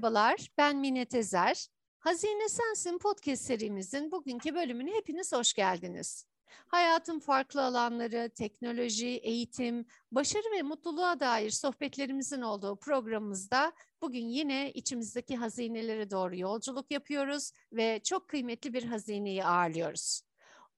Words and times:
merhabalar. 0.00 0.50
Ben 0.58 0.76
Mine 0.76 1.04
Tezer. 1.04 1.66
Hazine 1.98 2.48
Sensin 2.48 2.98
podcast 2.98 3.42
serimizin 3.42 4.10
bugünkü 4.10 4.54
bölümüne 4.54 4.94
hepiniz 4.94 5.32
hoş 5.32 5.54
geldiniz. 5.54 6.26
Hayatın 6.46 7.18
farklı 7.18 7.64
alanları, 7.64 8.30
teknoloji, 8.34 9.08
eğitim, 9.08 9.86
başarı 10.12 10.52
ve 10.56 10.62
mutluluğa 10.62 11.20
dair 11.20 11.50
sohbetlerimizin 11.50 12.40
olduğu 12.40 12.76
programımızda 12.76 13.72
bugün 14.02 14.26
yine 14.28 14.72
içimizdeki 14.72 15.36
hazinelere 15.36 16.10
doğru 16.10 16.36
yolculuk 16.36 16.90
yapıyoruz 16.90 17.52
ve 17.72 18.00
çok 18.04 18.28
kıymetli 18.28 18.72
bir 18.72 18.84
hazineyi 18.84 19.44
ağırlıyoruz. 19.44 20.22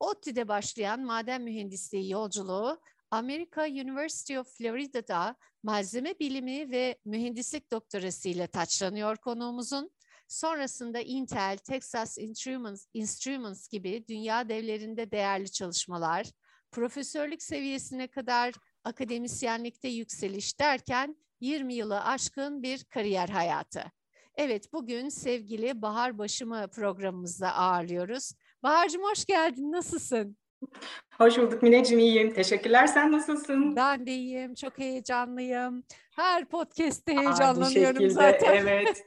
ODTÜ'de 0.00 0.48
başlayan 0.48 1.00
maden 1.00 1.42
mühendisliği 1.42 2.10
yolculuğu 2.10 2.80
Amerika 3.12 3.66
University 3.66 4.38
of 4.38 4.56
Florida'da 4.56 5.36
malzeme 5.62 6.18
bilimi 6.18 6.70
ve 6.70 6.98
mühendislik 7.04 7.70
doktorası 7.70 8.28
ile 8.28 8.46
taçlanıyor 8.46 9.16
konuğumuzun. 9.16 9.90
Sonrasında 10.28 11.00
Intel, 11.00 11.56
Texas 11.56 12.18
Instruments, 12.18 12.86
Instruments 12.94 13.68
gibi 13.68 14.04
dünya 14.08 14.48
devlerinde 14.48 15.10
değerli 15.10 15.50
çalışmalar, 15.50 16.26
profesörlük 16.70 17.42
seviyesine 17.42 18.06
kadar 18.06 18.54
akademisyenlikte 18.84 19.88
yükseliş 19.88 20.60
derken 20.60 21.16
20 21.40 21.74
yılı 21.74 22.04
aşkın 22.04 22.62
bir 22.62 22.84
kariyer 22.84 23.28
hayatı. 23.28 23.84
Evet 24.34 24.72
bugün 24.72 25.08
sevgili 25.08 25.82
Bahar 25.82 26.18
Başımı 26.18 26.68
programımızda 26.68 27.54
ağırlıyoruz. 27.54 28.32
Bahar'cığım 28.62 29.02
hoş 29.02 29.24
geldin, 29.24 29.72
nasılsın? 29.72 30.36
Hoş 31.18 31.38
bulduk 31.38 31.62
Mineciğim, 31.62 31.98
iyiyim. 32.00 32.34
Teşekkürler. 32.34 32.86
Sen 32.86 33.12
nasılsın? 33.12 33.76
Ben 33.76 34.06
de 34.06 34.12
iyiyim, 34.14 34.54
çok 34.54 34.78
heyecanlıyım. 34.78 35.84
Her 36.16 36.44
podcast'te 36.44 37.16
heyecanlanıyorum 37.16 38.10
zaten. 38.10 38.56
Evet. 38.56 39.04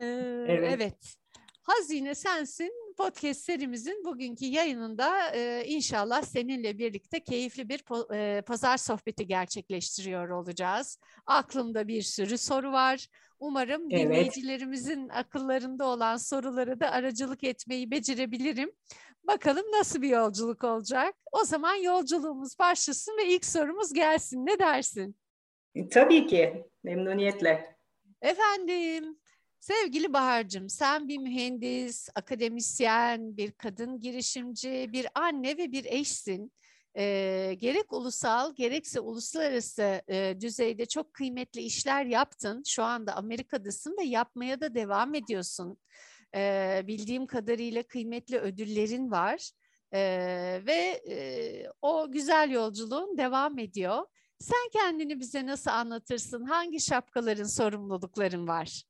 ee, 0.00 0.06
evet. 0.48 0.72
evet. 0.76 1.16
Hazine 1.62 2.14
Sensin 2.14 2.72
podcast 2.96 3.40
serimizin 3.40 4.04
bugünkü 4.04 4.44
yayınında 4.44 5.30
e, 5.34 5.64
inşallah 5.66 6.22
seninle 6.22 6.78
birlikte 6.78 7.24
keyifli 7.24 7.68
bir 7.68 7.82
po, 7.82 8.14
e, 8.14 8.42
pazar 8.46 8.76
sohbeti 8.76 9.26
gerçekleştiriyor 9.26 10.28
olacağız. 10.28 10.98
Aklımda 11.26 11.88
bir 11.88 12.02
sürü 12.02 12.38
soru 12.38 12.72
var. 12.72 13.08
Umarım 13.40 13.82
evet. 13.90 14.00
dinleyicilerimizin 14.00 15.08
akıllarında 15.08 15.86
olan 15.86 16.16
soruları 16.16 16.80
da 16.80 16.90
aracılık 16.90 17.44
etmeyi 17.44 17.90
becerebilirim. 17.90 18.70
Bakalım 19.26 19.66
nasıl 19.72 20.02
bir 20.02 20.08
yolculuk 20.08 20.64
olacak? 20.64 21.14
O 21.32 21.44
zaman 21.44 21.74
yolculuğumuz 21.74 22.58
başlasın 22.58 23.16
ve 23.18 23.26
ilk 23.26 23.44
sorumuz 23.44 23.92
gelsin. 23.92 24.46
Ne 24.46 24.58
dersin? 24.58 25.16
Tabii 25.90 26.26
ki, 26.26 26.64
memnuniyetle. 26.82 27.76
Efendim, 28.22 29.18
sevgili 29.60 30.12
Bahar'cığım 30.12 30.68
sen 30.68 31.08
bir 31.08 31.18
mühendis, 31.18 32.08
akademisyen, 32.14 33.36
bir 33.36 33.52
kadın 33.52 34.00
girişimci, 34.00 34.90
bir 34.92 35.06
anne 35.14 35.58
ve 35.58 35.72
bir 35.72 35.84
eşsin. 35.84 36.52
E, 36.98 37.54
gerek 37.58 37.92
ulusal 37.92 38.54
gerekse 38.54 39.00
uluslararası 39.00 40.02
e, 40.08 40.40
düzeyde 40.40 40.86
çok 40.86 41.14
kıymetli 41.14 41.60
işler 41.60 42.04
yaptın. 42.04 42.62
Şu 42.66 42.82
anda 42.82 43.16
Amerika'dasın 43.16 43.96
ve 44.00 44.04
yapmaya 44.04 44.60
da 44.60 44.74
devam 44.74 45.14
ediyorsun 45.14 45.78
e, 46.36 46.82
bildiğim 46.86 47.26
kadarıyla 47.26 47.82
kıymetli 47.82 48.38
ödüllerin 48.38 49.10
var 49.10 49.50
e, 49.92 50.00
ve 50.66 51.02
e, 51.10 51.16
o 51.82 52.10
güzel 52.10 52.50
yolculuğun 52.50 53.18
devam 53.18 53.58
ediyor. 53.58 53.98
Sen 54.38 54.68
kendini 54.72 55.20
bize 55.20 55.46
nasıl 55.46 55.70
anlatırsın? 55.70 56.44
Hangi 56.44 56.80
şapkaların, 56.80 57.44
sorumlulukların 57.44 58.48
var? 58.48 58.82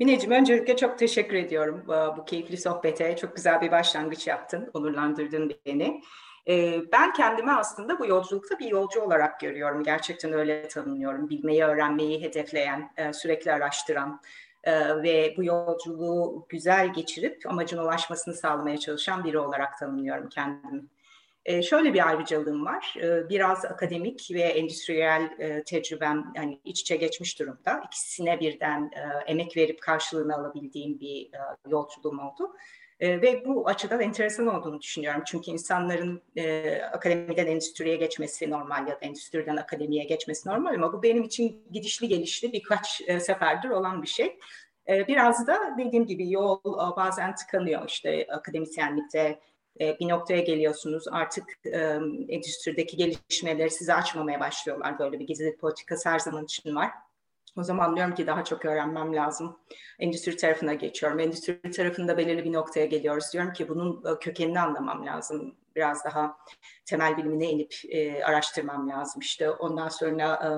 Mineciğim 0.00 0.32
öncelikle 0.32 0.76
çok 0.76 0.98
teşekkür 0.98 1.36
ediyorum 1.36 1.84
bu, 2.16 2.24
keyifli 2.24 2.56
sohbete. 2.56 3.16
Çok 3.16 3.36
güzel 3.36 3.60
bir 3.60 3.70
başlangıç 3.70 4.26
yaptın, 4.26 4.70
onurlandırdın 4.74 5.52
beni. 5.66 6.02
Ben 6.92 7.12
kendimi 7.12 7.52
aslında 7.52 7.98
bu 7.98 8.06
yolculukta 8.06 8.58
bir 8.58 8.66
yolcu 8.66 9.00
olarak 9.00 9.40
görüyorum. 9.40 9.82
Gerçekten 9.82 10.32
öyle 10.32 10.68
tanımlıyorum. 10.68 11.28
Bilmeyi, 11.28 11.64
öğrenmeyi 11.64 12.22
hedefleyen, 12.22 12.90
sürekli 13.12 13.52
araştıran, 13.52 14.20
e, 14.66 15.02
ve 15.02 15.34
bu 15.36 15.44
yolculuğu 15.44 16.46
güzel 16.48 16.92
geçirip 16.92 17.50
amacına 17.50 17.82
ulaşmasını 17.82 18.34
sağlamaya 18.34 18.78
çalışan 18.78 19.24
biri 19.24 19.38
olarak 19.38 19.78
tanımlıyorum 19.78 20.28
kendimi. 20.28 20.84
E, 21.44 21.62
şöyle 21.62 21.94
bir 21.94 22.08
ayrıcalığım 22.08 22.66
var. 22.66 22.94
E, 23.02 23.28
biraz 23.28 23.64
akademik 23.64 24.28
ve 24.30 24.42
endüstriyel 24.42 25.30
e, 25.38 25.62
tecrübem 25.62 26.32
yani 26.36 26.60
iç 26.64 26.80
içe 26.80 26.96
geçmiş 26.96 27.38
durumda. 27.38 27.82
İkisine 27.86 28.40
birden 28.40 28.90
emek 29.26 29.56
verip 29.56 29.82
karşılığını 29.82 30.34
alabildiğim 30.34 31.00
bir 31.00 31.30
yolculuğum 31.68 32.18
oldu. 32.18 32.56
E, 33.00 33.22
ve 33.22 33.44
bu 33.44 33.68
açıdan 33.68 34.00
enteresan 34.00 34.46
olduğunu 34.46 34.80
düşünüyorum. 34.80 35.22
Çünkü 35.26 35.50
insanların 35.50 36.22
e, 36.36 36.74
akademiden 36.82 37.46
endüstriye 37.46 37.96
geçmesi 37.96 38.50
normal 38.50 38.88
ya 38.88 38.94
da 38.94 38.98
endüstriden 39.00 39.56
akademiye 39.56 40.04
geçmesi 40.04 40.48
normal 40.48 40.74
ama 40.74 40.92
bu 40.92 41.02
benim 41.02 41.22
için 41.22 41.62
gidişli 41.72 42.08
gelişli 42.08 42.52
birkaç 42.52 43.02
e, 43.06 43.20
seferdir 43.20 43.68
olan 43.68 44.02
bir 44.02 44.08
şey. 44.08 44.38
E, 44.88 45.08
biraz 45.08 45.46
da 45.46 45.58
dediğim 45.78 46.06
gibi 46.06 46.30
yol 46.30 46.58
e, 46.58 46.96
bazen 46.96 47.34
tıkanıyor 47.34 47.88
işte 47.88 48.26
akademisyenlikte 48.30 49.40
e, 49.80 49.98
bir 50.00 50.08
noktaya 50.08 50.40
geliyorsunuz 50.40 51.04
artık 51.10 51.44
e, 51.64 51.78
endüstrideki 52.28 52.96
gelişmeleri 52.96 53.70
size 53.70 53.94
açmamaya 53.94 54.40
başlıyorlar. 54.40 54.98
Böyle 54.98 55.20
bir 55.20 55.26
gizlilik 55.26 55.60
politikası 55.60 56.08
her 56.08 56.18
zaman 56.18 56.44
için 56.44 56.74
var. 56.74 56.90
O 57.56 57.62
zaman 57.62 57.96
diyorum 57.96 58.14
ki 58.14 58.26
daha 58.26 58.44
çok 58.44 58.64
öğrenmem 58.64 59.14
lazım. 59.14 59.58
Endüstri 59.98 60.36
tarafına 60.36 60.74
geçiyorum. 60.74 61.20
Endüstri 61.20 61.70
tarafında 61.70 62.16
belirli 62.18 62.44
bir 62.44 62.52
noktaya 62.52 62.86
geliyoruz. 62.86 63.32
Diyorum 63.32 63.52
ki 63.52 63.68
bunun 63.68 64.04
e, 64.14 64.18
kökenini 64.18 64.60
anlamam 64.60 65.06
lazım. 65.06 65.54
Biraz 65.76 66.04
daha 66.04 66.36
temel 66.84 67.16
bilimine 67.16 67.50
inip 67.50 67.74
e, 67.88 68.24
araştırmam 68.24 68.88
lazım. 68.88 69.20
İşte 69.20 69.50
ondan 69.50 69.88
sonra 69.88 70.34
e, 70.34 70.48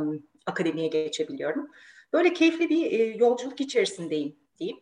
akademiye 0.47 0.88
geçebiliyorum. 0.88 1.70
Böyle 2.12 2.32
keyifli 2.32 2.70
bir 2.70 2.92
e, 2.92 3.04
yolculuk 3.04 3.60
içerisindeyim 3.60 4.37
diyeyim. 4.58 4.81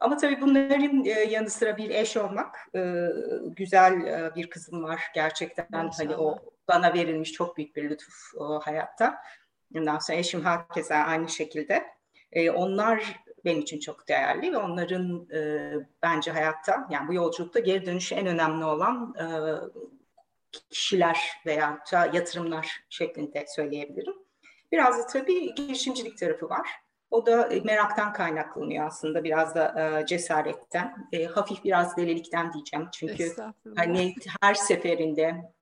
Ama 0.00 0.16
tabii 0.16 0.40
bunların 0.40 1.04
e, 1.04 1.10
yanı 1.10 1.50
sıra 1.50 1.76
bir 1.76 1.90
eş 1.90 2.16
olmak, 2.16 2.56
e, 2.74 3.08
güzel 3.44 3.92
e, 3.92 4.34
bir 4.34 4.50
kızım 4.50 4.82
var 4.82 5.02
gerçekten. 5.14 5.66
Maşallah. 5.70 5.98
Hani 5.98 6.16
o 6.16 6.38
bana 6.68 6.94
verilmiş 6.94 7.32
çok 7.32 7.56
büyük 7.56 7.76
bir 7.76 7.90
lütuf 7.90 8.14
o 8.36 8.60
hayatta. 8.60 9.18
Ondan 9.76 9.98
sonra 9.98 10.18
eşim 10.18 10.44
herkese 10.44 10.94
aynı 10.94 11.28
şekilde. 11.28 11.84
E, 12.32 12.50
onlar 12.50 13.22
benim 13.44 13.60
için 13.60 13.80
çok 13.80 14.08
değerli 14.08 14.52
ve 14.52 14.56
onların 14.56 15.28
e, 15.34 15.72
bence 16.02 16.30
hayatta 16.30 16.88
yani 16.90 17.08
bu 17.08 17.14
yolculukta 17.14 17.60
geri 17.60 17.86
dönüşü 17.86 18.14
en 18.14 18.26
önemli 18.26 18.64
olan 18.64 19.14
e, 19.18 19.26
kişiler 20.70 21.18
veya 21.46 21.84
yatırımlar 22.12 22.84
şeklinde 22.90 23.44
söyleyebilirim. 23.48 24.14
Biraz 24.72 24.98
da 24.98 25.06
tabii 25.06 25.54
girişimcilik 25.54 26.18
tarafı 26.18 26.48
var. 26.48 26.68
O 27.10 27.26
da 27.26 27.46
e, 27.46 27.60
meraktan 27.60 28.12
kaynaklanıyor 28.12 28.86
aslında 28.86 29.24
biraz 29.24 29.54
da 29.54 30.00
e, 30.00 30.06
cesaretten, 30.06 31.08
e, 31.12 31.24
hafif 31.24 31.64
biraz 31.64 31.96
delilikten 31.96 32.52
diyeceğim. 32.52 32.88
Çünkü 32.92 33.32
hani 33.76 34.14
her 34.40 34.54
seferinde 34.54 35.52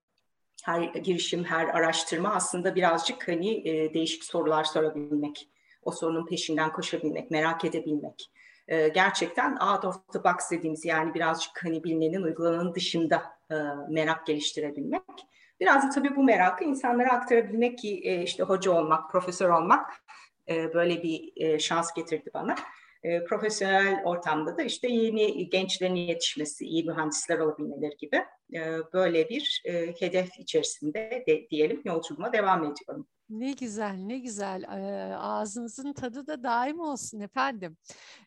her 0.65 0.83
girişim, 0.83 1.45
her 1.45 1.67
araştırma 1.67 2.35
aslında 2.35 2.75
birazcık 2.75 3.29
hani 3.29 3.69
e, 3.69 3.95
değişik 3.95 4.25
sorular 4.25 4.65
sorabilmek, 4.65 5.49
o 5.83 5.91
sorunun 5.91 6.27
peşinden 6.27 6.73
koşabilmek, 6.73 7.31
merak 7.31 7.65
edebilmek. 7.65 8.31
E, 8.69 8.89
gerçekten 8.89 9.57
out 9.57 9.85
of 9.85 10.13
the 10.13 10.25
box 10.25 10.51
dediğimiz 10.51 10.85
yani 10.85 11.15
birazcık 11.15 11.65
hani 11.65 11.85
bilinenin 11.85 12.23
uygulananın 12.23 12.75
dışında 12.75 13.23
e, 13.51 13.55
merak 13.89 14.27
geliştirebilmek. 14.27 15.03
Biraz 15.61 15.85
da 15.85 15.91
tabii 15.91 16.17
bu 16.17 16.23
merakı 16.23 16.65
insanlara 16.65 17.13
aktarabilmek 17.13 17.79
ki 17.79 18.01
e, 18.05 18.23
işte 18.23 18.43
hoca 18.43 18.71
olmak, 18.71 19.11
profesör 19.11 19.49
olmak 19.49 19.91
e, 20.49 20.75
böyle 20.75 21.03
bir 21.03 21.33
e, 21.37 21.59
şans 21.59 21.95
getirdi 21.95 22.31
bana. 22.35 22.55
E, 23.03 23.25
profesyonel 23.25 24.05
ortamda 24.05 24.59
da 24.59 24.63
işte 24.63 24.89
yeni 24.89 25.49
gençlerin 25.49 25.95
yetişmesi, 25.95 26.65
iyi 26.65 26.85
mühendisler 26.85 27.39
olabilmeleri 27.39 27.97
gibi 27.97 28.17
e, 28.55 28.79
böyle 28.93 29.29
bir 29.29 29.63
e, 29.65 29.95
hedef 30.01 30.39
içerisinde 30.39 31.25
de, 31.27 31.49
diyelim 31.51 31.83
yolculuğuma 31.85 32.33
devam 32.33 32.65
ediyorum. 32.65 33.09
Ne 33.29 33.53
güzel, 33.53 33.95
ne 33.95 34.19
güzel. 34.19 34.65
Ağzınızın 35.19 35.93
tadı 35.93 36.27
da 36.27 36.43
daim 36.43 36.81
olsun 36.81 37.21
efendim. 37.21 37.77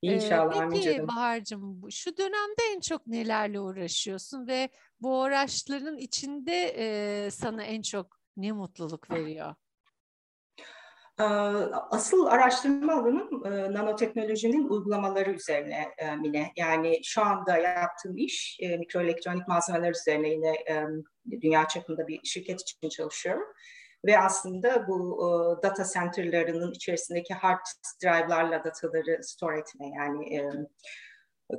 İnşallah. 0.01 0.69
Peki 0.69 1.07
Bahar'cığım 1.07 1.91
şu 1.91 2.17
dönemde 2.17 2.61
en 2.75 2.79
çok 2.79 3.07
nelerle 3.07 3.59
uğraşıyorsun 3.59 4.47
ve 4.47 4.69
bu 4.99 5.19
uğraşların 5.19 5.97
içinde 5.97 7.31
sana 7.31 7.63
en 7.63 7.81
çok 7.81 8.17
ne 8.37 8.51
mutluluk 8.51 9.11
veriyor? 9.11 9.55
Asıl 11.92 12.25
araştırma 12.25 12.94
alanım 12.94 13.44
nanoteknolojinin 13.74 14.69
uygulamaları 14.69 15.31
üzerine 15.31 15.88
Mine. 16.21 16.51
Yani 16.56 17.00
şu 17.04 17.21
anda 17.21 17.57
yaptığım 17.57 18.18
iş 18.18 18.60
mikroelektronik 18.80 19.48
malzemeler 19.48 19.92
üzerine 19.92 20.30
yine 20.30 20.54
dünya 21.42 21.68
çapında 21.68 22.07
bir 22.07 22.19
şirket 22.24 22.62
için 22.62 22.89
çalışıyorum. 22.89 23.44
ve 24.06 24.19
aslında 24.19 24.88
bu 24.88 25.19
e, 25.21 25.63
data 25.63 25.83
center'larının 25.94 26.71
içerisindeki 26.71 27.33
hard 27.33 27.66
drive'larla 28.04 28.63
dataları 28.63 29.24
store 29.24 29.59
etme 29.59 29.88
yani 29.98 30.36
e, 30.36 30.42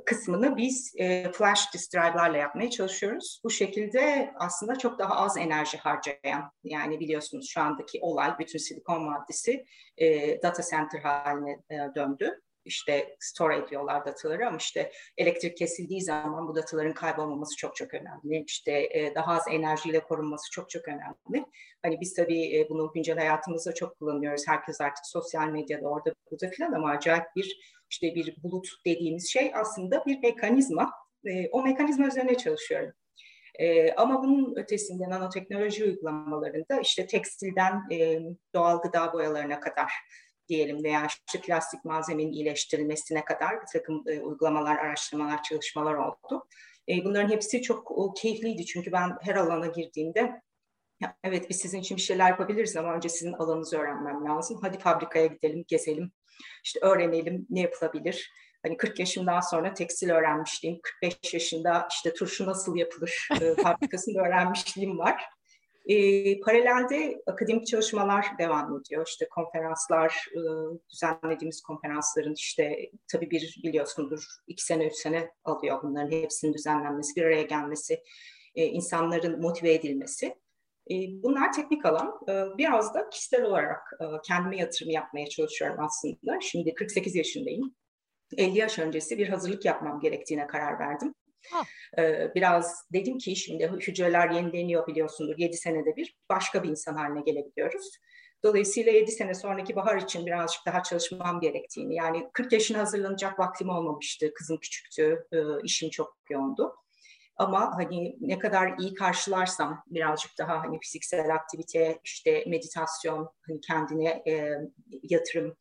kısmını 0.05 0.57
biz 0.57 0.93
e, 0.97 1.31
flash 1.31 1.73
disk 1.73 1.93
drive'larla 1.93 2.37
yapmaya 2.37 2.69
çalışıyoruz. 2.69 3.41
Bu 3.43 3.49
şekilde 3.49 4.33
aslında 4.39 4.75
çok 4.77 4.99
daha 4.99 5.15
az 5.15 5.37
enerji 5.37 5.77
harcayan 5.77 6.51
yani 6.63 6.99
biliyorsunuz 6.99 7.49
şu 7.49 7.61
andaki 7.61 7.99
olay 8.01 8.33
bütün 8.39 8.59
silikon 8.59 9.03
maddesi 9.03 9.65
e, 9.97 10.41
data 10.41 10.63
center 10.71 10.99
haline 10.99 11.51
e, 11.69 11.95
döndü 11.95 12.41
işte 12.65 13.15
store 13.19 13.57
ediyorlar 13.57 14.05
dataları 14.05 14.47
ama 14.47 14.57
işte 14.57 14.91
elektrik 15.17 15.57
kesildiği 15.57 16.01
zaman 16.01 16.47
bu 16.47 16.55
dataların 16.55 16.93
kaybolmaması 16.93 17.55
çok 17.57 17.75
çok 17.75 17.93
önemli. 17.93 18.43
İşte 18.47 18.71
e, 18.71 19.15
daha 19.15 19.33
az 19.33 19.43
enerjiyle 19.51 19.99
korunması 19.99 20.51
çok 20.51 20.69
çok 20.69 20.87
önemli. 20.87 21.45
Hani 21.81 22.01
biz 22.01 22.13
tabii 22.13 22.57
e, 22.57 22.69
bunu 22.69 22.91
güncel 22.93 23.17
hayatımızda 23.17 23.73
çok 23.73 23.99
kullanıyoruz. 23.99 24.47
Herkes 24.47 24.81
artık 24.81 25.05
sosyal 25.05 25.47
medyada 25.47 25.87
orada 25.87 26.13
burada 26.31 26.49
filan 26.49 26.71
ama 26.71 26.89
acayip 26.89 27.25
bir 27.35 27.75
işte 27.89 28.15
bir 28.15 28.35
bulut 28.43 28.67
dediğimiz 28.85 29.29
şey 29.29 29.51
aslında 29.55 30.05
bir 30.05 30.19
mekanizma. 30.19 30.91
E, 31.25 31.49
o 31.49 31.63
mekanizma 31.63 32.07
üzerine 32.07 32.37
çalışıyorum. 32.37 32.93
E, 33.59 33.93
ama 33.93 34.23
bunun 34.23 34.55
ötesinde 34.55 35.09
nanoteknoloji 35.09 35.83
uygulamalarında 35.83 36.79
işte 36.81 37.07
tekstilden 37.07 37.83
e, 37.91 38.19
doğal 38.53 38.81
gıda 38.81 39.13
boyalarına 39.13 39.59
kadar 39.59 39.91
diyelim 40.47 40.83
veya 40.83 41.07
işte 41.07 41.41
plastik 41.41 41.85
malzemenin 41.85 42.31
iyileştirilmesine 42.31 43.25
kadar 43.25 43.61
bir 43.61 43.67
takım 43.73 44.03
e, 44.07 44.21
uygulamalar, 44.21 44.77
araştırmalar, 44.77 45.43
çalışmalar 45.43 45.93
oldu. 45.93 46.47
E, 46.89 47.05
bunların 47.05 47.29
hepsi 47.29 47.61
çok 47.61 47.91
o, 47.91 48.13
keyifliydi 48.13 48.65
çünkü 48.65 48.91
ben 48.91 49.17
her 49.21 49.35
alana 49.35 49.67
girdiğimde 49.67 50.41
ya, 51.01 51.17
evet 51.23 51.49
biz 51.49 51.57
sizin 51.57 51.79
için 51.79 51.97
bir 51.97 52.01
şeyler 52.01 52.29
yapabiliriz 52.29 52.77
ama 52.77 52.93
önce 52.93 53.09
sizin 53.09 53.33
alanınızı 53.33 53.77
öğrenmem 53.77 54.25
lazım. 54.25 54.59
Hadi 54.61 54.79
fabrikaya 54.79 55.25
gidelim, 55.25 55.65
gezelim, 55.67 56.11
işte 56.63 56.79
öğrenelim 56.79 57.47
ne 57.49 57.61
yapılabilir. 57.61 58.31
Hani 58.63 58.77
40 58.77 58.99
yaşından 58.99 59.39
sonra 59.39 59.73
tekstil 59.73 60.09
öğrenmişliğim, 60.09 60.79
45 61.01 61.33
yaşında 61.33 61.87
işte 61.91 62.13
turşu 62.13 62.45
nasıl 62.45 62.75
yapılır 62.75 63.29
e, 63.41 63.55
fabrikasını 63.63 64.21
öğrenmişliğim 64.21 64.97
var. 64.97 65.34
E, 65.85 66.39
paralelde 66.39 67.21
akademik 67.25 67.67
çalışmalar 67.67 68.25
devam 68.39 68.79
ediyor. 68.79 69.07
İşte 69.07 69.27
konferanslar, 69.29 70.25
e, 70.31 70.39
düzenlediğimiz 70.89 71.61
konferansların 71.61 72.33
işte 72.33 72.89
tabii 73.11 73.31
bir 73.31 73.61
biliyorsundur 73.63 74.25
iki 74.47 74.63
sene, 74.63 74.87
üç 74.87 74.95
sene 74.95 75.31
alıyor 75.43 75.79
bunların 75.83 76.11
hepsinin 76.11 76.53
düzenlenmesi, 76.53 77.15
bir 77.15 77.25
araya 77.25 77.43
gelmesi, 77.43 78.03
e, 78.55 78.65
insanların 78.65 79.41
motive 79.41 79.73
edilmesi. 79.73 80.25
E, 80.91 80.93
bunlar 81.23 81.53
teknik 81.53 81.85
alan. 81.85 82.19
E, 82.29 82.57
biraz 82.57 82.93
da 82.93 83.09
kişisel 83.09 83.43
olarak 83.43 83.79
e, 84.01 84.05
kendime 84.27 84.57
yatırım 84.57 84.89
yapmaya 84.89 85.29
çalışıyorum 85.29 85.77
aslında. 85.79 86.39
Şimdi 86.41 86.73
48 86.73 87.15
yaşındayım. 87.15 87.75
50 88.37 88.57
yaş 88.57 88.79
öncesi 88.79 89.17
bir 89.17 89.29
hazırlık 89.29 89.65
yapmam 89.65 89.99
gerektiğine 89.99 90.47
karar 90.47 90.79
verdim. 90.79 91.15
Ee, 91.97 92.31
biraz 92.35 92.85
dedim 92.93 93.17
ki 93.17 93.35
şimdi 93.35 93.67
hücreler 93.67 94.29
yenileniyor 94.29 94.87
biliyorsundur 94.87 95.35
7 95.37 95.57
senede 95.57 95.95
bir 95.95 96.15
başka 96.29 96.63
bir 96.63 96.69
insan 96.69 96.95
haline 96.95 97.21
gelebiliyoruz. 97.21 97.91
Dolayısıyla 98.43 98.91
7 98.91 99.11
sene 99.11 99.33
sonraki 99.33 99.75
bahar 99.75 99.97
için 99.97 100.25
birazcık 100.25 100.65
daha 100.65 100.83
çalışmam 100.83 101.39
gerektiğini 101.39 101.95
yani 101.95 102.29
40 102.33 102.51
yaşına 102.51 102.79
hazırlanacak 102.79 103.39
vaktim 103.39 103.69
olmamıştı. 103.69 104.33
Kızım 104.33 104.57
küçüktü, 104.57 105.25
e, 105.31 105.37
işim 105.63 105.89
çok 105.89 106.17
yoğundu. 106.29 106.75
Ama 107.37 107.71
hani 107.75 108.17
ne 108.21 108.39
kadar 108.39 108.77
iyi 108.79 108.93
karşılarsam 108.93 109.83
birazcık 109.87 110.31
daha 110.37 110.59
hani 110.59 110.79
fiziksel 110.79 111.35
aktivite, 111.35 111.99
işte 112.03 112.43
meditasyon, 112.47 113.29
hani 113.47 113.61
kendine 113.61 114.23
e, 114.27 114.51
yatırım, 115.03 115.55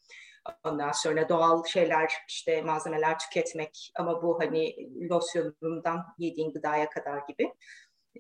Ondan 0.65 0.93
sonra 0.93 1.29
doğal 1.29 1.65
şeyler 1.65 2.13
işte 2.29 2.63
malzemeler 2.63 3.19
tüketmek 3.19 3.93
ama 3.99 4.23
bu 4.23 4.41
hani 4.41 4.77
losyonundan 5.11 6.05
yediğin 6.19 6.53
gıdaya 6.53 6.91
kadar 6.91 7.19
gibi 7.29 7.53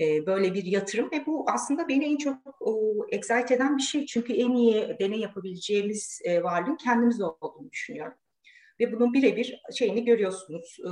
e, 0.00 0.26
böyle 0.26 0.55
bir 0.55 0.65
yatırım 0.65 1.11
ve 1.12 1.26
bu 1.26 1.47
aslında 1.50 1.88
beni 1.88 2.05
en 2.05 2.17
çok 2.17 2.37
excite 3.09 3.55
eden 3.55 3.76
bir 3.76 3.82
şey. 3.82 4.06
Çünkü 4.06 4.32
en 4.32 4.53
iyi 4.53 4.97
deney 5.00 5.21
yapabileceğimiz 5.21 6.21
e, 6.25 6.43
varlığın 6.43 6.76
kendimiz 6.76 7.21
olduğunu 7.21 7.71
düşünüyorum. 7.71 8.15
Ve 8.81 8.93
bunun 8.93 9.15
birebir 9.15 9.62
şeyini 9.79 10.05
görüyorsunuz. 10.05 10.77
E, 10.81 10.91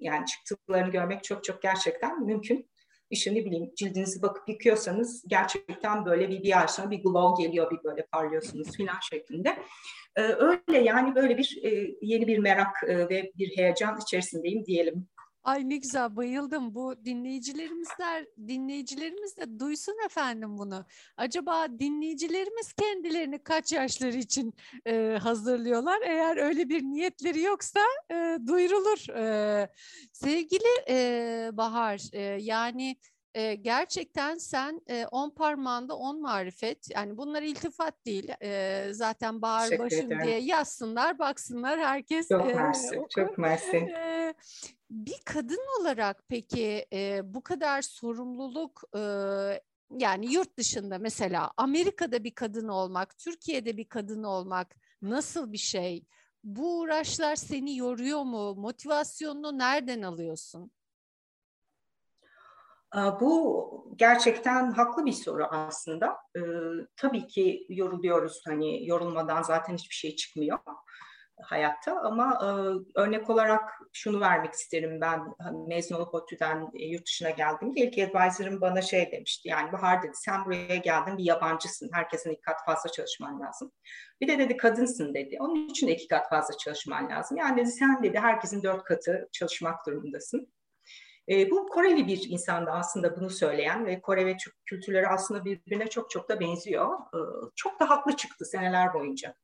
yani 0.00 0.26
çıktılarını 0.26 0.90
görmek 0.90 1.24
çok 1.24 1.44
çok 1.44 1.62
gerçekten 1.62 2.24
mümkün. 2.24 2.70
İşte 3.10 3.34
ne 3.34 3.44
bileyim 3.44 3.70
cildinizi 3.76 4.22
bakıp 4.22 4.48
yıkıyorsanız 4.48 5.24
gerçekten 5.28 6.04
böyle 6.04 6.28
bir 6.28 6.42
bir 6.42 6.60
ay 6.60 6.68
sonra 6.68 6.90
bir 6.90 7.02
glow 7.02 7.44
geliyor, 7.44 7.70
bir 7.70 7.84
böyle 7.84 8.06
parlıyorsunuz 8.06 8.76
filan 8.76 8.98
şeklinde. 9.10 9.58
Ee, 10.16 10.22
öyle 10.22 10.78
yani 10.78 11.14
böyle 11.14 11.38
bir 11.38 11.58
e, 11.62 11.94
yeni 12.02 12.26
bir 12.26 12.38
merak 12.38 12.82
e, 12.86 13.08
ve 13.08 13.32
bir 13.38 13.56
heyecan 13.56 13.98
içerisindeyim 14.02 14.64
diyelim. 14.64 15.08
Ay 15.48 15.68
ne 15.68 15.76
güzel 15.76 16.16
bayıldım. 16.16 16.74
Bu 16.74 17.04
dinleyicilerimizler 17.04 18.26
dinleyicilerimiz 18.48 19.36
de 19.36 19.58
duysun 19.60 19.96
efendim 20.06 20.58
bunu. 20.58 20.86
Acaba 21.16 21.66
dinleyicilerimiz 21.78 22.72
kendilerini 22.72 23.38
kaç 23.38 23.72
yaşları 23.72 24.16
için 24.16 24.54
e, 24.86 25.18
hazırlıyorlar? 25.22 26.00
Eğer 26.02 26.36
öyle 26.36 26.68
bir 26.68 26.82
niyetleri 26.82 27.40
yoksa 27.42 27.80
e, 28.10 28.38
duyurulur. 28.46 29.08
E, 29.16 29.68
sevgili 30.12 30.84
e, 30.88 31.50
Bahar, 31.52 32.00
e, 32.12 32.20
yani 32.40 32.96
e, 33.34 33.54
gerçekten 33.54 34.38
sen 34.38 34.80
e, 34.90 35.06
on 35.06 35.30
parmağında 35.30 35.96
on 35.96 36.20
marifet 36.20 36.90
yani 36.94 37.16
bunlar 37.16 37.42
iltifat 37.42 38.06
değil. 38.06 38.30
E, 38.42 38.88
zaten 38.92 39.42
bağır 39.42 39.78
başım 39.78 40.10
diye 40.24 40.38
yazsınlar 40.38 41.18
baksınlar 41.18 41.80
herkes 41.80 42.28
çok 42.28 42.54
mersi 42.54 42.96
e, 42.96 43.08
çok 43.08 43.38
mersi. 43.38 43.76
E, 43.76 44.34
bir 44.90 45.20
kadın 45.24 45.80
olarak 45.80 46.24
peki 46.28 46.86
e, 46.92 47.20
bu 47.34 47.42
kadar 47.42 47.82
sorumluluk 47.82 48.82
e, 48.96 49.00
yani 49.98 50.32
yurt 50.32 50.56
dışında 50.58 50.98
mesela 50.98 51.50
Amerika'da 51.56 52.24
bir 52.24 52.34
kadın 52.34 52.68
olmak 52.68 53.18
Türkiye'de 53.18 53.76
bir 53.76 53.88
kadın 53.88 54.22
olmak 54.22 54.76
nasıl 55.02 55.52
bir 55.52 55.58
şey? 55.58 56.04
Bu 56.44 56.78
uğraşlar 56.78 57.36
seni 57.36 57.76
yoruyor 57.76 58.22
mu? 58.22 58.54
Motivasyonunu 58.54 59.58
nereden 59.58 60.02
alıyorsun? 60.02 60.70
Bu 62.94 63.94
gerçekten 63.96 64.70
haklı 64.70 65.06
bir 65.06 65.12
soru 65.12 65.44
aslında. 65.44 66.16
Ee, 66.36 66.40
tabii 66.96 67.26
ki 67.26 67.66
yoruluyoruz 67.68 68.42
hani 68.46 68.86
yorulmadan 68.86 69.42
zaten 69.42 69.74
hiçbir 69.74 69.94
şey 69.94 70.16
çıkmıyor 70.16 70.58
hayatta 71.42 72.00
ama 72.00 72.38
e, 72.42 72.46
örnek 73.00 73.30
olarak 73.30 73.70
şunu 73.92 74.20
vermek 74.20 74.52
isterim 74.54 75.00
ben 75.00 75.20
hani 75.38 75.66
mezun 75.66 75.96
olup 75.96 76.14
ODTÜ'den 76.14 76.70
e, 76.74 76.86
yurt 76.86 77.06
dışına 77.06 77.30
geldiğimde 77.30 77.80
ilk 77.80 77.98
advisor'ım 77.98 78.60
bana 78.60 78.82
şey 78.82 79.12
demişti 79.12 79.48
yani 79.48 79.72
Bahar 79.72 80.02
dedi 80.02 80.12
sen 80.14 80.44
buraya 80.44 80.76
geldin 80.76 81.18
bir 81.18 81.24
yabancısın 81.24 81.90
herkesin 81.92 82.30
iki 82.30 82.40
kat 82.40 82.64
fazla 82.66 82.90
çalışman 82.90 83.40
lazım. 83.40 83.72
Bir 84.20 84.28
de 84.28 84.38
dedi 84.38 84.56
kadınsın 84.56 85.14
dedi 85.14 85.36
onun 85.40 85.68
için 85.68 85.86
de 85.86 85.92
iki 85.92 86.08
kat 86.08 86.28
fazla 86.28 86.56
çalışman 86.56 87.10
lazım 87.10 87.36
yani 87.36 87.60
dedi 87.60 87.70
sen 87.70 88.02
dedi 88.02 88.18
herkesin 88.18 88.62
dört 88.62 88.84
katı 88.84 89.28
çalışmak 89.32 89.86
durumundasın. 89.86 90.52
E, 91.30 91.50
bu 91.50 91.66
Koreli 91.66 92.06
bir 92.06 92.28
insandı 92.28 92.70
aslında 92.70 93.16
bunu 93.16 93.30
söyleyen 93.30 93.86
ve 93.86 94.00
Kore 94.00 94.26
ve 94.26 94.36
Türk 94.36 94.54
kültürleri 94.66 95.08
aslında 95.08 95.44
birbirine 95.44 95.86
çok 95.86 96.10
çok 96.10 96.28
da 96.28 96.40
benziyor. 96.40 96.92
E, 96.94 97.20
çok 97.56 97.80
da 97.80 97.90
haklı 97.90 98.16
çıktı 98.16 98.44
seneler 98.44 98.94
boyunca. 98.94 99.34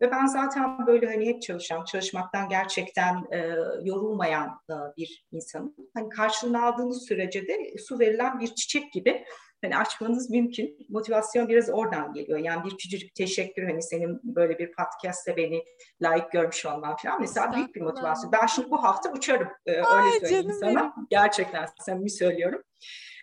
Ve 0.00 0.10
ben 0.10 0.26
zaten 0.26 0.86
böyle 0.86 1.06
hani 1.06 1.26
hep 1.26 1.42
çalışan, 1.42 1.84
çalışmaktan 1.84 2.48
gerçekten 2.48 3.26
e, 3.32 3.38
yorulmayan 3.84 4.60
e, 4.70 4.74
bir 4.96 5.26
insanım. 5.32 5.74
Hani 5.94 6.08
karşılığını 6.08 6.64
aldığınız 6.64 7.06
sürece 7.08 7.46
de 7.46 7.78
su 7.78 7.98
verilen 7.98 8.40
bir 8.40 8.54
çiçek 8.54 8.92
gibi 8.92 9.24
hani 9.62 9.76
açmanız 9.76 10.30
mümkün. 10.30 10.86
Motivasyon 10.88 11.48
biraz 11.48 11.70
oradan 11.70 12.12
geliyor. 12.12 12.38
Yani 12.38 12.64
bir 12.64 12.70
küçücük 12.70 13.14
teşekkür 13.14 13.64
hani 13.64 13.82
senin 13.82 14.20
böyle 14.24 14.58
bir 14.58 14.72
podcast'te 14.72 15.36
beni 15.36 15.64
layık 16.02 16.32
görmüş 16.32 16.66
olman 16.66 16.96
falan 16.96 17.20
mesela 17.20 17.52
büyük 17.52 17.74
bir 17.74 17.80
motivasyon. 17.80 18.32
Ben 18.32 18.46
şimdi 18.46 18.70
bu 18.70 18.84
hafta 18.84 19.12
uçarım 19.12 19.48
ee, 19.66 19.72
öyle 19.72 20.20
söyleyeyim 20.20 20.52
sana. 20.60 20.80
Benim. 20.80 21.06
Gerçekten 21.10 21.66
samimi 21.80 22.10
söylüyorum. 22.10 22.62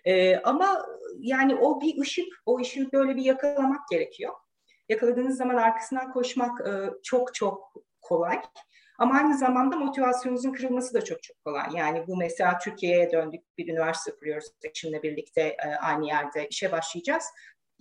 Ee, 0.06 0.38
ama 0.38 0.86
yani 1.20 1.56
o 1.56 1.82
bir 1.82 2.02
ışık, 2.02 2.28
o 2.46 2.60
ışığı 2.60 2.92
böyle 2.94 3.16
bir 3.16 3.24
yakalamak 3.24 3.88
gerekiyor. 3.92 4.34
Yakaladığınız 4.90 5.38
zaman 5.38 5.56
arkasından 5.56 6.12
koşmak 6.12 6.68
e, 6.68 6.90
çok 7.04 7.34
çok 7.34 7.74
kolay. 8.02 8.42
Ama 8.98 9.16
aynı 9.16 9.38
zamanda 9.38 9.76
motivasyonunuzun 9.76 10.52
kırılması 10.52 10.94
da 10.94 11.04
çok 11.04 11.24
çok 11.24 11.44
kolay. 11.46 11.68
Yani 11.76 12.08
bu 12.08 12.18
mesela 12.18 12.58
Türkiye'ye 12.58 13.12
döndük 13.12 13.42
bir 13.58 13.68
üniversite 13.68 14.12
kuruyoruz. 14.18 14.48
Eşimle 14.64 15.04
birlikte 15.04 15.42
e, 15.42 15.68
aynı 15.82 16.08
yerde 16.08 16.48
işe 16.48 16.72
başlayacağız. 16.72 17.26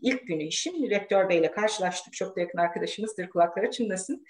İlk 0.03 0.27
günü 0.27 0.43
işin 0.43 0.91
rektör 0.91 1.29
beyle 1.29 1.51
karşılaştık. 1.51 2.13
Çok 2.13 2.37
da 2.37 2.41
yakın 2.41 2.59
arkadaşımızdır 2.59 3.29
kulakları 3.29 3.71
çınlasın. 3.71 4.25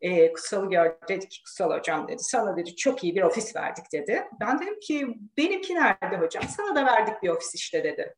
E, 0.00 0.32
Kutsal'ı 0.32 0.70
gördü 0.70 0.96
dedi 1.08 1.28
ki 1.28 1.42
Kutsal 1.42 1.78
hocam 1.78 2.08
dedi 2.08 2.22
sana 2.22 2.56
dedi 2.56 2.76
çok 2.76 3.04
iyi 3.04 3.14
bir 3.14 3.22
ofis 3.22 3.56
verdik 3.56 3.84
dedi. 3.92 4.24
Ben 4.40 4.60
dedim 4.60 4.80
ki 4.80 5.06
benimki 5.36 5.74
nerede 5.74 6.16
hocam 6.16 6.44
sana 6.56 6.74
da 6.76 6.86
verdik 6.86 7.22
bir 7.22 7.28
ofis 7.28 7.54
işte 7.54 7.84
dedi. 7.84 8.14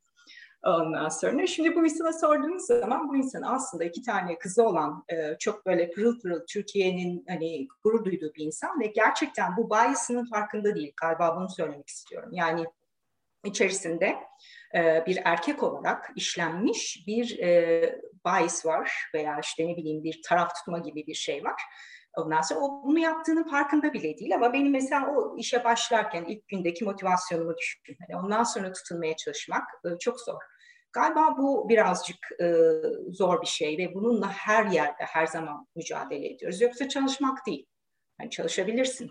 Ondan 0.64 1.09
sonra 1.09 1.47
şimdi 1.47 1.76
bu 1.76 1.85
insana 1.85 2.12
sorduğunuz 2.12 2.66
zaman 2.66 3.09
bu 3.09 3.16
insan 3.16 3.42
aslında 3.42 3.85
iki 3.85 4.02
tane 4.02 4.38
kızı 4.38 4.62
olan 4.62 5.04
e, 5.09 5.38
çok 5.38 5.66
böyle 5.66 5.90
pırıl 5.90 6.21
pırıl 6.21 6.40
Türkiye'nin 6.49 7.25
hani 7.28 7.68
gurur 7.85 8.04
duyduğu 8.04 8.35
bir 8.35 8.44
insan 8.44 8.80
ve 8.80 8.87
gerçekten 8.87 9.56
bu 9.56 9.71
bias'ının 9.71 10.25
farkında 10.25 10.75
değil. 10.75 10.92
Galiba 11.00 11.37
bunu 11.37 11.49
söylemek 11.49 11.88
istiyorum. 11.88 12.30
Yani 12.33 12.64
içerisinde 13.44 14.16
e, 14.75 15.04
bir 15.06 15.18
erkek 15.25 15.62
olarak 15.62 16.11
işlenmiş 16.16 17.04
bir 17.06 17.38
e, 17.38 18.00
bias 18.26 18.66
var 18.66 18.92
veya 19.14 19.38
işte 19.42 19.68
ne 19.68 19.76
bileyim 19.76 20.04
bir 20.04 20.21
taraf 20.28 20.54
tutma 20.54 20.78
gibi 20.78 21.06
bir 21.06 21.14
şey 21.14 21.44
var. 21.44 21.62
Ondan 22.16 22.40
sonra 22.40 22.61
o 22.61 22.83
bunu 22.85 22.99
yaptığının 22.99 23.49
farkında 23.49 23.92
bile 23.92 24.18
değil 24.18 24.35
ama 24.35 24.52
benim 24.52 24.73
mesela 24.73 25.06
o 25.16 25.37
işe 25.38 25.64
başlarken 25.64 26.25
ilk 26.25 26.49
gündeki 26.49 26.85
motivasyonumu 26.85 27.56
düşün. 27.56 27.97
Yani 28.09 28.23
ondan 28.25 28.42
sonra 28.42 28.73
tutunmaya 28.73 29.16
çalışmak 29.16 29.64
e, 29.85 29.99
çok 29.99 30.21
zor. 30.21 30.54
Galiba 30.95 31.37
bu 31.39 31.69
birazcık 31.69 32.17
e, 32.41 32.55
zor 33.13 33.43
bir 33.43 33.47
şey 33.47 33.79
ve 33.79 33.95
bununla 33.95 34.33
her 34.33 34.67
yerde 34.67 35.05
her 35.05 35.27
zaman 35.27 35.67
mücadele 35.77 36.33
ediyoruz. 36.33 36.61
Yoksa 36.61 36.89
çalışmak 36.89 37.47
değil. 37.47 37.67
Yani 38.21 38.31
çalışabilirsin, 38.31 39.11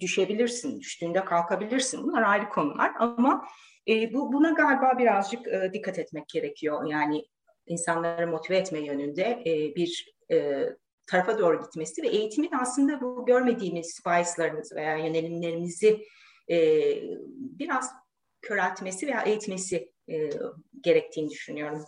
düşebilirsin, 0.00 0.80
düştüğünde 0.80 1.24
kalkabilirsin. 1.24 2.02
Bunlar 2.02 2.22
ayrı 2.22 2.48
konular 2.48 2.92
ama 2.98 3.44
e, 3.88 4.14
bu 4.14 4.32
buna 4.32 4.50
galiba 4.50 4.98
birazcık 4.98 5.48
e, 5.48 5.70
dikkat 5.72 5.98
etmek 5.98 6.28
gerekiyor. 6.28 6.86
Yani 6.86 7.24
insanları 7.66 8.28
motive 8.28 8.56
etme 8.56 8.80
yönünde 8.80 9.42
e, 9.46 9.74
bir 9.76 10.14
e, 10.30 10.66
tarafa 11.06 11.38
doğru 11.38 11.62
gitmesi 11.62 12.02
ve 12.02 12.08
eğitimin 12.08 12.50
aslında 12.60 13.00
bu 13.00 13.26
görmediğimiz 13.26 14.00
biaslarımız 14.06 14.72
veya 14.76 14.96
yönelimlerimizi 14.96 16.04
e, 16.50 16.56
biraz 17.30 17.92
köreltmesi 18.42 19.06
veya 19.06 19.22
eğitmesi 19.22 19.92
e, 20.08 20.30
gerektiğini 20.80 21.30
düşünüyorum. 21.30 21.84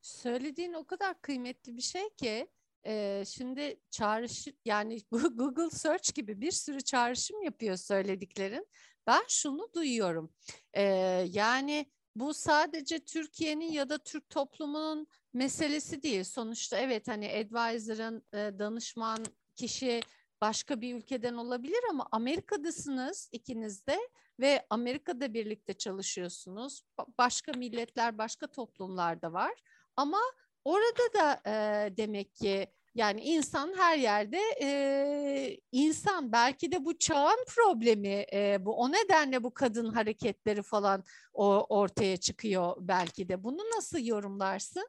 Söylediğin 0.00 0.72
o 0.72 0.84
kadar 0.84 1.22
kıymetli 1.22 1.76
bir 1.76 1.82
şey 1.82 2.08
ki 2.10 2.48
e, 2.86 3.24
şimdi 3.26 3.80
çağrışım 3.90 4.52
yani 4.64 4.98
Google 5.10 5.70
Search 5.70 6.14
gibi 6.14 6.40
bir 6.40 6.50
sürü 6.50 6.80
çağrışım 6.80 7.42
yapıyor 7.42 7.76
söylediklerin. 7.76 8.66
Ben 9.06 9.22
şunu 9.28 9.68
duyuyorum. 9.74 10.32
E, 10.72 10.82
yani 11.30 11.86
bu 12.16 12.34
sadece 12.34 12.98
Türkiye'nin 12.98 13.72
ya 13.72 13.88
da 13.88 13.98
Türk 13.98 14.30
toplumunun 14.30 15.06
meselesi 15.32 16.02
değil. 16.02 16.24
Sonuçta 16.24 16.78
evet 16.78 17.08
hani 17.08 17.30
advisor'ın 17.30 18.22
e, 18.32 18.58
danışman 18.58 19.24
kişi 19.56 20.00
başka 20.40 20.80
bir 20.80 20.94
ülkeden 20.94 21.34
olabilir 21.34 21.80
ama 21.90 22.06
Amerika'dasınız 22.12 23.28
ikiniz 23.32 23.86
de 23.86 23.98
ve 24.40 24.66
Amerika'da 24.70 25.34
birlikte 25.34 25.72
çalışıyorsunuz. 25.74 26.82
Başka 27.18 27.52
milletler, 27.52 28.18
başka 28.18 28.46
toplumlarda 28.46 29.32
var. 29.32 29.52
Ama 29.96 30.18
orada 30.64 31.14
da 31.14 31.40
e, 31.46 31.96
demek 31.96 32.34
ki 32.34 32.66
yani 32.94 33.20
insan 33.20 33.74
her 33.76 33.98
yerde 33.98 34.40
e, 34.62 35.60
insan 35.72 36.32
belki 36.32 36.72
de 36.72 36.84
bu 36.84 36.98
çağın 36.98 37.44
problemi 37.46 38.26
e, 38.32 38.56
bu 38.60 38.76
o 38.76 38.92
nedenle 38.92 39.42
bu 39.42 39.54
kadın 39.54 39.90
hareketleri 39.90 40.62
falan 40.62 41.04
o, 41.32 41.66
ortaya 41.68 42.16
çıkıyor 42.16 42.76
belki 42.80 43.28
de 43.28 43.44
bunu 43.44 43.58
nasıl 43.76 43.98
yorumlarsın? 43.98 44.88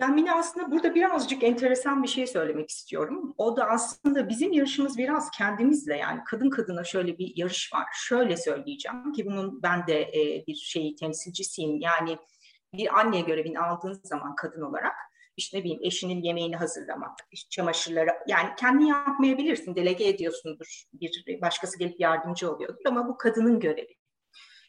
Yani 0.00 0.32
aslında 0.32 0.70
burada 0.70 0.94
birazcık 0.94 1.42
enteresan 1.42 2.02
bir 2.02 2.08
şey 2.08 2.26
söylemek 2.26 2.70
istiyorum. 2.70 3.34
O 3.38 3.56
da 3.56 3.64
aslında 3.64 4.28
bizim 4.28 4.52
yarışımız 4.52 4.98
biraz 4.98 5.30
kendimizle 5.30 5.96
yani 5.96 6.20
kadın 6.24 6.50
kadına 6.50 6.84
şöyle 6.84 7.18
bir 7.18 7.32
yarış 7.36 7.72
var. 7.72 7.86
Şöyle 7.92 8.36
söyleyeceğim 8.36 9.12
ki 9.12 9.26
bunun 9.26 9.62
ben 9.62 9.86
de 9.86 10.02
e, 10.02 10.44
bir 10.46 10.54
şeyi 10.54 10.96
temsilcisiyim. 10.96 11.80
Yani 11.80 12.18
bir 12.74 12.98
anne 12.98 13.20
görevini 13.20 13.60
aldığın 13.60 14.00
zaman 14.02 14.36
kadın 14.36 14.62
olarak 14.62 14.94
işte 15.36 15.58
ne 15.58 15.64
bileyim 15.64 15.80
eşinin 15.82 16.22
yemeğini 16.22 16.56
hazırlamak, 16.56 17.18
işte 17.30 17.48
çamaşırları 17.50 18.10
yani 18.26 18.48
kendi 18.58 18.84
yapmayabilirsin, 18.84 19.76
delege 19.76 20.08
ediyorsundur. 20.08 20.84
Bir 21.26 21.40
başkası 21.40 21.78
gelip 21.78 22.00
yardımcı 22.00 22.52
oluyordur 22.52 22.84
ama 22.86 23.08
bu 23.08 23.16
kadının 23.16 23.60
görevi. 23.60 23.94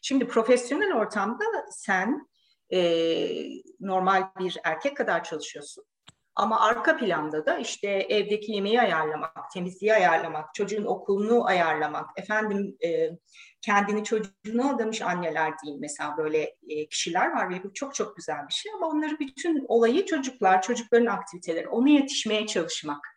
Şimdi 0.01 0.27
profesyonel 0.27 0.93
ortamda 0.93 1.43
sen 1.71 2.27
e, 2.73 2.79
normal 3.79 4.23
bir 4.39 4.57
erkek 4.63 4.97
kadar 4.97 5.23
çalışıyorsun. 5.23 5.83
Ama 6.37 6.59
arka 6.59 6.97
planda 6.97 7.45
da 7.45 7.57
işte 7.57 7.87
evdeki 7.87 8.51
yemeği 8.51 8.81
ayarlamak, 8.81 9.51
temizliği 9.53 9.93
ayarlamak, 9.93 10.53
çocuğun 10.53 10.85
okulunu 10.85 11.45
ayarlamak, 11.45 12.09
efendim 12.15 12.77
e, 12.85 13.09
kendini 13.61 14.03
çocuğuna 14.03 14.69
adamış 14.75 15.01
anneler 15.01 15.53
diyeyim 15.63 15.81
mesela 15.81 16.17
böyle 16.17 16.55
e, 16.69 16.87
kişiler 16.87 17.31
var 17.31 17.49
ve 17.49 17.63
bu 17.63 17.73
çok 17.73 17.95
çok 17.95 18.15
güzel 18.15 18.47
bir 18.47 18.53
şey 18.53 18.71
ama 18.73 18.87
onları 18.87 19.19
bütün 19.19 19.65
olayı 19.67 20.05
çocuklar, 20.05 20.61
çocukların 20.61 21.05
aktiviteleri, 21.05 21.67
ona 21.67 21.89
yetişmeye 21.89 22.47
çalışmak. 22.47 23.07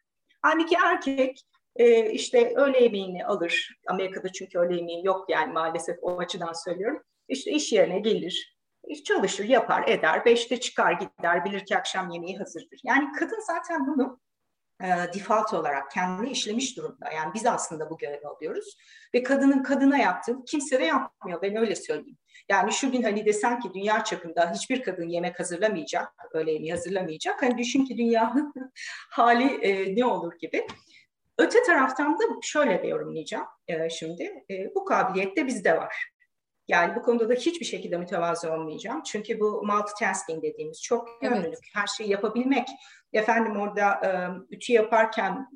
Halbuki 0.42 0.76
erkek 0.84 1.46
e, 1.76 2.10
işte 2.10 2.52
öğle 2.56 2.82
yemeğini 2.82 3.26
alır, 3.26 3.78
Amerika'da 3.88 4.32
çünkü 4.32 4.58
öğle 4.58 4.76
yemeği 4.76 5.06
yok 5.06 5.30
yani 5.30 5.52
maalesef 5.52 5.96
o 6.02 6.18
açıdan 6.18 6.52
söylüyorum. 6.52 7.02
İşte 7.28 7.50
iş 7.50 7.72
yerine 7.72 7.98
gelir, 7.98 8.59
çalışır, 8.94 9.44
yapar, 9.44 9.88
eder. 9.88 10.24
Beşte 10.24 10.60
çıkar 10.60 10.92
gider, 10.92 11.44
bilir 11.44 11.64
ki 11.64 11.76
akşam 11.76 12.10
yemeği 12.10 12.38
hazırdır. 12.38 12.80
Yani 12.84 13.12
kadın 13.12 13.40
zaten 13.46 13.86
bunu 13.86 14.20
e, 14.82 14.86
default 15.14 15.54
olarak 15.54 15.90
kendini 15.90 16.30
işlemiş 16.30 16.76
durumda. 16.76 17.10
Yani 17.14 17.34
biz 17.34 17.46
aslında 17.46 17.90
bu 17.90 17.98
görevi 17.98 18.26
alıyoruz. 18.26 18.76
Ve 19.14 19.22
kadının 19.22 19.62
kadına 19.62 19.98
yaptığı 19.98 20.44
kimse 20.44 20.80
de 20.80 20.84
yapmıyor. 20.84 21.42
Ben 21.42 21.56
öyle 21.56 21.76
söyleyeyim. 21.76 22.18
Yani 22.48 22.72
şu 22.72 22.92
gün 22.92 23.02
hani 23.02 23.26
desen 23.26 23.60
ki 23.60 23.70
dünya 23.74 24.04
çapında 24.04 24.52
hiçbir 24.52 24.82
kadın 24.82 25.08
yemek 25.08 25.40
hazırlamayacak, 25.40 26.12
öyle 26.32 26.52
yemeği 26.52 26.72
hazırlamayacak. 26.72 27.42
Hani 27.42 27.58
düşün 27.58 27.84
ki 27.84 27.98
dünyanın 27.98 28.54
hali 29.10 29.44
e, 29.44 29.96
ne 29.96 30.04
olur 30.04 30.38
gibi. 30.38 30.66
Öte 31.38 31.62
taraftan 31.62 32.18
da 32.18 32.24
şöyle 32.42 32.82
de 32.82 32.86
yorumlayacağım 32.86 33.46
e, 33.68 33.90
şimdi. 33.90 34.44
E, 34.50 34.74
bu 34.74 34.84
kabiliyet 34.84 35.36
de 35.36 35.46
bizde 35.46 35.76
var. 35.76 36.10
Yani 36.70 36.96
bu 36.96 37.02
konuda 37.02 37.28
da 37.28 37.34
hiçbir 37.34 37.66
şekilde 37.66 37.96
mütevazı 37.96 38.52
olmayacağım. 38.52 39.02
Çünkü 39.02 39.40
bu 39.40 39.62
multitasking 39.66 40.42
dediğimiz 40.42 40.82
çok 40.82 41.22
yönlülük, 41.22 41.44
evet. 41.44 41.58
her 41.74 41.86
şeyi 41.86 42.10
yapabilmek. 42.10 42.68
Efendim 43.12 43.56
orada 43.56 43.90
e, 44.06 44.10
ütü 44.54 44.72
yaparken 44.72 45.48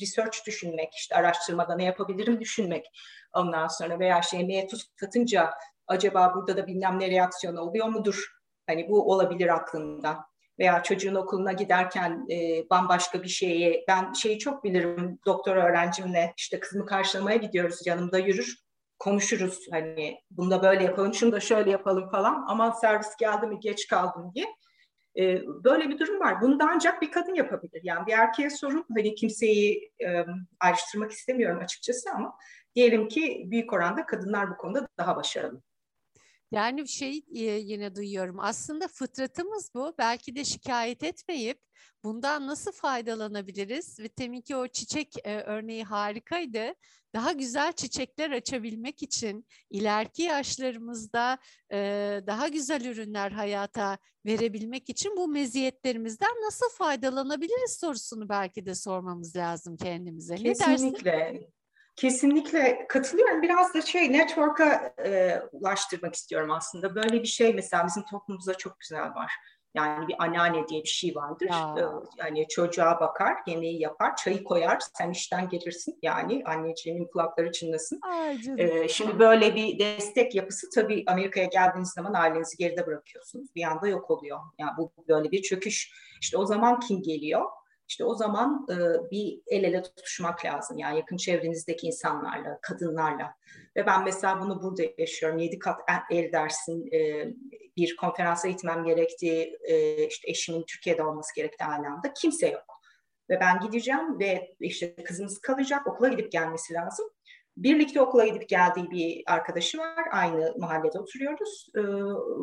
research 0.00 0.46
düşünmek, 0.46 0.94
işte 0.94 1.16
araştırmada 1.16 1.76
ne 1.76 1.84
yapabilirim 1.84 2.40
düşünmek. 2.40 2.86
Ondan 3.32 3.66
sonra 3.66 3.98
veya 3.98 4.22
şey 4.22 4.40
yemeğe 4.40 4.66
tuz 4.66 4.90
katınca 4.96 5.50
acaba 5.86 6.32
burada 6.34 6.56
da 6.56 6.66
bilmem 6.66 7.00
ne 7.00 7.10
reaksiyonu 7.10 7.60
oluyor 7.60 7.86
mudur? 7.86 8.24
Hani 8.66 8.88
bu 8.88 9.12
olabilir 9.12 9.48
aklında. 9.48 10.18
Veya 10.58 10.82
çocuğun 10.82 11.14
okuluna 11.14 11.52
giderken 11.52 12.26
e, 12.30 12.64
bambaşka 12.70 13.22
bir 13.22 13.28
şeyi, 13.28 13.84
ben 13.88 14.12
şeyi 14.12 14.38
çok 14.38 14.64
bilirim 14.64 15.18
doktor 15.26 15.56
öğrencimle 15.56 16.34
işte 16.36 16.60
kızımı 16.60 16.86
karşılamaya 16.86 17.36
gidiyoruz 17.36 17.86
yanımda 17.86 18.18
yürür 18.18 18.67
konuşuruz 18.98 19.66
hani 19.70 20.18
bunda 20.30 20.62
böyle 20.62 20.84
yapalım, 20.84 21.14
şunu 21.14 21.32
da 21.32 21.40
şöyle 21.40 21.70
yapalım 21.70 22.10
falan 22.10 22.44
ama 22.48 22.72
servis 22.72 23.16
geldi 23.16 23.46
mi 23.46 23.60
geç 23.60 23.86
kaldım 23.86 24.32
diye. 24.34 24.46
Ee, 25.18 25.42
böyle 25.46 25.88
bir 25.88 25.98
durum 25.98 26.20
var. 26.20 26.40
Bunu 26.40 26.60
da 26.60 26.68
ancak 26.74 27.02
bir 27.02 27.10
kadın 27.10 27.34
yapabilir. 27.34 27.80
Yani 27.84 28.06
bir 28.06 28.12
erkeğe 28.12 28.50
sorun, 28.50 28.84
hani 28.96 29.14
kimseyi 29.14 29.92
e, 30.04 30.24
ayrıştırmak 30.60 31.10
istemiyorum 31.10 31.60
açıkçası 31.62 32.10
ama 32.10 32.36
diyelim 32.74 33.08
ki 33.08 33.42
büyük 33.46 33.72
oranda 33.72 34.06
kadınlar 34.06 34.50
bu 34.50 34.56
konuda 34.56 34.88
daha 34.98 35.16
başarılı. 35.16 35.62
Yani 36.52 36.88
şey 36.88 37.24
yine 37.30 37.94
duyuyorum. 37.94 38.40
Aslında 38.40 38.88
fıtratımız 38.88 39.70
bu. 39.74 39.94
Belki 39.98 40.36
de 40.36 40.44
şikayet 40.44 41.04
etmeyip 41.04 41.60
bundan 42.04 42.46
nasıl 42.46 42.72
faydalanabiliriz? 42.72 44.00
Ve 44.00 44.08
tabii 44.08 44.42
ki 44.42 44.56
o 44.56 44.68
çiçek 44.68 45.14
e, 45.24 45.40
örneği 45.40 45.84
harikaydı. 45.84 46.74
Daha 47.14 47.32
güzel 47.32 47.72
çiçekler 47.72 48.30
açabilmek 48.30 49.02
için 49.02 49.46
ileriki 49.70 50.22
yaşlarımızda 50.22 51.38
e, 51.72 51.78
daha 52.26 52.48
güzel 52.48 52.84
ürünler 52.84 53.30
hayata 53.30 53.98
verebilmek 54.26 54.90
için 54.90 55.16
bu 55.16 55.28
meziyetlerimizden 55.28 56.34
nasıl 56.46 56.68
faydalanabiliriz 56.68 57.76
sorusunu 57.80 58.28
belki 58.28 58.66
de 58.66 58.74
sormamız 58.74 59.36
lazım 59.36 59.76
kendimize. 59.76 60.36
Kesinlikle. 60.36 61.12
Ne? 61.34 61.57
Kesinlikle 61.98 62.86
katılıyorum. 62.88 63.42
Biraz 63.42 63.74
da 63.74 63.82
şey 63.82 64.12
network'a 64.12 64.94
e, 65.04 65.42
ulaştırmak 65.52 66.14
istiyorum 66.14 66.50
aslında. 66.50 66.94
Böyle 66.94 67.22
bir 67.22 67.28
şey 67.28 67.54
mesela 67.54 67.86
bizim 67.86 68.02
toplumumuzda 68.02 68.54
çok 68.54 68.80
güzel 68.80 69.14
var. 69.14 69.32
Yani 69.74 70.08
bir 70.08 70.14
anneanne 70.18 70.68
diye 70.68 70.82
bir 70.82 70.88
şey 70.88 71.14
vardır. 71.14 71.48
Ya. 71.50 71.74
Yani 72.18 72.48
çocuğa 72.48 73.00
bakar, 73.00 73.34
yemeği 73.46 73.80
yapar, 73.82 74.16
çayı 74.16 74.44
koyar, 74.44 74.78
sen 74.98 75.10
işten 75.10 75.48
gelirsin. 75.48 75.98
Yani 76.02 76.42
anneciğimin 76.44 77.06
kulakları 77.06 77.52
çınlasın. 77.52 78.00
Ee, 78.58 78.88
şimdi 78.88 79.18
böyle 79.18 79.54
bir 79.54 79.78
destek 79.78 80.34
yapısı 80.34 80.70
tabii 80.74 81.04
Amerika'ya 81.06 81.46
geldiğiniz 81.46 81.90
zaman 81.90 82.14
ailenizi 82.14 82.56
geride 82.56 82.86
bırakıyorsunuz. 82.86 83.54
Bir 83.54 83.62
anda 83.62 83.88
yok 83.88 84.10
oluyor. 84.10 84.38
Yani 84.58 84.72
bu 84.78 84.92
böyle 85.08 85.30
bir 85.30 85.42
çöküş. 85.42 85.92
İşte 86.20 86.38
o 86.38 86.46
zaman 86.46 86.80
kim 86.80 87.02
geliyor? 87.02 87.44
İşte 87.88 88.04
o 88.04 88.14
zaman 88.14 88.66
e, 88.70 88.76
bir 89.10 89.40
el 89.46 89.64
ele 89.64 89.82
tutuşmak 89.82 90.44
lazım. 90.44 90.78
Yani 90.78 90.96
yakın 90.96 91.16
çevrenizdeki 91.16 91.86
insanlarla, 91.86 92.58
kadınlarla. 92.62 93.34
Ve 93.76 93.86
ben 93.86 94.04
mesela 94.04 94.40
bunu 94.40 94.62
burada 94.62 94.82
yaşıyorum. 94.98 95.38
Yedi 95.38 95.58
kat 95.58 95.80
el 96.10 96.32
dersin, 96.32 96.92
e, 96.92 97.26
bir 97.76 97.96
konferansa 97.96 98.48
gitmem 98.48 98.84
gerekti, 98.84 99.58
e, 99.62 100.06
işte 100.06 100.30
eşimin 100.30 100.64
Türkiye'de 100.68 101.02
olması 101.02 101.34
gerektiği 101.34 101.64
aynı 101.64 101.86
anda 101.88 102.12
kimse 102.12 102.48
yok. 102.48 102.78
Ve 103.30 103.40
ben 103.40 103.60
gideceğim 103.60 104.18
ve 104.18 104.54
işte 104.60 104.94
kızımız 104.94 105.38
kalacak, 105.38 105.86
okula 105.86 106.08
gidip 106.08 106.32
gelmesi 106.32 106.74
lazım. 106.74 107.06
Birlikte 107.56 108.00
okula 108.00 108.26
gidip 108.26 108.48
geldiği 108.48 108.90
bir 108.90 109.22
arkadaşı 109.26 109.78
var. 109.78 110.04
Aynı 110.12 110.54
mahallede 110.58 110.98
oturuyoruz. 110.98 111.66
Ee, 111.76 111.80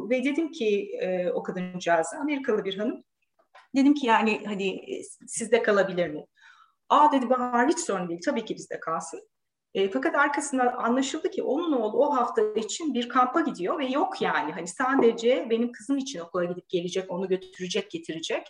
ve 0.09 0.23
dedim 0.23 0.51
ki 0.51 0.91
e, 0.99 1.31
o 1.31 1.43
kadıncağıza, 1.43 2.17
Amerikalı 2.17 2.65
bir 2.65 2.77
hanım. 2.77 3.03
Dedim 3.75 3.94
ki 3.94 4.08
yani 4.08 4.41
hani 4.46 4.82
sizde 5.27 5.62
kalabilir 5.63 6.10
mi? 6.10 6.25
Aa 6.89 7.12
dedi 7.12 7.29
Bahar 7.29 7.70
hiç 7.70 7.79
sorun 7.79 8.10
değil. 8.10 8.22
Tabii 8.25 8.46
ki 8.46 8.55
bizde 8.55 8.79
kalsın. 8.79 9.22
E, 9.74 9.89
fakat 9.91 10.15
arkasından 10.15 10.67
anlaşıldı 10.67 11.29
ki 11.29 11.44
onun 11.44 11.72
oğlu 11.72 12.08
o 12.08 12.15
hafta 12.15 12.41
için 12.41 12.94
bir 12.94 13.10
kampa 13.10 13.41
gidiyor 13.41 13.79
ve 13.79 13.86
yok 13.86 14.22
yani. 14.22 14.51
Hani 14.51 14.67
sadece 14.67 15.48
benim 15.50 15.72
kızım 15.72 15.98
için 15.98 16.20
okula 16.20 16.46
gidip 16.46 16.70
gelecek, 16.70 17.12
onu 17.12 17.27
götürecek, 17.27 17.91
getirecek. 17.91 18.48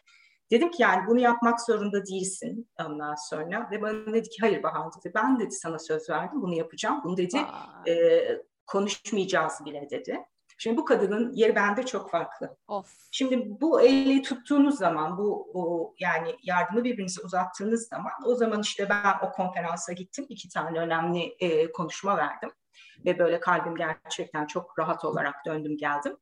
Dedim 0.52 0.72
ki 0.72 0.82
yani 0.82 1.08
bunu 1.08 1.20
yapmak 1.20 1.62
zorunda 1.62 2.06
değilsin 2.06 2.70
ondan 2.86 3.16
sonra. 3.30 3.70
Ve 3.72 3.82
bana 3.82 4.14
dedi 4.14 4.30
ki 4.30 4.38
hayır 4.42 4.64
Bahar 4.64 4.90
dedi. 5.00 5.12
Ben 5.16 5.40
dedi 5.40 5.52
sana 5.52 5.80
söz 5.80 6.10
verdim 6.10 6.42
bunu 6.42 6.54
yapacağım. 6.56 7.02
Bunu 7.04 7.18
dedi 7.18 7.38
e, 7.88 8.22
konuşmayacağız 8.68 9.54
bile 9.66 9.88
dedi. 9.90 10.20
Şimdi 10.58 10.78
bu 10.78 10.86
kadının 10.86 11.34
yeri 11.34 11.56
bende 11.56 11.86
çok 11.86 12.12
farklı. 12.12 12.58
Of. 12.68 12.94
Şimdi 13.12 13.62
bu 13.62 13.82
eli 13.82 14.22
tuttuğunuz 14.22 14.78
zaman, 14.78 15.18
bu 15.18 15.52
o, 15.54 15.94
yani 16.00 16.36
yardımı 16.44 16.84
birbirinize 16.84 17.22
uzattığınız 17.22 17.88
zaman, 17.88 18.12
o 18.26 18.36
zaman 18.36 18.62
işte 18.62 18.90
ben 18.90 19.28
o 19.28 19.32
konferansa 19.32 19.94
gittim, 19.94 20.26
iki 20.30 20.50
tane 20.50 20.80
önemli 20.80 21.36
e, 21.40 21.72
konuşma 21.72 22.18
verdim 22.18 22.52
ve 23.06 23.20
böyle 23.20 23.40
kalbim 23.40 23.76
gerçekten 23.76 24.48
çok 24.48 24.80
rahat 24.80 25.06
olarak 25.06 25.36
döndüm 25.46 25.78
geldim. 25.78 26.18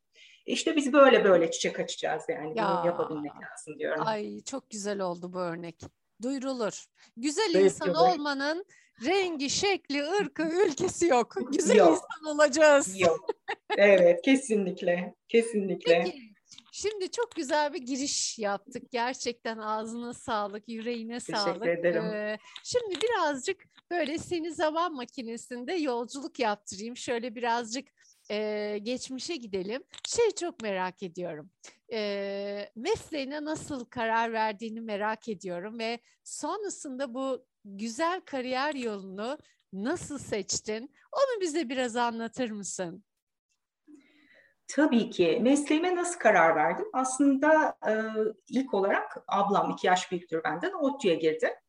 İşte 0.45 0.75
biz 0.75 0.93
böyle 0.93 1.23
böyle 1.23 1.51
çiçek 1.51 1.79
açacağız 1.79 2.23
yani 2.29 2.57
ya, 2.57 2.69
bunu 2.69 2.87
yapabilmek 2.87 3.31
lazım 3.31 3.79
diyorum. 3.79 4.03
Ay 4.07 4.41
çok 4.41 4.69
güzel 4.69 4.99
oldu 4.99 5.33
bu 5.33 5.39
örnek. 5.39 5.81
Duyurulur. 6.21 6.85
Güzel 7.17 7.45
Duyurulur. 7.53 7.65
insan 7.65 7.95
olmanın 7.95 8.65
rengi, 9.05 9.49
şekli, 9.49 10.03
ırkı, 10.03 10.43
ülkesi 10.43 11.07
yok. 11.07 11.35
Güzel 11.51 11.75
yok. 11.75 11.89
insan 11.89 12.35
olacağız. 12.35 12.99
Yok. 12.99 13.29
Evet, 13.77 14.21
kesinlikle. 14.21 15.15
Kesinlikle. 15.27 16.03
Peki, 16.03 16.33
şimdi 16.71 17.11
çok 17.11 17.31
güzel 17.31 17.73
bir 17.73 17.81
giriş 17.81 18.39
yaptık. 18.39 18.91
Gerçekten 18.91 19.57
ağzına 19.57 20.13
sağlık, 20.13 20.69
yüreğine 20.69 21.19
Teşekkür 21.19 21.33
sağlık. 21.39 21.63
Teşekkür 21.63 21.79
ederim. 21.79 22.03
Ee, 22.03 22.37
şimdi 22.63 22.95
birazcık 23.01 23.63
böyle 23.91 24.17
seni 24.17 24.51
zaman 24.53 24.93
makinesinde 24.93 25.73
yolculuk 25.73 26.39
yaptırayım. 26.39 26.97
Şöyle 26.97 27.35
birazcık 27.35 27.87
e, 28.31 28.77
geçmişe 28.81 29.35
gidelim. 29.35 29.83
Şey 30.07 30.31
çok 30.31 30.61
merak 30.61 31.03
ediyorum. 31.03 31.49
E, 31.93 32.69
mesleğine 32.75 33.43
nasıl 33.43 33.85
karar 33.85 34.33
verdiğini 34.33 34.81
merak 34.81 35.29
ediyorum 35.29 35.79
ve 35.79 35.99
sonrasında 36.23 37.13
bu 37.13 37.45
güzel 37.65 38.21
kariyer 38.21 38.75
yolunu 38.75 39.37
nasıl 39.73 40.17
seçtin? 40.17 40.91
Onu 41.11 41.41
bize 41.41 41.69
biraz 41.69 41.95
anlatır 41.95 42.51
mısın? 42.51 43.03
Tabii 44.67 45.09
ki. 45.09 45.39
Mesleğime 45.41 45.95
nasıl 45.95 46.19
karar 46.19 46.55
verdim? 46.55 46.85
Aslında 46.93 47.77
e, 47.87 47.93
ilk 48.49 48.73
olarak 48.73 49.17
ablam 49.27 49.71
iki 49.71 49.87
yaş 49.87 50.11
büyüktür 50.11 50.43
benden. 50.43 50.73
ODTÜ'ye 50.73 51.15
girdi 51.15 51.62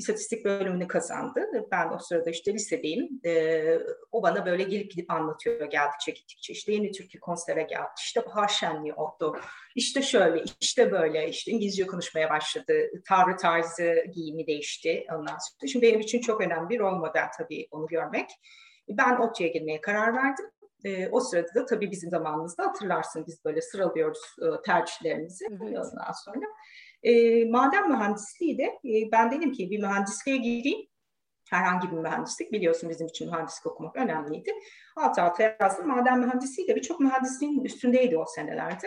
istatistik 0.00 0.44
bölümünü 0.44 0.88
kazandı. 0.88 1.48
Ben 1.70 1.88
o 1.88 1.98
sırada 1.98 2.30
işte 2.30 2.54
lisedeyim. 2.54 3.20
E, 3.24 3.78
o 4.12 4.22
bana 4.22 4.46
böyle 4.46 4.62
gelip 4.62 4.90
gidip 4.90 5.10
anlatıyor 5.10 5.70
geldikçe 5.70 6.12
gittikçe. 6.12 6.52
İşte 6.52 6.72
yeni 6.72 6.92
Türkiye 6.92 7.20
konsere 7.20 7.62
geldi. 7.62 7.88
İşte 7.98 8.26
bahar 8.26 8.48
şenliği 8.48 8.94
oldu. 8.94 9.36
İşte 9.74 10.02
şöyle, 10.02 10.44
işte 10.60 10.92
böyle. 10.92 11.28
işte 11.28 11.52
İngilizce 11.52 11.86
konuşmaya 11.86 12.30
başladı. 12.30 12.72
Tavrı 13.08 13.36
tarzı, 13.36 14.04
giyimi 14.14 14.46
değişti 14.46 15.06
ondan 15.10 15.38
sonra. 15.38 15.68
Şimdi 15.72 15.86
benim 15.86 16.00
için 16.00 16.20
çok 16.20 16.40
önemli 16.40 16.68
bir 16.68 16.78
rol 16.78 16.96
model 16.96 17.26
tabii 17.38 17.68
onu 17.70 17.86
görmek. 17.86 18.30
Ben 18.88 19.16
ODTÜ'ye 19.16 19.48
girmeye 19.48 19.80
karar 19.80 20.14
verdim. 20.14 20.46
E, 20.84 21.08
o 21.08 21.20
sırada 21.20 21.54
da 21.54 21.66
tabii 21.66 21.90
bizim 21.90 22.10
zamanımızda 22.10 22.66
hatırlarsın 22.66 23.24
biz 23.26 23.44
böyle 23.44 23.60
sıralıyoruz 23.60 24.36
e, 24.42 24.62
tercihlerimizi 24.62 25.44
evet. 25.50 25.62
ondan 25.62 26.12
sonra. 26.24 26.46
E, 27.02 27.44
maden 27.44 27.90
mühendisliği 27.90 28.58
de 28.58 28.64
e, 28.64 29.12
ben 29.12 29.30
dedim 29.30 29.52
ki 29.52 29.70
bir 29.70 29.78
mühendisliğe 29.78 30.36
gireyim. 30.36 30.86
Herhangi 31.50 31.90
bir 31.90 31.96
mühendislik 31.96 32.52
biliyorsun 32.52 32.90
bizim 32.90 33.06
için 33.06 33.30
mühendislik 33.30 33.66
okumak 33.66 33.96
önemliydi. 33.96 34.52
Alt 34.96 35.18
alta 35.18 35.56
yazdım. 35.60 35.88
Maden 35.88 36.20
mühendisliği 36.20 36.68
de 36.68 36.76
birçok 36.76 37.00
mühendisliğin 37.00 37.64
üstündeydi 37.64 38.18
o 38.18 38.24
senelerde. 38.26 38.86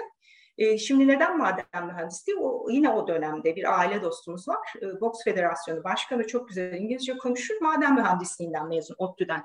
E, 0.57 0.77
şimdi 0.77 1.07
neden 1.07 1.37
maden 1.37 1.85
mühendisliği? 1.85 2.37
O, 2.37 2.69
yine 2.69 2.89
o 2.89 3.07
dönemde 3.07 3.55
bir 3.55 3.79
aile 3.79 4.01
dostumuz 4.01 4.47
var. 4.47 4.73
E, 4.81 5.01
Boks 5.01 5.23
Federasyonu 5.23 5.83
Başkanı 5.83 6.27
çok 6.27 6.47
güzel 6.47 6.73
İngilizce 6.73 7.17
konuşur. 7.17 7.61
Maden 7.61 7.95
mühendisliğinden 7.95 8.67
mezun, 8.67 8.95
ODTÜ'den 8.97 9.43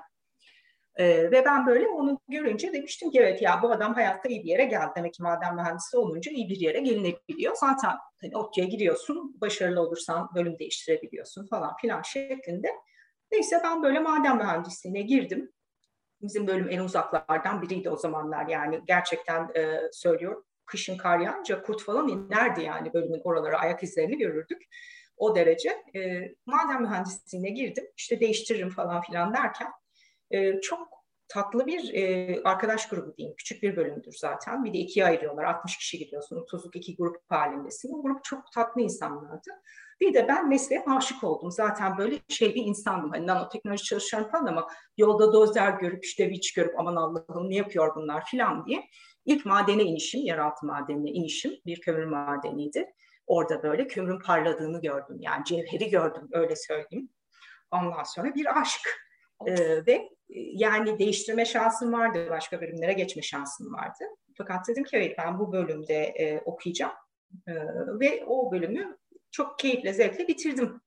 ee, 0.99 1.31
ve 1.31 1.45
ben 1.45 1.67
böyle 1.67 1.87
onu 1.87 2.19
görünce 2.27 2.73
demiştim 2.73 3.11
ki 3.11 3.19
evet 3.19 3.41
ya 3.41 3.59
bu 3.63 3.71
adam 3.71 3.93
hayatta 3.93 4.29
iyi 4.29 4.43
bir 4.43 4.49
yere 4.49 4.63
geldi. 4.65 4.91
Demek 4.95 5.13
ki 5.13 5.23
maden 5.23 5.55
mühendisi 5.55 5.97
olunca 5.97 6.31
iyi 6.31 6.49
bir 6.49 6.59
yere 6.59 6.79
gelinebiliyor. 6.79 7.55
Zaten 7.55 7.91
hani 8.21 8.37
ODTÜ'ye 8.37 8.67
giriyorsun, 8.67 9.41
başarılı 9.41 9.81
olursan 9.81 10.29
bölüm 10.35 10.59
değiştirebiliyorsun 10.59 11.47
falan 11.47 11.75
filan 11.81 12.01
şeklinde. 12.01 12.67
Neyse 13.31 13.61
ben 13.63 13.83
böyle 13.83 13.99
maden 13.99 14.37
mühendisliğine 14.37 15.01
girdim. 15.01 15.51
Bizim 16.21 16.47
bölüm 16.47 16.69
en 16.69 16.79
uzaklardan 16.79 17.61
biriydi 17.61 17.89
o 17.89 17.97
zamanlar 17.97 18.47
yani 18.47 18.81
gerçekten 18.87 19.49
e, 19.55 19.81
söylüyorum. 19.91 20.45
Kışın 20.65 20.97
kar 20.97 21.19
yağınca 21.19 21.61
kurt 21.61 21.83
falan 21.83 22.07
inerdi 22.07 22.63
yani 22.63 22.93
bölümün 22.93 23.21
oralara 23.23 23.59
ayak 23.59 23.83
izlerini 23.83 24.17
görürdük. 24.17 24.61
O 25.17 25.35
derece. 25.35 25.69
E, 25.95 26.21
maden 26.45 26.81
mühendisliğine 26.81 27.49
girdim. 27.49 27.85
İşte 27.97 28.19
değiştiririm 28.19 28.69
falan 28.69 29.01
filan 29.01 29.33
derken 29.33 29.67
e, 30.31 30.61
çok 30.61 30.99
tatlı 31.27 31.67
bir 31.67 31.93
e, 31.93 32.41
arkadaş 32.43 32.89
grubu 32.89 33.17
diyeyim. 33.17 33.35
Küçük 33.37 33.63
bir 33.63 33.75
bölümdür 33.75 34.13
zaten. 34.17 34.63
Bir 34.63 34.73
de 34.73 34.77
ikiye 34.77 35.05
ayırıyorlar. 35.05 35.43
60 35.43 35.77
kişi 35.77 35.97
gidiyorsun. 35.97 36.35
30'luk 36.35 36.77
iki 36.77 36.95
grup 36.95 37.17
halindesin. 37.29 37.93
O 37.93 38.01
grup 38.01 38.23
çok 38.23 38.51
tatlı 38.51 38.81
insanlardı. 38.81 39.49
Bir 40.01 40.13
de 40.13 40.27
ben 40.27 40.49
mesleğe 40.49 40.83
aşık 40.87 41.23
oldum. 41.23 41.51
Zaten 41.51 41.97
böyle 41.97 42.19
şey 42.27 42.55
bir 42.55 42.65
insandım. 42.65 43.09
Hani 43.09 43.27
nanoteknoloji 43.27 43.83
çalışıyorum 43.83 44.31
falan 44.31 44.45
ama 44.45 44.67
yolda 44.97 45.33
dozer 45.33 45.71
görüp 45.71 46.05
işte 46.05 46.29
viç 46.29 46.53
görüp 46.53 46.79
aman 46.79 46.95
Allah'ım 46.95 47.49
ne 47.49 47.55
yapıyor 47.55 47.95
bunlar 47.95 48.25
filan 48.25 48.65
diye. 48.65 48.83
İlk 49.25 49.45
madene 49.45 49.83
inişim, 49.83 50.21
yeraltı 50.21 50.65
madenine 50.65 51.09
inişim 51.09 51.51
bir 51.65 51.81
kömür 51.81 52.05
madeniydi. 52.05 52.85
Orada 53.27 53.63
böyle 53.63 53.87
kömürün 53.87 54.19
parladığını 54.19 54.81
gördüm. 54.81 55.17
Yani 55.19 55.45
cevheri 55.45 55.89
gördüm 55.89 56.29
öyle 56.31 56.55
söyleyeyim. 56.55 57.09
Ondan 57.71 58.03
sonra 58.03 58.35
bir 58.35 58.59
aşk 58.61 59.08
ee, 59.47 59.85
ve 59.85 59.93
e, 59.93 60.09
yani 60.35 60.99
değiştirme 60.99 61.45
şansım 61.45 61.93
vardı, 61.93 62.27
başka 62.29 62.61
bölümlere 62.61 62.93
geçme 62.93 63.21
şansım 63.21 63.73
vardı. 63.73 64.03
Fakat 64.37 64.67
dedim 64.67 64.83
ki 64.83 64.97
evet 64.97 65.17
ben 65.17 65.39
bu 65.39 65.51
bölümde 65.51 65.95
e, 65.95 66.39
okuyacağım 66.39 66.93
e, 67.47 67.53
ve 67.99 68.25
o 68.27 68.51
bölümü 68.51 68.97
çok 69.31 69.59
keyifle, 69.59 69.93
zevkle 69.93 70.27
bitirdim. 70.27 70.81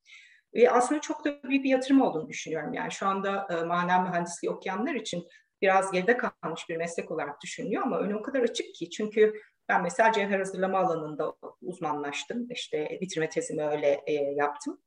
Ve 0.54 0.70
aslında 0.70 1.00
çok 1.00 1.24
da 1.24 1.42
büyük 1.42 1.64
bir 1.64 1.70
yatırım 1.70 2.02
olduğunu 2.02 2.28
düşünüyorum. 2.28 2.74
Yani 2.74 2.92
şu 2.92 3.06
anda 3.06 3.48
e, 3.50 3.64
maden 3.64 4.02
mühendisliği 4.02 4.52
okuyanlar 4.52 4.94
için 4.94 5.28
biraz 5.62 5.92
geride 5.92 6.16
kalmış 6.16 6.68
bir 6.68 6.76
meslek 6.76 7.10
olarak 7.10 7.40
düşünülüyor 7.40 7.82
ama 7.82 7.98
önü 7.98 8.14
o 8.14 8.22
kadar 8.22 8.40
açık 8.40 8.74
ki. 8.74 8.90
Çünkü 8.90 9.34
ben 9.68 9.82
mesela 9.82 10.12
cevher 10.12 10.38
hazırlama 10.38 10.78
alanında 10.78 11.34
uzmanlaştım. 11.62 12.50
İşte 12.50 12.98
bitirme 13.00 13.28
tezimi 13.28 13.62
öyle 13.62 14.02
e, 14.06 14.12
yaptım. 14.12 14.80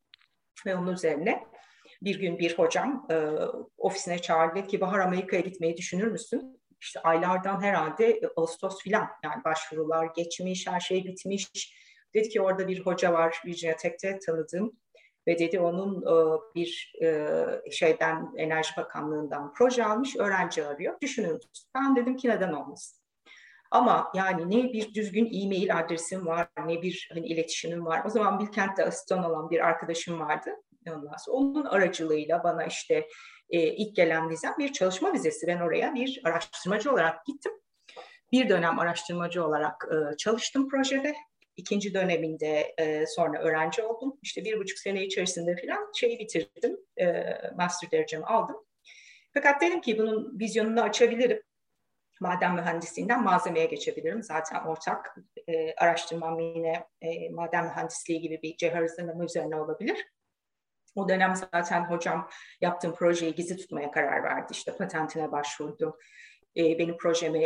Ve 0.66 0.76
onun 0.76 0.94
üzerine 0.94 1.44
bir 2.02 2.20
gün 2.20 2.40
bir 2.40 2.58
hocam 2.58 3.08
e, 3.12 3.16
ofisine 3.78 4.20
çağırdı 4.20 4.68
ki 4.68 4.82
Bahar 4.82 5.00
Amerika'ya 5.00 5.42
gitmeyi 5.42 5.78
düşünür 5.78 6.08
müsün? 6.08 6.62
İşte 6.82 7.00
aylardan 7.00 7.62
herhalde 7.62 8.12
e, 8.12 8.28
Ağustos 8.36 8.82
filan 8.82 9.08
yani 9.24 9.44
başvurular 9.44 10.10
geçmiş, 10.16 10.68
her 10.68 10.80
şey 10.80 11.06
bitmiş. 11.06 11.76
Dedi 12.14 12.30
ki 12.30 12.42
orada 12.42 12.68
bir 12.68 12.80
hoca 12.86 13.14
var 13.14 13.42
Virginia 13.46 13.76
Tech'te 13.76 14.20
tanıdığım 14.20 14.72
ve 15.28 15.40
dedi 15.40 15.60
onun 15.60 16.02
e, 16.02 16.40
bir 16.56 16.94
e, 17.02 17.36
şeyden 17.72 18.34
Enerji 18.38 18.78
Bakanlığı'ndan 18.78 19.54
proje 19.54 19.86
almış, 19.86 20.16
öğrenci 20.16 20.66
arıyor. 20.66 21.02
Düşünür 21.02 21.32
müsün? 21.32 21.70
Ben 21.76 21.96
dedim 21.96 22.18
ki 22.18 22.30
neden 22.30 22.54
olmasın? 22.54 23.06
Ama 23.72 24.12
yani 24.16 24.52
ne 24.52 24.74
bir 24.74 24.94
düzgün 24.94 25.26
e-mail 25.26 25.78
adresim 25.80 26.26
var, 26.26 26.48
ne 26.66 26.82
bir 26.82 27.10
hani 27.14 27.28
iletişimim 27.28 27.86
var. 27.86 28.02
O 28.06 28.10
zaman 28.10 28.40
Bilkent'te 28.40 28.86
asistan 28.86 29.24
olan 29.24 29.50
bir 29.50 29.68
arkadaşım 29.68 30.20
vardı. 30.20 30.50
Sonra 31.18 31.38
onun 31.38 31.66
aracılığıyla 31.66 32.44
bana 32.44 32.66
işte 32.66 33.08
e, 33.50 33.60
ilk 33.60 33.96
gelen 33.96 34.30
vizem 34.30 34.56
bir 34.60 34.74
çalışma 34.74 35.14
vizesi. 35.14 35.48
Ben 35.48 35.60
oraya 35.60 35.94
bir 35.94 36.22
araştırmacı 36.24 36.92
olarak 36.92 37.26
gittim. 37.26 37.52
Bir 38.32 38.50
dönem 38.50 38.80
araştırmacı 38.80 39.46
olarak 39.46 39.88
e, 39.92 40.18
çalıştım 40.18 40.70
projede. 40.70 41.16
İkinci 41.58 41.94
döneminde 41.94 42.74
e, 42.78 43.06
sonra 43.06 43.42
öğrenci 43.42 43.84
oldum. 43.84 44.20
İşte 44.22 44.46
bir 44.46 44.60
buçuk 44.60 44.80
sene 44.80 45.06
içerisinde 45.06 45.56
falan 45.62 45.92
şeyi 45.96 46.20
bitirdim. 46.20 46.78
E, 46.98 47.24
master 47.58 47.92
derecemi 47.92 48.26
aldım. 48.26 48.56
Fakat 49.34 49.62
dedim 49.62 49.82
ki 49.82 49.98
bunun 49.98 50.40
vizyonunu 50.40 50.82
açabilirim. 50.82 51.42
maden 52.22 52.56
mühendisliğinden 52.56 53.24
malzemeye 53.24 53.66
geçebilirim. 53.66 54.24
Zaten 54.24 54.66
ortak 54.66 55.16
e, 55.48 55.74
araştırmam 55.74 56.40
yine 56.40 56.88
e, 57.02 57.30
maden 57.30 57.66
mühendisliği 57.66 58.22
gibi 58.22 58.42
bir 58.42 58.58
cihazlama 58.58 59.24
üzerine 59.26 59.56
olabilir. 59.56 60.08
O 60.96 61.10
dönem 61.10 61.34
zaten 61.36 61.82
hocam 61.84 62.30
yaptığım 62.62 62.94
projeyi 62.94 63.36
gizli 63.36 63.58
tutmaya 63.58 63.92
karar 63.92 64.24
verdi. 64.24 64.48
İşte 64.52 64.78
patentine 64.78 65.32
başvurdu. 65.32 65.98
E, 66.58 66.80
benim 66.80 66.98
projemi 66.98 67.42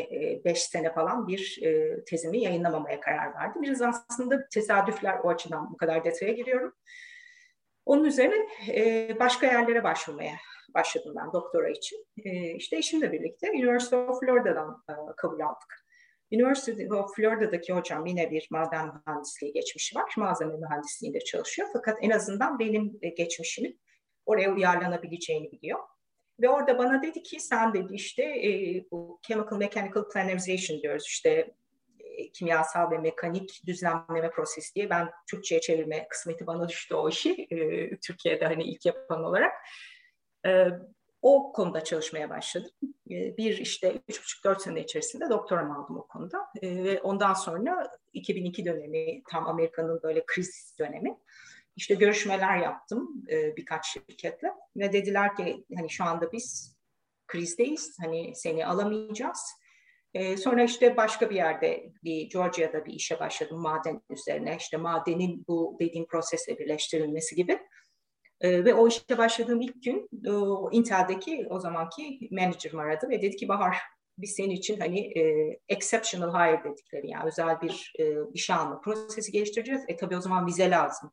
5 0.45 0.51
e, 0.51 0.55
sene 0.55 0.93
falan 0.93 1.27
bir 1.27 1.59
e, 1.63 2.03
tezimi 2.03 2.39
yayınlamamaya 2.39 2.99
karar 2.99 3.33
verdi. 3.33 3.59
Biraz 3.61 3.81
aslında 3.81 4.47
tesadüfler 4.49 5.19
o 5.23 5.29
açıdan 5.29 5.73
bu 5.73 5.77
kadar 5.77 6.03
detaya 6.03 6.33
giriyorum. 6.33 6.73
Onun 7.85 8.03
üzerine 8.03 8.47
e, 8.67 9.15
başka 9.19 9.47
yerlere 9.47 9.83
başvurmaya 9.83 10.35
başladım 10.73 11.13
ben 11.17 11.33
doktora 11.33 11.69
için. 11.69 12.05
E, 12.25 12.55
işte 12.55 12.77
eşimle 12.77 13.11
birlikte 13.11 13.51
University 13.51 13.95
of 13.95 14.19
Florida'dan 14.19 14.83
e, 14.89 14.93
kabul 15.17 15.39
aldık. 15.39 15.88
University 16.31 16.93
of 16.93 17.15
Florida'daki 17.15 17.73
hocam 17.73 18.05
yine 18.05 18.31
bir 18.31 18.47
maden 18.51 18.91
mühendisliği 19.05 19.53
geçmişi 19.53 19.95
var. 19.95 20.13
Malzeme 20.17 20.57
mühendisliğinde 20.57 21.19
çalışıyor. 21.19 21.67
Fakat 21.73 21.97
en 22.01 22.09
azından 22.09 22.59
benim 22.59 22.99
e, 23.01 23.09
geçmişimin 23.09 23.79
oraya 24.25 24.53
uyarlanabileceğini 24.53 25.51
biliyor. 25.51 25.79
Ve 26.41 26.49
orada 26.49 26.77
bana 26.77 27.03
dedi 27.03 27.23
ki 27.23 27.39
sen 27.39 27.73
dedi 27.73 27.93
işte 27.93 28.23
e, 28.23 28.83
bu 28.91 29.19
chemical 29.27 29.57
mechanical 29.57 30.09
planarization 30.09 30.81
diyoruz 30.81 31.05
işte 31.07 31.53
e, 31.99 32.31
kimyasal 32.31 32.91
ve 32.91 32.97
mekanik 32.97 33.61
düzenleme 33.67 34.31
prosesi 34.31 34.75
diye 34.75 34.89
ben 34.89 35.09
Türkçe'ye 35.31 35.61
çevirme 35.61 36.07
kısmeti 36.07 36.47
bana 36.47 36.69
düştü 36.69 36.95
o 36.95 37.09
işi 37.09 37.47
e, 37.51 37.89
Türkiye'de 37.97 38.45
hani 38.45 38.63
ilk 38.63 38.85
yapan 38.85 39.23
olarak. 39.23 39.51
E, 40.45 40.67
o 41.21 41.53
konuda 41.53 41.83
çalışmaya 41.83 42.29
başladım. 42.29 42.71
E, 43.11 43.37
bir 43.37 43.57
işte 43.57 44.01
üç 44.07 44.23
buçuk 44.23 44.43
dört 44.43 44.61
sene 44.61 44.81
içerisinde 44.81 45.29
doktoram 45.29 45.71
aldım 45.71 45.97
o 45.97 46.07
konuda. 46.07 46.37
E, 46.61 46.83
ve 46.83 47.01
ondan 47.01 47.33
sonra 47.33 47.97
2002 48.13 48.65
dönemi 48.65 49.23
tam 49.29 49.47
Amerika'nın 49.47 49.99
böyle 50.03 50.23
kriz 50.25 50.75
dönemi. 50.79 51.17
İşte 51.75 51.95
görüşmeler 51.95 52.57
yaptım 52.57 53.25
e, 53.31 53.55
birkaç 53.55 53.87
şirketle 53.87 54.53
ve 54.77 54.93
dediler 54.93 55.35
ki 55.35 55.65
hani 55.75 55.89
şu 55.89 56.03
anda 56.03 56.31
biz 56.31 56.77
krizdeyiz. 57.27 57.97
Hani 57.99 58.35
seni 58.35 58.65
alamayacağız. 58.65 59.39
E, 60.13 60.37
sonra 60.37 60.63
işte 60.63 60.97
başka 60.97 61.29
bir 61.29 61.35
yerde, 61.35 61.93
bir 62.03 62.29
Georgia'da 62.29 62.85
bir 62.85 62.93
işe 62.93 63.19
başladım 63.19 63.61
maden 63.61 64.01
üzerine. 64.09 64.57
İşte 64.59 64.77
madenin 64.77 65.45
bu 65.47 65.77
dediğim 65.79 66.07
prosesle 66.07 66.59
birleştirilmesi 66.59 67.35
gibi. 67.35 67.59
E, 68.41 68.65
ve 68.65 68.73
o 68.73 68.87
işe 68.87 69.17
başladığım 69.17 69.61
ilk 69.61 69.83
gün 69.83 70.09
o 70.27 70.69
Intel'deki 70.71 71.47
o 71.49 71.59
zamanki 71.59 72.29
manager'ım 72.31 72.79
aradı 72.79 73.09
ve 73.09 73.21
dedi 73.21 73.35
ki 73.35 73.47
Bahar 73.47 73.77
biz 74.17 74.31
senin 74.31 74.49
için 74.49 74.79
hani 74.79 75.19
e, 75.19 75.23
exceptional 75.69 76.33
hire 76.33 76.63
dedikleri 76.63 77.09
yani 77.09 77.27
özel 77.27 77.61
bir 77.61 77.93
e, 77.99 78.13
işe 78.33 78.53
alma 78.53 78.81
prosesi 78.81 79.31
geliştireceğiz. 79.31 79.81
E 79.87 79.95
tabii 79.95 80.17
o 80.17 80.21
zaman 80.21 80.47
vize 80.47 80.69
lazım. 80.69 81.11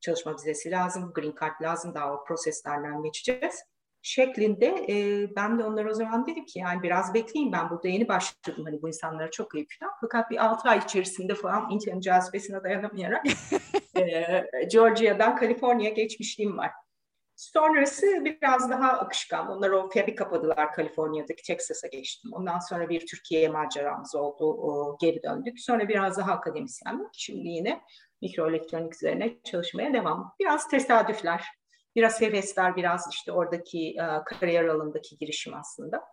Çalışma 0.00 0.34
vizesi 0.34 0.70
lazım, 0.70 1.12
green 1.14 1.34
card 1.40 1.62
lazım. 1.62 1.94
Daha 1.94 2.14
o 2.14 2.24
proseslerden 2.24 3.02
geçeceğiz 3.02 3.64
şeklinde 4.02 4.86
e, 4.88 5.26
ben 5.36 5.58
de 5.58 5.64
onlara 5.64 5.90
o 5.90 5.94
zaman 5.94 6.26
dedim 6.26 6.44
ki 6.44 6.58
yani 6.58 6.82
biraz 6.82 7.14
bekleyin 7.14 7.52
ben 7.52 7.70
burada 7.70 7.88
yeni 7.88 8.08
başladım 8.08 8.64
hani 8.64 8.82
bu 8.82 8.88
insanlara 8.88 9.30
çok 9.30 9.54
iyi 9.54 9.66
falan. 9.80 9.92
Fakat 10.00 10.30
bir 10.30 10.44
altı 10.44 10.68
ay 10.68 10.78
içerisinde 10.78 11.34
falan 11.34 11.70
internet 11.70 12.02
cazibesine 12.02 12.62
dayanamayarak 12.62 13.26
e, 13.96 14.44
Georgia'dan 14.72 15.36
Kaliforniya 15.36 15.90
geçmişliğim 15.90 16.58
var. 16.58 16.70
Sonrası 17.36 18.06
biraz 18.24 18.70
daha 18.70 18.92
akışkan. 18.92 19.48
Onlar 19.48 19.70
o 19.70 19.88
fabi 19.88 20.14
kapadılar 20.14 20.72
Kaliforniya'daki 20.72 21.42
Texas'a 21.42 21.88
geçtim. 21.88 22.30
Ondan 22.32 22.58
sonra 22.58 22.88
bir 22.88 23.06
Türkiye 23.06 23.48
maceramız 23.48 24.14
oldu. 24.14 24.44
O, 24.44 24.96
geri 25.00 25.22
döndük. 25.22 25.60
Sonra 25.60 25.88
biraz 25.88 26.18
daha 26.18 26.32
akademisyenlik. 26.32 27.10
Şimdi 27.12 27.48
yine 27.48 27.80
mikroelektronik 28.22 28.94
üzerine 28.94 29.42
çalışmaya 29.44 29.92
devam. 29.92 30.34
Biraz 30.40 30.68
tesadüfler 30.68 31.44
biraz 31.96 32.20
hevesler, 32.20 32.76
biraz 32.76 33.08
işte 33.12 33.32
oradaki 33.32 33.88
e, 33.88 34.24
kariyer 34.24 34.64
alanındaki 34.64 35.18
girişim 35.18 35.54
aslında. 35.54 36.04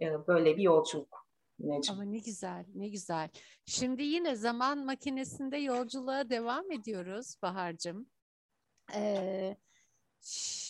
E, 0.00 0.26
böyle 0.26 0.56
bir 0.56 0.62
yolculuk. 0.62 1.28
Necim. 1.58 1.94
Ama 1.94 2.04
ne 2.04 2.18
güzel, 2.18 2.64
ne 2.74 2.88
güzel. 2.88 3.28
Şimdi 3.66 4.02
yine 4.02 4.36
zaman 4.36 4.84
makinesinde 4.84 5.56
yolculuğa 5.56 6.30
devam 6.30 6.72
ediyoruz 6.72 7.36
Bahar'cığım. 7.42 8.06
Ee, 8.94 9.56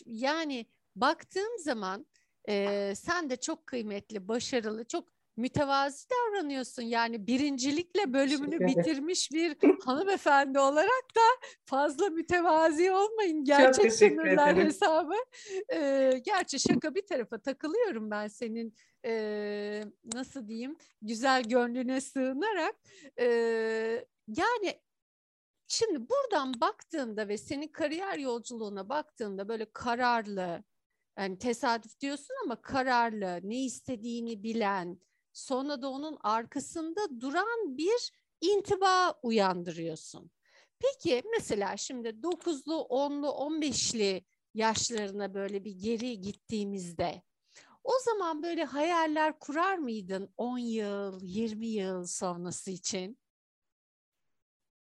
yani 0.07 0.67
baktığım 0.97 1.59
zaman 1.59 2.07
e, 2.49 2.93
sen 2.97 3.31
de 3.31 3.37
çok 3.37 3.67
kıymetli, 3.67 4.29
başarılı, 4.29 4.85
çok 4.85 5.09
mütevazi 5.39 6.07
davranıyorsun. 6.11 6.83
Yani 6.83 7.27
birincilikle 7.27 8.13
bölümünü 8.13 8.61
bitirmiş 8.61 9.33
bir 9.33 9.57
hanımefendi 9.85 10.59
olarak 10.59 11.17
da 11.17 11.47
fazla 11.65 12.09
mütevazi 12.09 12.93
olmayın. 12.93 13.45
Gerçek 13.45 13.93
sınırlar 13.93 14.57
hesabı. 14.57 15.15
Ee, 15.73 16.23
gerçi 16.25 16.61
şaka 16.61 16.95
bir 16.95 17.07
tarafa 17.07 17.39
takılıyorum 17.39 18.11
ben 18.11 18.29
senin 18.29 18.75
e, 19.05 19.85
nasıl 20.15 20.49
diyeyim 20.49 20.77
güzel 21.03 21.43
gönlüne 21.43 22.01
sığınarak. 22.01 22.77
E, 23.21 23.27
yani 24.29 24.81
Şimdi 25.71 26.09
buradan 26.09 26.61
baktığında 26.61 27.29
ve 27.29 27.39
senin 27.39 27.69
kariyer 27.69 28.19
yolculuğuna 28.19 28.89
baktığında 28.89 29.49
böyle 29.49 29.67
kararlı, 29.73 30.65
yani 31.19 31.39
tesadüf 31.39 32.01
diyorsun 32.01 32.35
ama 32.45 32.63
kararlı, 32.63 33.41
ne 33.43 33.65
istediğini 33.65 34.43
bilen, 34.43 35.01
sonra 35.39 35.83
da 35.83 35.89
onun 35.89 36.19
arkasında 36.21 37.21
duran 37.21 37.79
bir 37.79 38.13
intiba 38.41 39.15
uyandırıyorsun. 39.23 40.31
Peki 40.79 41.23
mesela 41.31 41.77
şimdi 41.77 42.09
9'lu, 42.09 42.75
10'lu, 42.75 43.27
15'li 43.27 44.25
yaşlarına 44.55 45.35
böyle 45.35 45.65
bir 45.65 45.73
geri 45.73 46.21
gittiğimizde 46.21 47.23
o 47.85 47.93
zaman 48.05 48.43
böyle 48.43 48.65
hayaller 48.65 49.39
kurar 49.39 49.79
mıydın 49.79 50.33
10 50.37 50.59
yıl, 50.59 51.21
20 51.23 51.67
yıl 51.67 52.05
sonrası 52.05 52.71
için? 52.71 53.19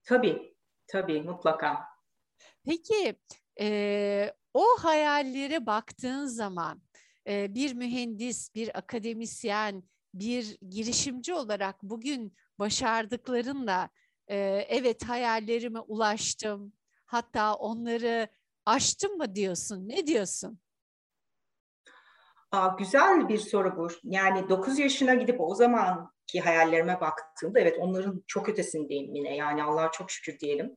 Tabii, 0.03 0.57
tabii 0.87 1.23
mutlaka. 1.23 1.79
Peki 2.65 3.17
e, 3.61 4.35
o 4.55 4.65
hayallere 4.79 5.67
baktığın 5.67 6.27
zaman 6.27 6.83
e, 7.27 7.55
bir 7.55 7.75
mühendis, 7.75 8.55
bir 8.55 8.79
akademisyen, 8.79 9.83
bir 10.21 10.59
girişimci 10.71 11.35
olarak 11.35 11.83
bugün 11.83 12.37
başardıklarınla 12.59 13.89
e, 14.29 14.37
evet 14.69 15.05
hayallerime 15.05 15.81
ulaştım 15.81 16.73
hatta 17.07 17.55
onları 17.55 18.29
aştım 18.67 19.17
mı 19.17 19.35
diyorsun? 19.35 19.89
Ne 19.89 20.07
diyorsun? 20.07 20.59
Aa, 22.53 22.69
güzel 22.79 23.29
bir 23.29 23.39
soru 23.39 23.77
bu. 23.77 23.89
Yani 24.05 24.49
9 24.49 24.79
yaşına 24.79 25.15
gidip 25.15 25.41
o 25.41 25.55
zamanki 25.55 26.41
hayallerime 26.41 27.01
baktığımda 27.01 27.61
evet 27.61 27.77
onların 27.79 28.25
çok 28.27 28.49
ötesindeyim 28.49 29.15
yine. 29.15 29.37
Yani 29.37 29.63
Allah'a 29.63 29.91
çok 29.91 30.11
şükür 30.11 30.39
diyelim. 30.39 30.77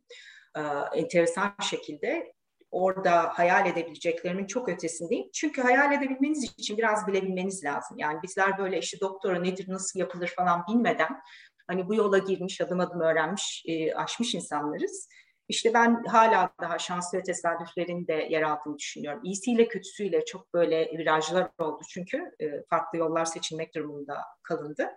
Ee, 0.58 0.62
enteresan 0.95 1.56
şekilde 1.62 2.34
orada 2.71 3.23
hayal 3.23 3.67
edebileceklerimin 3.67 4.47
çok 4.47 4.69
ötesindeyim. 4.69 5.29
Çünkü 5.34 5.62
hayal 5.62 5.91
edebilmeniz 5.93 6.43
için 6.58 6.77
biraz 6.77 7.08
bilebilmeniz 7.08 7.63
lazım. 7.63 7.97
Yani 7.97 8.19
bizler 8.23 8.58
böyle 8.58 8.79
işte 8.79 8.99
doktora 8.99 9.39
nedir, 9.39 9.65
nasıl 9.69 9.99
yapılır 9.99 10.34
falan 10.38 10.63
bilmeden 10.67 11.21
hani 11.67 11.88
bu 11.88 11.95
yola 11.95 12.17
girmiş, 12.17 12.62
adım 12.62 12.79
adım 12.79 13.01
öğrenmiş, 13.01 13.63
e, 13.67 13.93
aşmış 13.93 14.36
insanlarız. 14.36 15.10
İşte 15.47 15.73
ben 15.73 16.03
hala 16.03 16.49
daha 16.62 16.79
şanslı 16.79 17.17
ve 17.17 17.23
tesadüflerin 17.23 18.08
de 18.08 18.13
yer 18.13 18.41
aldığını 18.41 18.77
düşünüyorum. 18.77 19.21
İyisiyle 19.23 19.67
kötüsüyle 19.67 20.25
çok 20.25 20.53
böyle 20.53 20.97
virajlar 20.97 21.49
oldu 21.60 21.82
çünkü 21.89 22.32
e, 22.39 22.63
farklı 22.69 22.97
yollar 22.99 23.25
seçilmek 23.25 23.75
durumunda 23.75 24.17
kalındı. 24.43 24.89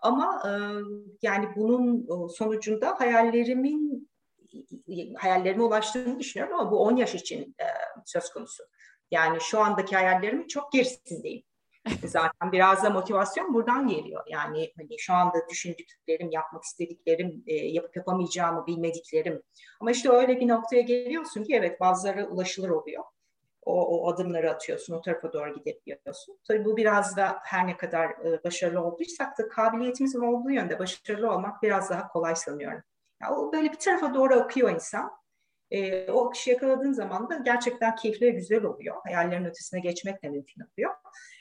Ama 0.00 0.42
e, 0.44 0.50
yani 1.22 1.48
bunun 1.56 2.06
sonucunda 2.28 3.00
hayallerimin 3.00 4.08
hayallerime 5.18 5.62
ulaştığını 5.62 6.18
düşünüyorum 6.18 6.60
ama 6.60 6.70
bu 6.70 6.78
10 6.78 6.96
yaş 6.96 7.14
için 7.14 7.54
e, 7.60 7.66
söz 8.04 8.30
konusu. 8.30 8.64
Yani 9.10 9.40
şu 9.40 9.60
andaki 9.60 9.96
hayallerimin 9.96 10.46
çok 10.46 10.72
gerisindeyim. 10.72 11.42
Zaten 12.04 12.52
biraz 12.52 12.84
da 12.84 12.90
motivasyon 12.90 13.54
buradan 13.54 13.88
geliyor. 13.88 14.24
Yani 14.26 14.72
hani 14.76 14.98
şu 14.98 15.12
anda 15.12 15.48
düşündüklerim, 15.50 16.30
yapmak 16.30 16.64
istediklerim, 16.64 17.44
e, 17.46 17.54
yapıp 17.54 17.96
yapamayacağımı 17.96 18.66
bilmediklerim. 18.66 19.42
Ama 19.80 19.90
işte 19.90 20.10
öyle 20.10 20.40
bir 20.40 20.48
noktaya 20.48 20.82
geliyorsun 20.82 21.44
ki 21.44 21.54
evet 21.54 21.80
bazıları 21.80 22.28
ulaşılır 22.28 22.70
oluyor. 22.70 23.04
O, 23.62 23.86
o 23.86 24.12
adımları 24.12 24.50
atıyorsun, 24.50 24.94
o 24.94 25.00
tarafa 25.00 25.32
doğru 25.32 25.54
gidebiliyorsun. 25.54 26.38
Tabii 26.48 26.64
bu 26.64 26.76
biraz 26.76 27.16
da 27.16 27.38
her 27.42 27.66
ne 27.66 27.76
kadar 27.76 28.10
e, 28.10 28.44
başarılı 28.44 28.80
olduysak 28.80 29.38
da 29.38 29.48
kabiliyetimizin 29.48 30.20
olduğu 30.20 30.50
yönde 30.50 30.78
başarılı 30.78 31.32
olmak 31.32 31.62
biraz 31.62 31.90
daha 31.90 32.08
kolay 32.08 32.36
sanıyorum. 32.36 32.82
Yani 33.22 33.34
o 33.34 33.52
böyle 33.52 33.72
bir 33.72 33.78
tarafa 33.78 34.14
doğru 34.14 34.34
akıyor 34.34 34.70
insan. 34.70 35.10
E, 35.70 36.10
o 36.10 36.26
akışı 36.26 36.50
yakaladığın 36.50 36.92
zaman 36.92 37.30
da 37.30 37.36
gerçekten 37.36 37.96
keyifli 37.96 38.26
ve 38.26 38.30
güzel 38.30 38.64
oluyor. 38.64 38.96
Hayallerin 39.04 39.44
ötesine 39.44 39.80
geçmek 39.80 40.22
de 40.22 40.28
mümkün 40.28 40.62
oluyor. 40.62 40.94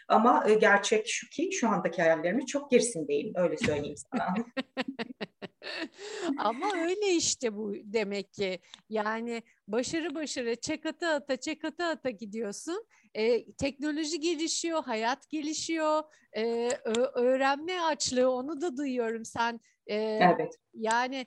Ama 0.07 0.45
e, 0.47 0.53
gerçek 0.53 1.07
şu 1.07 1.29
ki 1.29 1.49
şu 1.51 1.69
andaki 1.69 2.01
hayallerimin 2.01 2.45
çok 2.45 2.71
gerisindeyim. 2.71 3.33
Öyle 3.35 3.57
söyleyeyim 3.57 3.95
sana. 4.11 4.35
Ama 6.38 6.71
öyle 6.75 7.11
işte 7.15 7.55
bu 7.55 7.73
demek 7.83 8.33
ki. 8.33 8.59
Yani 8.89 9.43
başarı 9.67 10.15
başarı 10.15 10.55
çek 10.55 10.85
ata 10.85 11.09
ata 11.09 11.38
çek 11.38 11.65
ata 11.65 11.85
ata 11.85 12.09
gidiyorsun. 12.09 12.85
Ee, 13.13 13.53
teknoloji 13.53 14.19
gelişiyor, 14.19 14.83
hayat 14.83 15.29
gelişiyor, 15.29 16.03
ee, 16.38 16.69
öğrenme 17.13 17.81
açlığı 17.81 18.31
onu 18.31 18.61
da 18.61 18.77
duyuyorum. 18.77 19.25
Sen 19.25 19.59
e, 19.88 19.95
evet. 19.97 20.53
yani 20.73 21.15
e, 21.15 21.25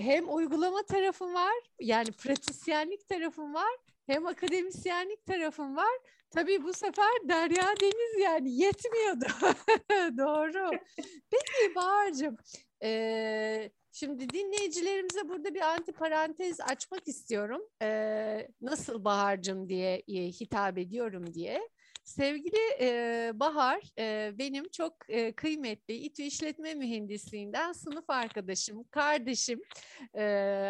hem 0.00 0.34
uygulama 0.34 0.82
tarafın 0.82 1.34
var, 1.34 1.54
yani 1.80 2.12
pratisyenlik 2.12 3.08
tarafın 3.08 3.54
var, 3.54 3.76
hem 4.06 4.26
akademisyenlik 4.26 5.26
tarafın 5.26 5.76
var. 5.76 5.98
Tabii 6.30 6.62
bu 6.64 6.72
sefer 6.72 7.28
Derya 7.28 7.74
Deniz 7.80 8.20
yani 8.20 8.56
yetmiyordu. 8.56 9.26
Doğru. 10.18 10.70
Peki 11.30 11.74
Bahar'cığım 11.74 12.36
e, 12.82 13.70
şimdi 13.92 14.28
dinleyicilerimize 14.28 15.28
burada 15.28 15.54
bir 15.54 15.60
anti 15.60 15.92
parantez 15.92 16.60
açmak 16.60 17.08
istiyorum. 17.08 17.62
E, 17.82 18.48
nasıl 18.60 19.04
Bahar'cığım 19.04 19.68
diye 19.68 20.02
e, 20.08 20.14
hitap 20.14 20.78
ediyorum 20.78 21.34
diye. 21.34 21.68
Sevgili 22.04 22.58
e, 22.80 23.30
Bahar 23.34 23.82
e, 23.98 24.32
benim 24.38 24.68
çok 24.68 24.96
e, 25.08 25.32
kıymetli 25.32 25.94
İTÜ 25.94 26.22
İşletme 26.22 26.74
Mühendisliğinden 26.74 27.72
sınıf 27.72 28.04
arkadaşım, 28.10 28.84
kardeşim, 28.84 29.60
e, 30.14 30.22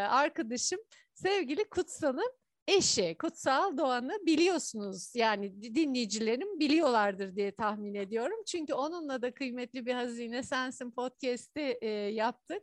arkadaşım 0.09 0.79
sevgili 1.15 1.69
Kutsal'ın 1.69 2.33
eşi 2.69 3.17
Kutsal 3.19 3.77
Doğan'ı 3.79 4.27
biliyorsunuz. 4.27 5.13
Yani 5.15 5.63
dinleyicilerim 5.63 6.61
biliyorlardır 6.61 7.37
diye 7.37 7.53
tahmin 7.53 7.95
ediyorum. 7.95 8.43
Çünkü 8.47 8.75
onunla 8.75 9.23
da 9.23 9.35
kıymetli 9.35 9.87
bir 9.87 9.95
Hazine 9.95 10.43
Sensin 10.43 10.91
podcast'i 10.91 11.79
e, 11.81 11.89
yaptık. 11.91 12.63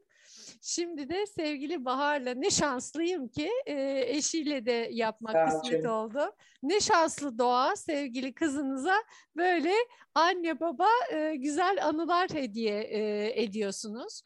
Şimdi 0.62 1.10
de 1.10 1.26
sevgili 1.26 1.86
Bahar'la 1.86 2.34
ne 2.34 2.50
şanslıyım 2.50 3.28
ki 3.28 3.50
e, 3.66 4.04
eşiyle 4.08 4.66
de 4.66 4.90
yapmak 4.92 5.32
Sağ 5.34 5.46
kısmet 5.46 5.86
olun. 5.86 5.94
oldu. 5.94 6.36
Ne 6.64 6.80
şanslı 6.80 7.38
Doğa 7.38 7.76
sevgili 7.76 8.34
kızınıza 8.34 8.96
böyle 9.36 9.74
anne 10.16 10.60
baba 10.60 10.88
e, 11.12 11.36
güzel 11.36 11.88
anılar 11.88 12.30
hediye 12.30 12.80
e, 12.82 13.32
ediyorsunuz. 13.44 14.22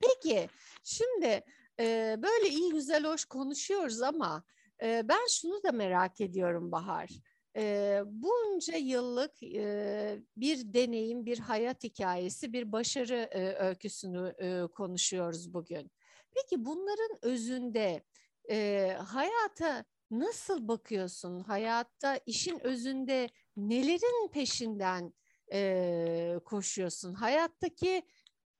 Peki 0.00 0.48
şimdi 0.84 1.44
e, 1.80 2.16
böyle 2.18 2.48
iyi 2.48 2.72
güzel 2.72 3.04
hoş 3.04 3.24
konuşuyoruz 3.24 4.02
ama 4.02 4.42
e, 4.82 5.02
ben 5.08 5.26
şunu 5.28 5.62
da 5.62 5.72
merak 5.72 6.20
ediyorum 6.20 6.72
Bahar. 6.72 7.08
E, 7.56 8.00
bunca 8.06 8.76
yıllık 8.76 9.42
e, 9.42 10.22
bir 10.36 10.74
deneyim, 10.74 11.26
bir 11.26 11.38
hayat 11.38 11.84
hikayesi, 11.84 12.52
bir 12.52 12.72
başarı 12.72 13.28
e, 13.30 13.54
öyküsünü 13.54 14.34
e, 14.38 14.66
konuşuyoruz 14.66 15.54
bugün. 15.54 15.90
Peki 16.34 16.64
bunların 16.64 17.18
özünde 17.22 18.04
e, 18.50 18.88
hayata 19.06 19.84
nasıl 20.10 20.68
bakıyorsun? 20.68 21.40
Hayatta 21.40 22.16
işin 22.26 22.66
özünde 22.66 23.28
nelerin 23.56 24.28
peşinden 24.28 25.12
e, 25.52 26.38
koşuyorsun? 26.44 27.14
Hayattaki 27.14 28.02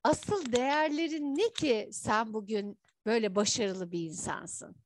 asıl 0.04 0.52
değerlerin 0.52 1.34
ne 1.34 1.52
ki 1.52 1.88
sen 1.92 2.34
bugün 2.34 2.78
böyle 3.06 3.34
başarılı 3.34 3.92
bir 3.92 4.00
insansın? 4.00 4.76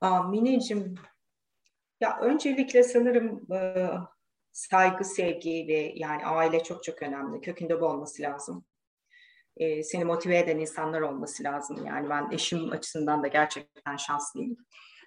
Aa, 0.00 0.22
Mineciğim, 0.22 0.94
ya 2.00 2.18
öncelikle 2.20 2.82
sanırım 2.82 3.52
e, 3.52 3.88
saygı, 4.52 5.04
sevgi 5.04 5.66
ve 5.68 5.92
yani 5.94 6.26
aile 6.26 6.62
çok 6.62 6.84
çok 6.84 7.02
önemli. 7.02 7.40
Kökünde 7.40 7.80
bu 7.80 7.86
olması 7.86 8.22
lazım. 8.22 8.64
E, 9.56 9.82
seni 9.82 10.04
motive 10.04 10.38
eden 10.38 10.58
insanlar 10.58 11.00
olması 11.00 11.44
lazım. 11.44 11.86
Yani 11.86 12.10
ben 12.10 12.30
eşim 12.30 12.72
açısından 12.72 13.22
da 13.22 13.28
gerçekten 13.28 13.96
şanslıyım. 13.96 14.56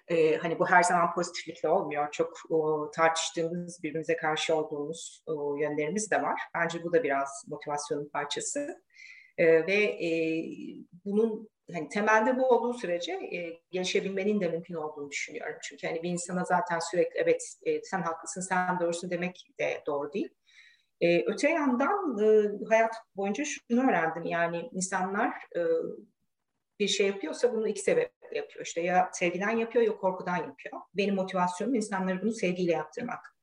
E, 0.08 0.36
hani 0.36 0.58
bu 0.58 0.66
her 0.66 0.82
zaman 0.82 1.14
pozitiflikle 1.14 1.68
olmuyor. 1.68 2.10
Çok 2.12 2.32
o, 2.50 2.90
tartıştığımız, 2.90 3.82
birbirimize 3.82 4.16
karşı 4.16 4.54
olduğumuz 4.54 5.22
o, 5.26 5.56
yönlerimiz 5.56 6.10
de 6.10 6.22
var. 6.22 6.40
Bence 6.54 6.84
bu 6.84 6.92
da 6.92 7.02
biraz 7.02 7.44
motivasyonun 7.48 8.08
parçası. 8.08 8.82
E, 9.38 9.66
ve 9.66 9.74
e, 9.74 10.10
bunun 11.04 11.48
hani 11.72 11.88
temelde 11.88 12.38
bu 12.38 12.48
olduğu 12.48 12.74
sürece 12.74 13.12
e, 13.12 13.60
gelişebilmenin 13.70 14.40
de 14.40 14.48
mümkün 14.48 14.74
olduğunu 14.74 15.10
düşünüyorum. 15.10 15.58
Çünkü 15.62 15.86
hani 15.86 16.02
bir 16.02 16.10
insana 16.10 16.44
zaten 16.44 16.78
sürekli 16.78 17.18
evet 17.20 17.42
e, 17.62 17.82
sen 17.82 18.02
haklısın, 18.02 18.40
sen 18.40 18.80
doğrusun 18.80 19.10
demek 19.10 19.46
de 19.58 19.82
doğru 19.86 20.12
değil. 20.12 20.28
E, 21.00 21.24
öte 21.26 21.50
yandan 21.50 22.18
e, 22.18 22.50
hayat 22.68 22.94
boyunca 23.16 23.44
şunu 23.44 23.88
öğrendim 23.88 24.24
yani 24.24 24.68
insanlar 24.72 25.32
e, 25.56 25.60
bir 26.78 26.88
şey 26.88 27.06
yapıyorsa 27.06 27.52
bunu 27.54 27.68
iki 27.68 27.80
sebeple 27.80 28.36
yapıyor. 28.36 28.66
İşte 28.66 28.80
ya 28.80 29.10
sevgiden 29.12 29.56
yapıyor 29.56 29.84
ya 29.84 29.96
korkudan 29.96 30.36
yapıyor. 30.36 30.80
Benim 30.94 31.14
motivasyonum 31.14 31.74
insanları 31.74 32.22
bunu 32.22 32.32
sevgiyle 32.32 32.72
yaptırmak. 32.72 33.34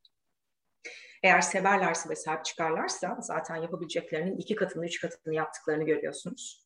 Eğer 1.23 1.41
severlerse 1.41 2.09
ve 2.09 2.15
sahip 2.15 2.45
çıkarlarsa 2.45 3.17
zaten 3.19 3.55
yapabileceklerinin 3.55 4.37
iki 4.37 4.55
katını, 4.55 4.85
üç 4.85 5.01
katını 5.01 5.35
yaptıklarını 5.35 5.83
görüyorsunuz. 5.83 6.64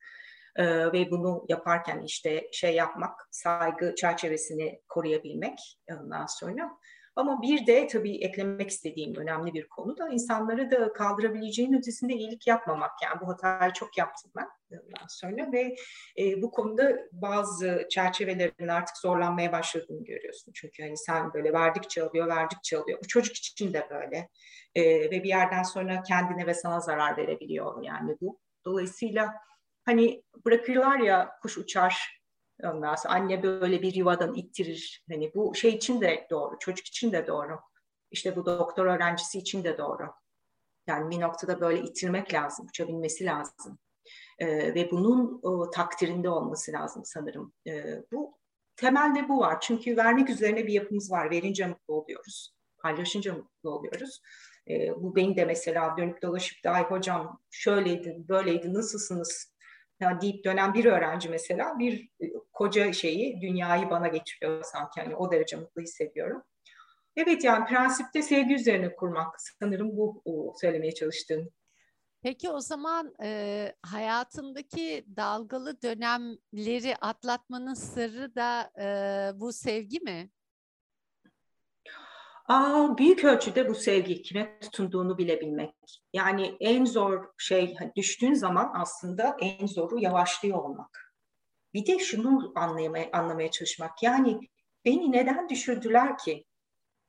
Ee, 0.56 0.66
ve 0.66 1.12
bunu 1.12 1.46
yaparken 1.50 2.02
işte 2.02 2.50
şey 2.52 2.76
yapmak, 2.76 3.28
saygı 3.32 3.96
çerçevesini 3.96 4.82
koruyabilmek 4.88 5.60
ondan 5.92 6.26
sonra. 6.26 6.72
Ama 7.16 7.42
bir 7.42 7.68
de 7.68 7.88
tabii 7.88 8.18
eklemek 8.18 8.70
istediğim 8.70 9.16
önemli 9.16 9.54
bir 9.54 9.68
konu 9.68 9.98
da 9.98 10.10
insanları 10.10 10.72
da 10.72 10.94
kaldırabileceğin 10.94 11.74
ötesinde 11.74 12.14
iyilik 12.14 12.48
yapmamak. 12.48 12.92
Yani 13.04 13.22
bu 13.22 13.28
hatayı 13.28 13.74
çok 13.74 13.98
yaptım 13.98 14.32
ben 14.38 14.48
ondan 14.72 15.08
sonra 15.08 15.52
ve 15.52 15.76
e, 16.20 16.42
bu 16.42 16.52
konuda 16.52 16.98
bazı 17.12 17.88
çerçevelerin 17.90 18.68
artık 18.68 18.98
zorlanmaya 18.98 19.52
başladığını 19.52 20.04
görüyorsun. 20.04 20.52
Çünkü 20.56 20.84
hani 20.84 20.98
sen 20.98 21.34
böyle 21.34 21.54
verdikçe 21.54 22.04
alıyor, 22.04 22.28
verdikçe 22.28 22.78
alıyor. 22.78 23.00
Bu 23.04 23.08
çocuk 23.08 23.36
için 23.36 23.74
de 23.74 23.88
böyle. 23.90 24.30
E, 24.76 24.84
ve 24.84 25.24
bir 25.24 25.30
yerden 25.30 25.64
sonra 25.64 26.04
kendine 26.04 26.48
ve 26.48 26.54
sana 26.54 26.80
zarar 26.80 27.18
verebiliyor 27.18 27.84
yani 27.84 28.16
bu. 28.22 28.40
Dolayısıyla 28.66 29.34
hani 29.90 30.24
bırakırlar 30.46 31.00
ya 31.00 31.32
kuş 31.42 31.58
uçar 31.58 32.22
ondan 32.64 32.96
sonra 32.96 33.14
anne 33.14 33.44
böyle 33.44 33.82
bir 33.82 33.94
yuvadan 33.94 34.36
ittirir. 34.36 35.06
Hani 35.10 35.32
bu 35.36 35.56
şey 35.56 35.72
için 35.72 36.02
de 36.02 36.28
doğru, 36.30 36.60
çocuk 36.60 36.88
için 36.88 37.12
de 37.12 37.28
doğru. 37.28 37.60
İşte 38.12 38.36
bu 38.36 38.46
doktor 38.46 38.86
öğrencisi 38.86 39.40
için 39.40 39.64
de 39.64 39.78
doğru. 39.78 40.14
Yani 40.88 41.10
bir 41.10 41.22
noktada 41.22 41.62
böyle 41.62 41.82
ittirmek 41.82 42.34
lazım, 42.34 42.66
uçabilmesi 42.66 43.26
lazım. 43.26 43.80
Ee, 44.40 44.74
ve 44.76 44.92
bunun 44.92 45.40
o, 45.44 45.70
takdirinde 45.70 46.30
olması 46.30 46.72
lazım 46.72 47.06
sanırım. 47.06 47.54
Ee, 47.68 48.04
bu 48.12 48.38
temelde 48.76 49.30
bu 49.30 49.40
var. 49.40 49.62
Çünkü 49.62 49.98
vermek 49.98 50.30
üzerine 50.30 50.68
bir 50.68 50.74
yapımız 50.74 51.12
var. 51.12 51.32
Verince 51.32 51.68
mutlu 51.68 51.94
oluyoruz. 51.94 52.54
Paylaşınca 52.78 53.34
mutlu 53.34 53.70
oluyoruz. 53.70 54.22
Ee, 54.70 54.96
bu 54.96 55.16
beni 55.16 55.36
de 55.36 55.46
mesela 55.46 55.98
dönüp 55.98 56.22
dolaşıp 56.22 56.64
da 56.64 56.72
ay 56.72 56.84
hocam 56.84 57.42
şöyleydi, 57.52 58.26
böyleydi, 58.30 58.74
nasılsınız 58.74 59.49
deyip 60.22 60.44
dönen 60.46 60.74
bir 60.74 60.86
öğrenci 60.86 61.30
mesela 61.30 61.80
bir 61.80 62.10
e, 62.22 62.26
koca 62.54 62.94
şeyi, 62.94 63.42
dünyayı 63.42 63.90
bana 63.90 64.08
getiriyor 64.08 64.64
sanki. 64.64 65.00
Yani 65.00 65.16
o 65.16 65.32
derece 65.32 65.56
mutlu 65.56 65.82
hissediyorum. 65.82 66.44
Evet 67.16 67.44
yani 67.44 67.66
prensipte 67.66 68.22
sevgi 68.22 68.56
üzerine 68.56 68.96
kurmak 68.96 69.36
sanırım 69.60 69.98
bu 69.98 70.24
söylemeye 70.62 70.94
çalıştığım. 70.94 71.50
Peki 72.22 72.50
o 72.50 72.60
zaman 72.60 73.14
e, 73.24 73.74
hayatındaki 73.82 75.06
dalgalı 75.16 75.82
dönemleri 75.82 76.96
atlatmanın 77.02 77.74
sırrı 77.74 78.36
da 78.36 78.72
e, 78.82 79.40
bu 79.40 79.54
sevgi 79.54 80.00
mi? 80.00 80.30
Aa, 82.50 82.98
büyük 82.98 83.24
ölçüde 83.24 83.70
bu 83.70 83.76
sevgi, 83.76 84.22
kime 84.22 84.60
tutunduğunu 84.60 85.18
bilebilmek. 85.18 85.76
Yani 86.14 86.58
en 86.60 86.86
zor 86.86 87.26
şey 87.38 87.76
hani 87.76 87.92
düştüğün 87.96 88.34
zaman 88.34 88.72
aslında 88.76 89.38
en 89.40 89.68
zoru 89.68 90.00
yavaşlıyor 90.00 90.58
olmak. 90.58 91.14
Bir 91.74 91.86
de 91.86 92.00
şunu 92.00 92.54
anlamaya, 92.56 93.10
anlamaya 93.14 93.52
çalışmak. 93.52 94.04
Yani 94.04 94.40
beni 94.86 95.12
neden 95.12 95.50
düşürdüler 95.50 96.18
ki? 96.18 96.46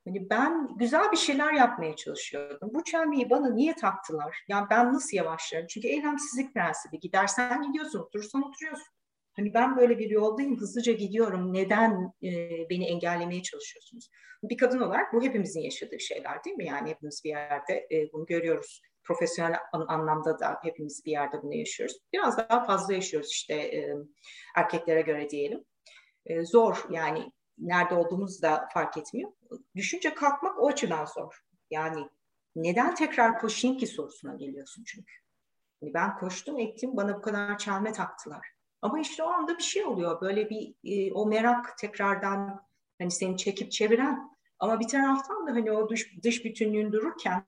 Hani 0.07 0.31
ben 0.31 0.69
güzel 0.77 1.13
bir 1.13 1.17
şeyler 1.17 1.53
yapmaya 1.53 1.97
çalışıyordum. 1.97 2.71
Bu 2.75 2.85
çelmeyi 2.85 3.31
bana 3.31 3.51
niye 3.51 3.75
taktılar? 3.75 4.45
Yani 4.49 4.67
ben 4.71 4.93
nasıl 4.93 5.17
yavaşlarım? 5.17 5.67
Çünkü 5.67 5.89
eylemsizlik 5.89 6.55
prensibi. 6.55 7.01
Gidersen 7.01 7.63
gidiyorsun, 7.63 7.99
oturursan 7.99 8.43
oturuyorsun. 8.43 8.95
Hani 9.41 9.55
ben 9.55 9.77
böyle 9.77 9.99
bir 9.99 10.11
yoldayım, 10.11 10.61
hızlıca 10.61 10.93
gidiyorum. 10.93 11.53
Neden 11.53 12.13
e, 12.23 12.31
beni 12.71 12.87
engellemeye 12.87 13.43
çalışıyorsunuz? 13.43 14.11
Bir 14.43 14.57
kadın 14.57 14.81
olarak 14.81 15.13
bu 15.13 15.23
hepimizin 15.23 15.61
yaşadığı 15.61 16.01
şeyler 16.01 16.45
değil 16.45 16.57
mi? 16.57 16.67
Yani 16.67 16.91
hepimiz 16.91 17.21
bir 17.25 17.29
yerde 17.29 17.89
e, 17.93 18.13
bunu 18.13 18.27
görüyoruz. 18.27 18.83
Profesyonel 19.05 19.59
anlamda 19.73 20.39
da 20.39 20.59
hepimiz 20.63 21.03
bir 21.07 21.11
yerde 21.11 21.43
bunu 21.43 21.55
yaşıyoruz. 21.55 21.99
Biraz 22.13 22.39
daha 22.39 22.65
fazla 22.65 22.95
yaşıyoruz 22.95 23.31
işte 23.31 23.55
e, 23.55 23.95
erkeklere 24.57 25.01
göre 25.01 25.31
diyelim. 25.31 25.65
E, 26.27 26.45
zor 26.45 26.87
yani 26.91 27.33
nerede 27.59 27.95
olduğumuz 27.95 28.43
da 28.43 28.69
fark 28.75 28.97
etmiyor. 28.97 29.33
Düşünce 29.77 30.15
kalkmak 30.15 30.59
o 30.59 30.69
açıdan 30.69 31.05
zor. 31.05 31.41
Yani 31.71 32.09
neden 32.57 32.95
tekrar 32.95 33.39
koşayım 33.39 33.79
ki 33.79 33.87
sorusuna 33.87 34.35
geliyorsun 34.35 34.85
çünkü. 34.87 35.13
Yani 35.83 35.95
ben 35.95 36.19
koştum 36.19 36.59
ettim 36.59 36.97
bana 36.97 37.17
bu 37.17 37.23
kadar 37.23 37.59
çelme 37.59 37.93
taktılar. 37.93 38.60
Ama 38.83 39.01
işte 39.01 39.23
o 39.23 39.29
anda 39.29 39.59
bir 39.59 39.63
şey 39.63 39.85
oluyor. 39.85 40.21
Böyle 40.21 40.51
bir 40.51 40.75
e, 40.85 41.13
o 41.13 41.27
merak 41.27 41.79
tekrardan 41.79 42.61
hani 42.99 43.11
seni 43.11 43.37
çekip 43.37 43.73
çeviren 43.73 44.31
ama 44.59 44.81
bir 44.81 44.89
taraftan 44.89 45.47
da 45.47 45.51
hani 45.51 45.73
o 45.73 45.89
dış, 45.89 46.23
dış 46.23 46.45
bütünlüğün 46.45 46.93
dururken 46.93 47.45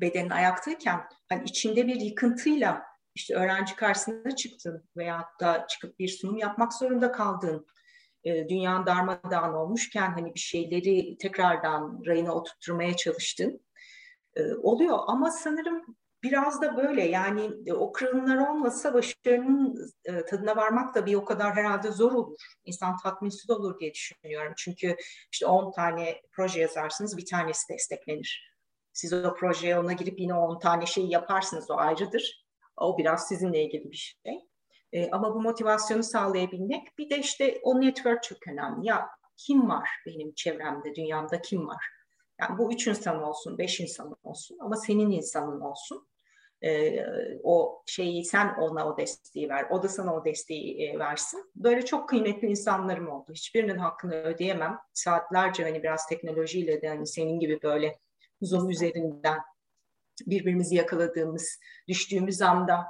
bedenin 0.00 0.30
ayaktayken 0.30 1.00
hani 1.28 1.44
içinde 1.44 1.86
bir 1.86 2.00
yıkıntıyla 2.00 2.82
işte 3.14 3.34
öğrenci 3.34 3.76
karşısına 3.76 4.36
çıktın 4.36 4.88
veya 4.96 5.28
da 5.40 5.66
çıkıp 5.66 5.98
bir 5.98 6.08
sunum 6.08 6.36
yapmak 6.36 6.72
zorunda 6.72 7.12
kaldın. 7.12 7.66
E, 8.24 8.48
dünyanın 8.48 8.86
darmadağın 8.86 9.54
olmuşken 9.54 10.10
hani 10.10 10.34
bir 10.34 10.40
şeyleri 10.40 11.18
tekrardan 11.18 12.02
rayına 12.06 12.34
oturtmaya 12.34 12.96
çalıştın. 12.96 13.60
E, 14.36 14.54
oluyor 14.54 14.98
ama 15.06 15.30
sanırım 15.30 15.96
biraz 16.24 16.62
da 16.62 16.76
böyle 16.76 17.02
yani 17.02 17.50
e, 17.66 17.72
o 17.72 17.92
kırılımlar 17.92 18.48
olmasa 18.48 18.94
başarının 18.94 19.92
e, 20.04 20.24
tadına 20.24 20.56
varmak 20.56 20.94
da 20.94 21.06
bir 21.06 21.14
o 21.14 21.24
kadar 21.24 21.54
herhalde 21.54 21.90
zor 21.90 22.12
olur. 22.12 22.38
İnsan 22.64 22.96
tatminsiz 22.96 23.50
olur 23.50 23.78
diye 23.78 23.94
düşünüyorum. 23.94 24.52
Çünkü 24.56 24.96
işte 25.32 25.46
10 25.46 25.72
tane 25.72 26.22
proje 26.32 26.60
yazarsınız 26.60 27.16
bir 27.16 27.26
tanesi 27.26 27.72
desteklenir. 27.72 28.54
Siz 28.92 29.12
o 29.12 29.34
projeye 29.34 29.78
ona 29.78 29.92
girip 29.92 30.20
yine 30.20 30.34
10 30.34 30.58
tane 30.58 30.86
şey 30.86 31.06
yaparsınız 31.06 31.70
o 31.70 31.74
ayrıdır. 31.74 32.44
O 32.76 32.98
biraz 32.98 33.28
sizinle 33.28 33.64
ilgili 33.64 33.90
bir 33.90 34.16
şey. 34.24 34.40
E, 34.92 35.10
ama 35.10 35.34
bu 35.34 35.40
motivasyonu 35.40 36.02
sağlayabilmek 36.02 36.98
bir 36.98 37.10
de 37.10 37.18
işte 37.18 37.60
o 37.62 37.80
network 37.80 38.22
çok 38.22 38.48
önemli. 38.48 38.86
Ya 38.86 39.08
kim 39.36 39.68
var 39.68 39.88
benim 40.06 40.34
çevremde, 40.34 40.94
dünyamda 40.94 41.42
kim 41.42 41.68
var? 41.68 41.84
Yani 42.40 42.58
bu 42.58 42.72
üç 42.72 42.86
insan 42.86 43.22
olsun, 43.22 43.58
beş 43.58 43.80
insan 43.80 44.16
olsun 44.22 44.58
ama 44.60 44.76
senin 44.76 45.10
insanın 45.10 45.60
olsun 45.60 46.06
e, 46.64 47.06
o 47.42 47.82
şeyi 47.86 48.24
sen 48.24 48.54
ona 48.54 48.88
o 48.88 48.96
desteği 48.96 49.48
ver, 49.48 49.66
o 49.70 49.82
da 49.82 49.88
sana 49.88 50.14
o 50.14 50.24
desteği 50.24 50.88
e, 50.88 50.98
versin. 50.98 51.50
Böyle 51.56 51.84
çok 51.84 52.08
kıymetli 52.08 52.48
insanlarım 52.48 53.08
oldu. 53.08 53.32
Hiçbirinin 53.32 53.78
hakkını 53.78 54.14
ödeyemem. 54.14 54.78
Saatlerce 54.92 55.62
hani 55.62 55.82
biraz 55.82 56.06
teknolojiyle 56.06 56.82
de 56.82 56.88
hani 56.88 57.06
senin 57.06 57.40
gibi 57.40 57.62
böyle 57.62 57.98
Zoom 58.42 58.70
üzerinden 58.70 59.38
birbirimizi 60.26 60.76
yakaladığımız, 60.76 61.60
düştüğümüz 61.88 62.42
anda 62.42 62.86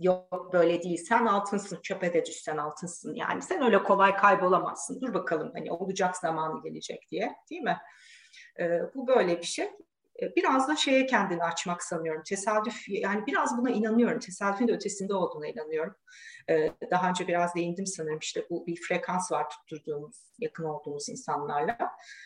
yok 0.00 0.52
böyle 0.52 0.82
değil 0.82 1.04
sen 1.08 1.26
altınsın 1.26 1.80
çöpe 1.82 2.14
de 2.14 2.26
düşsen 2.26 2.56
altınsın 2.56 3.14
yani 3.14 3.42
sen 3.42 3.62
öyle 3.62 3.82
kolay 3.82 4.16
kaybolamazsın 4.16 5.00
dur 5.00 5.14
bakalım 5.14 5.50
hani 5.54 5.72
olacak 5.72 6.16
zamanı 6.16 6.62
gelecek 6.62 7.06
diye 7.10 7.36
değil 7.50 7.62
mi? 7.62 7.78
Ee, 8.60 8.80
bu 8.94 9.06
böyle 9.06 9.38
bir 9.38 9.46
şey. 9.46 9.68
E, 10.22 10.36
biraz 10.36 10.68
da 10.68 10.76
şeye 10.76 11.06
kendini 11.06 11.42
açmak 11.42 11.82
sanıyorum. 11.82 12.22
Tesadüf 12.22 12.88
yani 12.88 13.26
biraz 13.26 13.58
buna 13.58 13.70
inanıyorum. 13.70 14.18
Tesadüfün 14.18 14.68
de 14.68 14.72
ötesinde 14.72 15.14
olduğuna 15.14 15.46
inanıyorum. 15.46 15.94
E, 16.50 16.70
daha 16.90 17.08
önce 17.08 17.28
biraz 17.28 17.54
değindim 17.54 17.86
sanırım 17.86 18.18
işte 18.18 18.46
bu 18.50 18.66
bir 18.66 18.76
frekans 18.76 19.32
var 19.32 19.50
tutturduğumuz, 19.50 20.16
yakın 20.38 20.64
olduğumuz 20.64 21.08
insanlarla 21.08 21.78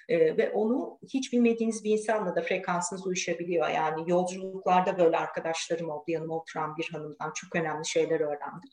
e, 0.09 0.37
ve 0.37 0.51
onu 0.51 0.99
hiç 1.15 1.33
bilmediğiniz 1.33 1.85
bir 1.85 1.91
insanla 1.91 2.37
da 2.37 2.43
frekansınız 2.43 3.07
uyuşabiliyor. 3.07 3.69
Yani 3.69 4.11
yolculuklarda 4.11 4.99
böyle 4.99 5.17
arkadaşlarım 5.17 5.91
oldu. 5.91 6.05
Yanıma 6.07 6.37
oturan 6.37 6.77
bir 6.77 6.89
hanımdan 6.93 7.33
çok 7.35 7.57
önemli 7.57 7.87
şeyler 7.87 8.21
öğrendim. 8.21 8.71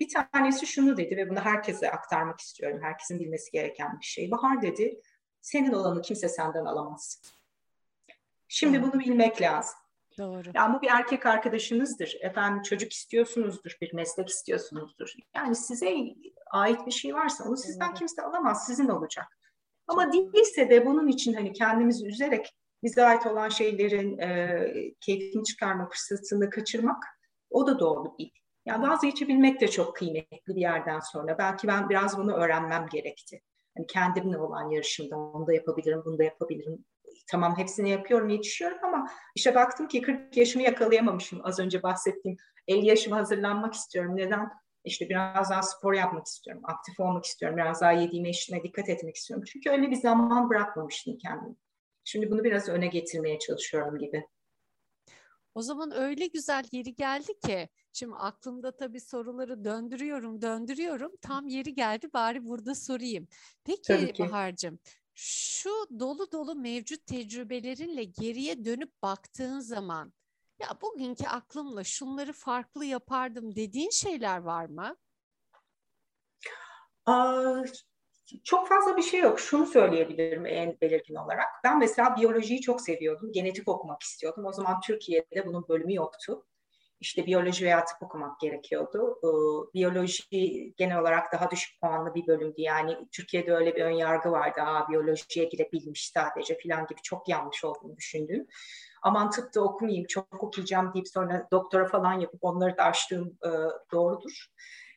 Bir 0.00 0.08
tanesi 0.32 0.66
şunu 0.66 0.96
dedi 0.96 1.16
ve 1.16 1.30
bunu 1.30 1.40
herkese 1.40 1.90
aktarmak 1.90 2.40
istiyorum. 2.40 2.78
Herkesin 2.82 3.20
bilmesi 3.20 3.50
gereken 3.50 4.00
bir 4.00 4.04
şey. 4.04 4.30
Bahar 4.30 4.62
dedi, 4.62 5.00
senin 5.40 5.72
olanı 5.72 6.02
kimse 6.02 6.28
senden 6.28 6.64
alamaz. 6.64 7.22
Şimdi 8.54 8.82
bunu 8.82 9.00
bilmek 9.00 9.42
lazım. 9.42 9.74
Doğru. 10.18 10.48
Yani 10.54 10.74
bu 10.74 10.82
bir 10.82 10.88
erkek 10.90 11.26
arkadaşınızdır. 11.26 12.16
Efendim 12.20 12.62
çocuk 12.62 12.92
istiyorsunuzdur, 12.92 13.76
bir 13.80 13.94
meslek 13.94 14.28
istiyorsunuzdur. 14.28 15.14
Yani 15.36 15.56
size 15.56 15.94
ait 16.50 16.86
bir 16.86 16.90
şey 16.90 17.14
varsa 17.14 17.44
onu 17.44 17.56
sizden 17.56 17.86
evet. 17.86 17.98
kimse 17.98 18.22
alamaz, 18.22 18.66
sizin 18.66 18.88
olacak. 18.88 19.26
Ama 19.86 20.12
değilse 20.12 20.70
de 20.70 20.86
bunun 20.86 21.08
için 21.08 21.34
hani 21.34 21.52
kendimizi 21.52 22.06
üzerek 22.06 22.54
bize 22.82 23.04
ait 23.04 23.26
olan 23.26 23.48
şeylerin 23.48 24.18
e, 24.18 24.68
keyfini 25.00 25.44
çıkarma 25.44 25.88
fırsatını 25.88 26.50
kaçırmak 26.50 27.04
o 27.50 27.66
da 27.66 27.78
doğru 27.78 28.18
değil. 28.18 28.32
Yani 28.66 28.88
vazgeçebilmek 28.88 29.60
de 29.60 29.68
çok 29.68 29.96
kıymetli 29.96 30.56
bir 30.56 30.60
yerden 30.60 31.00
sonra. 31.00 31.38
Belki 31.38 31.68
ben 31.68 31.88
biraz 31.88 32.18
bunu 32.18 32.32
öğrenmem 32.32 32.86
gerekti. 32.92 33.42
Yani 33.76 33.86
kendimle 33.86 34.38
olan 34.38 34.70
yarışımda 34.70 35.16
onu 35.16 35.46
da 35.46 35.54
yapabilirim, 35.54 36.02
bunu 36.04 36.18
da 36.18 36.24
yapabilirim 36.24 36.84
tamam 37.30 37.58
hepsini 37.58 37.90
yapıyorum, 37.90 38.28
yetişiyorum 38.28 38.78
ama 38.84 39.10
işte 39.34 39.54
baktım 39.54 39.88
ki 39.88 40.02
40 40.02 40.36
yaşımı 40.36 40.64
yakalayamamışım. 40.64 41.40
Az 41.44 41.58
önce 41.58 41.82
bahsettiğim 41.82 42.36
50 42.68 42.86
yaşıma 42.86 43.16
hazırlanmak 43.16 43.74
istiyorum. 43.74 44.16
Neden? 44.16 44.48
İşte 44.84 45.08
biraz 45.08 45.50
daha 45.50 45.62
spor 45.62 45.92
yapmak 45.92 46.26
istiyorum, 46.26 46.62
aktif 46.66 47.00
olmak 47.00 47.24
istiyorum, 47.24 47.56
biraz 47.56 47.80
daha 47.80 47.92
yediğime 47.92 48.30
içtiğime 48.30 48.64
dikkat 48.64 48.88
etmek 48.88 49.16
istiyorum. 49.16 49.44
Çünkü 49.52 49.70
öyle 49.70 49.90
bir 49.90 49.96
zaman 49.96 50.50
bırakmamıştım 50.50 51.18
kendimi. 51.18 51.54
Şimdi 52.04 52.30
bunu 52.30 52.44
biraz 52.44 52.68
öne 52.68 52.86
getirmeye 52.86 53.38
çalışıyorum 53.38 53.98
gibi. 53.98 54.26
O 55.54 55.62
zaman 55.62 55.92
öyle 55.96 56.26
güzel 56.26 56.64
yeri 56.72 56.94
geldi 56.94 57.40
ki 57.46 57.68
şimdi 57.92 58.14
aklımda 58.14 58.76
tabii 58.76 59.00
soruları 59.00 59.64
döndürüyorum 59.64 60.42
döndürüyorum 60.42 61.12
tam 61.20 61.48
yeri 61.48 61.74
geldi 61.74 62.08
bari 62.12 62.44
burada 62.44 62.74
sorayım. 62.74 63.28
Peki 63.64 64.12
Bahar'cığım 64.18 64.78
şu 65.14 65.70
dolu 66.00 66.32
dolu 66.32 66.54
mevcut 66.54 67.06
tecrübelerinle 67.06 68.04
geriye 68.04 68.64
dönüp 68.64 69.02
baktığın 69.02 69.60
zaman 69.60 70.12
ya 70.58 70.68
bugünkü 70.82 71.26
aklımla 71.26 71.84
şunları 71.84 72.32
farklı 72.32 72.84
yapardım 72.84 73.56
dediğin 73.56 73.90
şeyler 73.90 74.38
var 74.38 74.66
mı? 74.66 74.96
Çok 78.44 78.68
fazla 78.68 78.96
bir 78.96 79.02
şey 79.02 79.20
yok. 79.20 79.40
Şunu 79.40 79.66
söyleyebilirim 79.66 80.46
en 80.46 80.80
belirgin 80.80 81.14
olarak. 81.14 81.48
Ben 81.64 81.78
mesela 81.78 82.16
biyolojiyi 82.16 82.60
çok 82.60 82.80
seviyordum. 82.80 83.32
Genetik 83.32 83.68
okumak 83.68 84.02
istiyordum. 84.02 84.46
O 84.46 84.52
zaman 84.52 84.80
Türkiye'de 84.80 85.46
bunun 85.46 85.68
bölümü 85.68 85.94
yoktu 85.94 86.46
işte 87.02 87.26
biyoloji 87.26 87.64
veya 87.64 87.84
tıp 87.84 88.02
okumak 88.02 88.40
gerekiyordu. 88.40 89.18
Ee, 89.24 89.28
biyoloji 89.74 90.74
genel 90.76 90.98
olarak 90.98 91.32
daha 91.32 91.50
düşük 91.50 91.80
puanlı 91.80 92.14
bir 92.14 92.26
bölümdü. 92.26 92.54
Yani 92.56 92.96
Türkiye'de 93.12 93.54
öyle 93.54 93.76
bir 93.76 93.82
ön 93.82 93.90
yargı 93.90 94.30
vardı. 94.30 94.60
Aa, 94.60 94.88
biyolojiye 94.88 95.46
girebilmiş 95.46 96.10
sadece 96.10 96.58
falan 96.62 96.86
gibi 96.86 97.02
çok 97.02 97.28
yanlış 97.28 97.64
olduğunu 97.64 97.96
düşündüm. 97.96 98.46
Aman 99.02 99.30
tıp 99.30 99.54
da 99.54 99.60
okumayayım, 99.60 100.06
çok 100.06 100.44
okuyacağım 100.44 100.94
deyip 100.94 101.08
sonra 101.08 101.48
doktora 101.52 101.86
falan 101.86 102.20
yapıp 102.20 102.44
onları 102.44 102.76
da 102.76 102.84
açtığım 102.84 103.38
e, 103.44 103.50
doğrudur. 103.92 104.46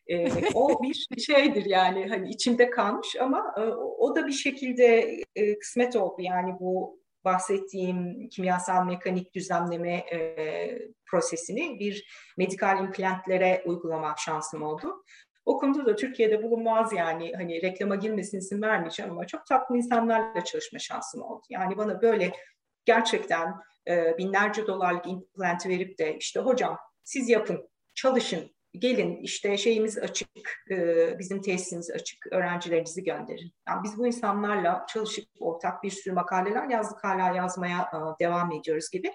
E, 0.07 0.27
o 0.53 0.69
bir 0.83 1.21
şeydir 1.21 1.65
yani 1.65 2.07
hani 2.09 2.29
içimde 2.29 2.69
kalmış 2.69 3.15
ama 3.21 3.55
e, 3.57 3.61
o 3.77 4.15
da 4.15 4.27
bir 4.27 4.31
şekilde 4.31 5.21
e, 5.35 5.59
kısmet 5.59 5.95
oldu. 5.95 6.15
Yani 6.21 6.55
bu 6.59 6.99
bahsettiğim 7.25 8.29
kimyasal 8.29 8.85
mekanik 8.85 9.35
düzenleme 9.35 9.93
e, 9.93 10.79
prosesini 11.05 11.79
bir 11.79 12.07
medikal 12.37 12.83
implantlere 12.83 13.63
uygulama 13.65 14.15
şansım 14.17 14.63
oldu. 14.63 15.03
O 15.45 15.57
konuda 15.57 15.85
da 15.85 15.95
Türkiye'de 15.95 16.43
bulunmaz 16.43 16.93
yani 16.93 17.33
hani 17.35 17.61
reklama 17.61 17.95
girmesin 17.95 18.37
isim 18.37 18.61
vermeyeceğim 18.61 19.11
ama 19.11 19.27
çok 19.27 19.45
tatlı 19.45 19.77
insanlarla 19.77 20.43
çalışma 20.43 20.79
şansım 20.79 21.21
oldu. 21.21 21.43
Yani 21.49 21.77
bana 21.77 22.01
böyle 22.01 22.31
gerçekten 22.85 23.53
e, 23.87 24.17
binlerce 24.17 24.67
dolarlık 24.67 25.07
implant 25.07 25.67
verip 25.67 25.99
de 25.99 26.17
işte 26.17 26.39
hocam 26.39 26.77
siz 27.03 27.29
yapın, 27.29 27.69
çalışın, 27.95 28.54
gelin 28.79 29.17
işte 29.21 29.57
şeyimiz 29.57 29.97
açık, 29.97 30.29
e, 30.71 31.19
bizim 31.19 31.41
tesisimiz 31.41 31.91
açık, 31.91 32.27
öğrencilerinizi 32.31 33.03
gönderin. 33.03 33.51
Yani 33.67 33.83
biz 33.83 33.97
bu 33.97 34.07
insanlarla 34.07 34.85
çalışıp 34.93 35.25
ortak 35.39 35.83
bir 35.83 35.91
sürü 35.91 36.13
makaleler 36.13 36.69
yazdık, 36.69 37.03
hala 37.03 37.35
yazmaya 37.35 37.81
e, 37.81 38.23
devam 38.23 38.51
ediyoruz 38.51 38.89
gibi. 38.91 39.11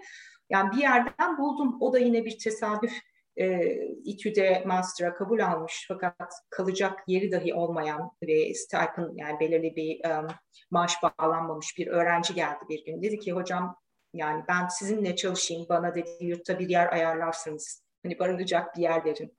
Yani 0.51 0.73
bir 0.73 0.81
yerden 0.81 1.39
buldum. 1.39 1.77
O 1.81 1.93
da 1.93 1.99
yine 1.99 2.25
bir 2.25 2.39
tesadüf. 2.39 2.93
E, 3.37 3.75
İTÜ'de 4.05 4.63
master'a 4.67 5.15
kabul 5.15 5.41
almış 5.41 5.85
fakat 5.89 6.33
kalacak 6.51 7.05
yeri 7.07 7.33
dahi 7.33 7.55
olmayan 7.55 8.11
ve 8.23 8.55
stipend 8.55 9.11
yani 9.15 9.41
belirli 9.41 9.77
bir 9.77 10.11
um, 10.11 10.27
maaş 10.71 10.95
bağlanmamış 11.03 11.79
bir 11.79 11.87
öğrenci 11.87 12.35
geldi 12.35 12.61
bir 12.69 12.85
gün. 12.85 13.03
Dedi 13.03 13.19
ki 13.19 13.33
hocam 13.33 13.77
yani 14.15 14.45
ben 14.49 14.69
sizinle 14.69 15.17
çalışayım 15.17 15.67
bana 15.69 15.95
dedi 15.95 16.11
yurtta 16.21 16.59
bir 16.59 16.69
yer 16.69 16.93
ayarlarsınız. 16.93 17.89
Hani 18.03 18.19
barınacak 18.19 18.77
bir 18.77 18.83
yer 18.83 19.05
verin 19.05 19.39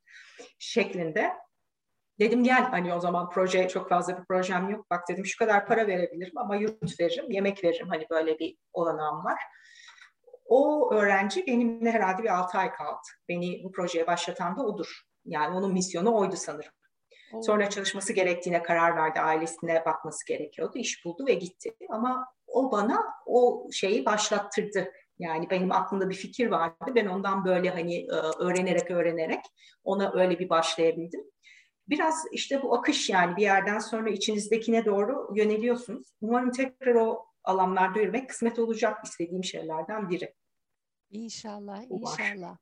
şeklinde. 0.59 1.33
Dedim 2.19 2.43
gel 2.43 2.63
hani 2.63 2.93
o 2.93 2.99
zaman 2.99 3.29
proje 3.29 3.67
çok 3.67 3.89
fazla 3.89 4.19
bir 4.19 4.25
projem 4.25 4.69
yok. 4.69 4.89
Bak 4.89 5.09
dedim 5.09 5.25
şu 5.25 5.37
kadar 5.37 5.65
para 5.67 5.87
verebilirim 5.87 6.37
ama 6.37 6.55
yurt 6.55 6.99
veririm, 6.99 7.31
yemek 7.31 7.63
veririm. 7.63 7.87
Hani 7.89 8.05
böyle 8.09 8.39
bir 8.39 8.57
olanağım 8.73 9.25
var. 9.25 9.39
O 10.45 10.91
öğrenci 10.93 11.47
benimle 11.47 11.91
herhalde 11.91 12.23
bir 12.23 12.37
6 12.37 12.57
ay 12.57 12.73
kaldı. 12.73 13.07
Beni 13.29 13.63
bu 13.63 13.71
projeye 13.71 14.07
başlatan 14.07 14.57
da 14.57 14.63
odur. 14.63 15.01
Yani 15.25 15.57
onun 15.57 15.73
misyonu 15.73 16.15
oydu 16.15 16.35
sanırım. 16.35 16.71
Sonra 17.41 17.69
çalışması 17.69 18.13
gerektiğine 18.13 18.63
karar 18.63 18.95
verdi. 18.95 19.19
Ailesine 19.19 19.85
bakması 19.85 20.25
gerekiyordu. 20.25 20.77
İş 20.77 21.05
buldu 21.05 21.25
ve 21.27 21.33
gitti. 21.33 21.75
Ama 21.89 22.25
o 22.47 22.71
bana 22.71 23.05
o 23.25 23.67
şeyi 23.71 24.05
başlattırdı. 24.05 24.91
Yani 25.21 25.49
benim 25.49 25.71
aklımda 25.71 26.09
bir 26.09 26.15
fikir 26.15 26.47
vardı. 26.47 26.91
Ben 26.95 27.05
ondan 27.05 27.45
böyle 27.45 27.69
hani 27.69 27.95
e, 27.95 28.15
öğrenerek 28.39 28.91
öğrenerek 28.91 29.39
ona 29.83 30.13
öyle 30.13 30.39
bir 30.39 30.49
başlayabildim. 30.49 31.23
Biraz 31.89 32.25
işte 32.31 32.61
bu 32.63 32.75
akış 32.75 33.09
yani 33.09 33.35
bir 33.35 33.41
yerden 33.41 33.79
sonra 33.79 34.09
içinizdekine 34.09 34.85
doğru 34.85 35.31
yöneliyorsunuz. 35.35 36.07
Umarım 36.21 36.51
tekrar 36.51 36.95
o 36.95 37.25
alanlarda 37.43 37.99
yürümek 37.99 38.29
kısmet 38.29 38.59
olacak 38.59 39.05
istediğim 39.05 39.43
şeylerden 39.43 40.09
biri. 40.09 40.33
İnşallah, 41.09 41.83
inşallah. 41.89 42.57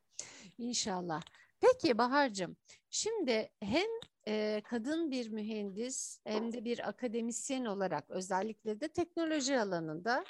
İnşallah. 0.58 1.22
Peki 1.62 1.98
Bahar'cığım, 1.98 2.58
şimdi 2.90 3.50
hem 3.60 3.88
e, 4.28 4.62
kadın 4.64 5.12
bir 5.12 5.30
mühendis 5.30 6.20
hem 6.24 6.54
de 6.54 6.66
bir 6.66 6.90
akademisyen 6.90 7.66
olarak 7.66 8.10
özellikle 8.10 8.80
de 8.80 8.88
teknoloji 8.88 9.60
alanında 9.60 10.26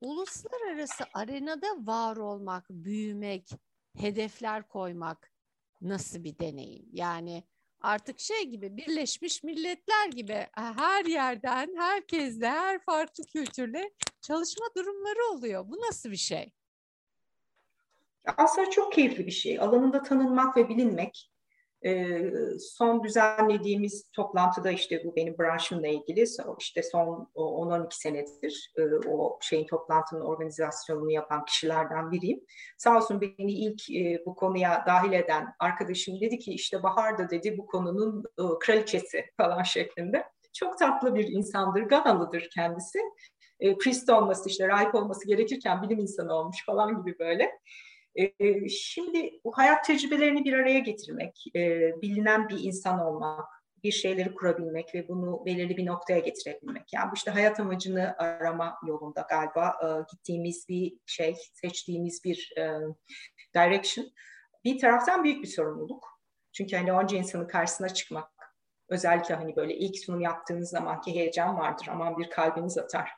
uluslararası 0.00 1.04
arenada 1.14 1.66
var 1.78 2.16
olmak, 2.16 2.70
büyümek, 2.70 3.50
hedefler 3.96 4.68
koymak 4.68 5.32
nasıl 5.80 6.24
bir 6.24 6.38
deneyim? 6.38 6.88
Yani 6.92 7.44
artık 7.80 8.20
şey 8.20 8.44
gibi 8.44 8.76
Birleşmiş 8.76 9.42
Milletler 9.42 10.08
gibi 10.08 10.46
her 10.54 11.04
yerden, 11.04 11.74
herkesle, 11.76 12.48
her 12.48 12.78
farklı 12.78 13.24
kültürle 13.24 13.90
çalışma 14.20 14.66
durumları 14.76 15.32
oluyor. 15.32 15.68
Bu 15.68 15.76
nasıl 15.88 16.10
bir 16.10 16.16
şey? 16.16 16.52
Aslında 18.36 18.70
çok 18.70 18.92
keyifli 18.92 19.26
bir 19.26 19.32
şey. 19.32 19.60
Alanında 19.60 20.02
tanınmak 20.02 20.56
ve 20.56 20.68
bilinmek. 20.68 21.30
Son 22.60 23.04
düzenlediğimiz 23.04 24.04
toplantıda 24.12 24.70
işte 24.70 25.02
bu 25.04 25.16
benim 25.16 25.38
branşımla 25.38 25.88
ilgili 25.88 26.24
işte 26.58 26.82
son 26.82 27.30
10-12 27.34 27.86
senedir 27.90 28.72
o 29.08 29.38
şeyin 29.42 29.66
toplantının 29.66 30.20
organizasyonunu 30.20 31.10
yapan 31.10 31.44
kişilerden 31.44 32.10
biriyim. 32.10 32.40
Sağ 32.78 32.96
olsun 32.96 33.20
beni 33.20 33.52
ilk 33.52 33.82
bu 34.26 34.34
konuya 34.34 34.84
dahil 34.86 35.12
eden 35.12 35.54
arkadaşım 35.58 36.20
dedi 36.20 36.38
ki 36.38 36.52
işte 36.52 36.82
Bahar 36.82 37.18
da 37.18 37.30
dedi 37.30 37.58
bu 37.58 37.66
konunun 37.66 38.24
e, 38.38 38.42
kraliçesi 38.60 39.24
falan 39.36 39.62
şeklinde. 39.62 40.24
Çok 40.52 40.78
tatlı 40.78 41.14
bir 41.14 41.28
insandır, 41.28 41.82
Ganalıdır 41.82 42.48
kendisi. 42.54 42.98
E, 43.60 43.78
priest 43.78 44.10
olması 44.10 44.48
işte 44.48 44.68
rahip 44.68 44.94
olması 44.94 45.26
gerekirken 45.26 45.82
bilim 45.82 45.98
insanı 45.98 46.34
olmuş 46.34 46.64
falan 46.66 47.02
gibi 47.02 47.18
böyle. 47.18 47.58
Ee, 48.18 48.68
şimdi 48.68 49.40
bu 49.44 49.52
hayat 49.58 49.84
tecrübelerini 49.84 50.44
bir 50.44 50.52
araya 50.52 50.78
getirmek, 50.78 51.44
e, 51.56 51.92
bilinen 52.02 52.48
bir 52.48 52.58
insan 52.58 53.00
olmak, 53.00 53.48
bir 53.84 53.92
şeyleri 53.92 54.34
kurabilmek 54.34 54.94
ve 54.94 55.08
bunu 55.08 55.46
belirli 55.46 55.76
bir 55.76 55.86
noktaya 55.86 56.18
getirebilmek. 56.18 56.92
Yani 56.92 57.10
bu 57.10 57.14
işte 57.14 57.30
hayat 57.30 57.60
amacını 57.60 58.14
arama 58.18 58.78
yolunda 58.86 59.26
galiba 59.30 59.76
e, 59.82 59.86
gittiğimiz 60.12 60.68
bir 60.68 60.96
şey, 61.06 61.36
seçtiğimiz 61.52 62.24
bir 62.24 62.52
e, 62.58 62.80
direction. 63.54 64.06
Bir 64.64 64.78
taraftan 64.78 65.24
büyük 65.24 65.42
bir 65.42 65.48
sorumluluk. 65.48 66.20
Çünkü 66.52 66.76
hani 66.76 66.92
onca 66.92 67.16
insanın 67.16 67.48
karşısına 67.48 67.88
çıkmak, 67.88 68.32
özellikle 68.88 69.34
hani 69.34 69.56
böyle 69.56 69.74
ilk 69.74 69.98
sunum 69.98 70.20
yaptığınız 70.20 70.70
zamanki 70.70 71.14
heyecan 71.14 71.58
vardır. 71.58 71.86
Aman 71.90 72.18
bir 72.18 72.30
kalbiniz 72.30 72.78
atar. 72.78 73.10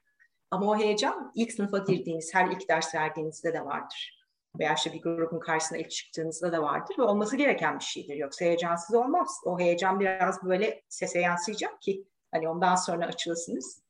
Ama 0.50 0.66
o 0.66 0.78
heyecan 0.78 1.32
ilk 1.34 1.52
sınıfa 1.52 1.78
girdiğiniz, 1.78 2.34
her 2.34 2.46
ilk 2.46 2.68
ders 2.68 2.94
verdiğinizde 2.94 3.52
de 3.52 3.64
vardır 3.64 4.19
veya 4.58 4.74
işte 4.74 4.92
bir 4.92 5.02
grubun 5.02 5.40
karşısına 5.40 5.78
ilk 5.78 5.90
çıktığınızda 5.90 6.52
da 6.52 6.62
vardır 6.62 6.94
ve 6.98 7.02
olması 7.02 7.36
gereken 7.36 7.78
bir 7.78 7.84
şeydir. 7.84 8.16
Yoksa 8.16 8.44
heyecansız 8.44 8.96
olmaz. 8.96 9.40
O 9.44 9.60
heyecan 9.60 10.00
biraz 10.00 10.44
böyle 10.44 10.82
sese 10.88 11.20
yansıyacak 11.20 11.82
ki 11.82 12.04
hani 12.32 12.48
ondan 12.48 12.74
sonra 12.74 13.06
açılasınız. 13.06 13.82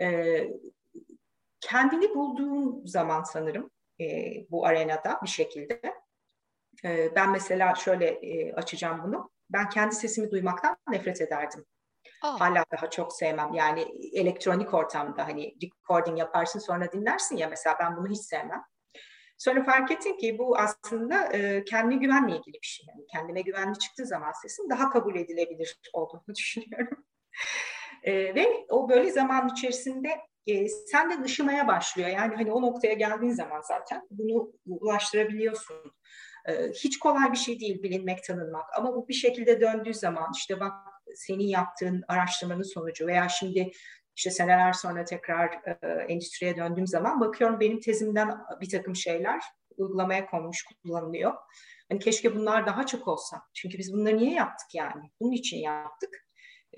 Ee, 0.00 0.50
kendini 1.60 2.14
bulduğum 2.14 2.86
zaman 2.86 3.22
sanırım 3.22 3.70
e, 4.00 4.06
bu 4.50 4.66
arenada 4.66 5.20
bir 5.22 5.28
şekilde. 5.28 5.80
E, 6.84 7.14
ben 7.14 7.30
mesela 7.30 7.74
şöyle 7.74 8.06
e, 8.06 8.52
açacağım 8.52 9.02
bunu. 9.04 9.30
Ben 9.50 9.68
kendi 9.68 9.94
sesimi 9.94 10.30
duymaktan 10.30 10.76
nefret 10.90 11.20
ederdim. 11.20 11.64
Aa. 12.22 12.40
Hala 12.40 12.64
daha 12.72 12.90
çok 12.90 13.12
sevmem. 13.12 13.52
Yani 13.54 13.86
elektronik 14.12 14.74
ortamda 14.74 15.26
hani 15.26 15.54
recording 15.62 16.18
yaparsın 16.18 16.58
sonra 16.58 16.92
dinlersin 16.92 17.36
ya 17.36 17.48
mesela 17.48 17.76
ben 17.80 17.96
bunu 17.96 18.08
hiç 18.08 18.20
sevmem. 18.20 18.64
Sonra 19.44 19.64
fark 19.64 19.90
ettim 19.90 20.16
ki 20.16 20.38
bu 20.38 20.58
aslında 20.58 21.32
e, 21.32 21.64
kendine 21.64 22.00
güvenle 22.00 22.36
ilgili 22.36 22.54
bir 22.62 22.66
şey. 22.66 22.86
Yani 22.88 23.06
kendime 23.12 23.40
güvenli 23.40 23.78
çıktığı 23.78 24.06
zaman 24.06 24.32
sesim 24.42 24.70
daha 24.70 24.90
kabul 24.90 25.16
edilebilir 25.16 25.80
olduğunu 25.92 26.22
düşünüyorum. 26.36 27.04
e, 28.02 28.34
ve 28.34 28.66
o 28.68 28.88
böyle 28.88 29.10
zaman 29.10 29.48
içerisinde 29.48 30.08
e, 30.46 30.68
sen 30.68 31.10
de 31.10 31.24
ışımaya 31.24 31.68
başlıyor. 31.68 32.08
Yani 32.08 32.34
hani 32.36 32.52
o 32.52 32.62
noktaya 32.62 32.94
geldiğin 32.94 33.32
zaman 33.32 33.60
zaten 33.60 34.02
bunu 34.10 34.52
ulaştırabiliyorsun. 34.66 35.76
E, 36.48 36.70
hiç 36.70 36.98
kolay 36.98 37.32
bir 37.32 37.38
şey 37.38 37.60
değil 37.60 37.82
bilinmek, 37.82 38.24
tanınmak. 38.24 38.78
Ama 38.78 38.94
bu 38.94 39.08
bir 39.08 39.14
şekilde 39.14 39.60
döndüğü 39.60 39.94
zaman 39.94 40.32
işte 40.34 40.60
bak 40.60 40.72
senin 41.14 41.46
yaptığın 41.46 42.04
araştırmanın 42.08 42.74
sonucu 42.74 43.06
veya 43.06 43.28
şimdi 43.28 43.70
işte 44.16 44.30
seneler 44.30 44.72
sonra 44.72 45.04
tekrar 45.04 45.60
e, 45.82 45.86
endüstriye 46.08 46.56
döndüğüm 46.56 46.86
zaman 46.86 47.20
bakıyorum 47.20 47.60
benim 47.60 47.80
tezimden 47.80 48.38
bir 48.60 48.70
takım 48.70 48.96
şeyler 48.96 49.40
uygulamaya 49.76 50.26
konmuş, 50.26 50.64
kullanılıyor. 50.82 51.34
Hani 51.88 52.00
keşke 52.00 52.36
bunlar 52.36 52.66
daha 52.66 52.86
çok 52.86 53.08
olsa. 53.08 53.42
Çünkü 53.54 53.78
biz 53.78 53.92
bunları 53.92 54.16
niye 54.16 54.32
yaptık 54.32 54.74
yani? 54.74 55.10
Bunun 55.20 55.32
için 55.32 55.56
yaptık. 55.56 56.26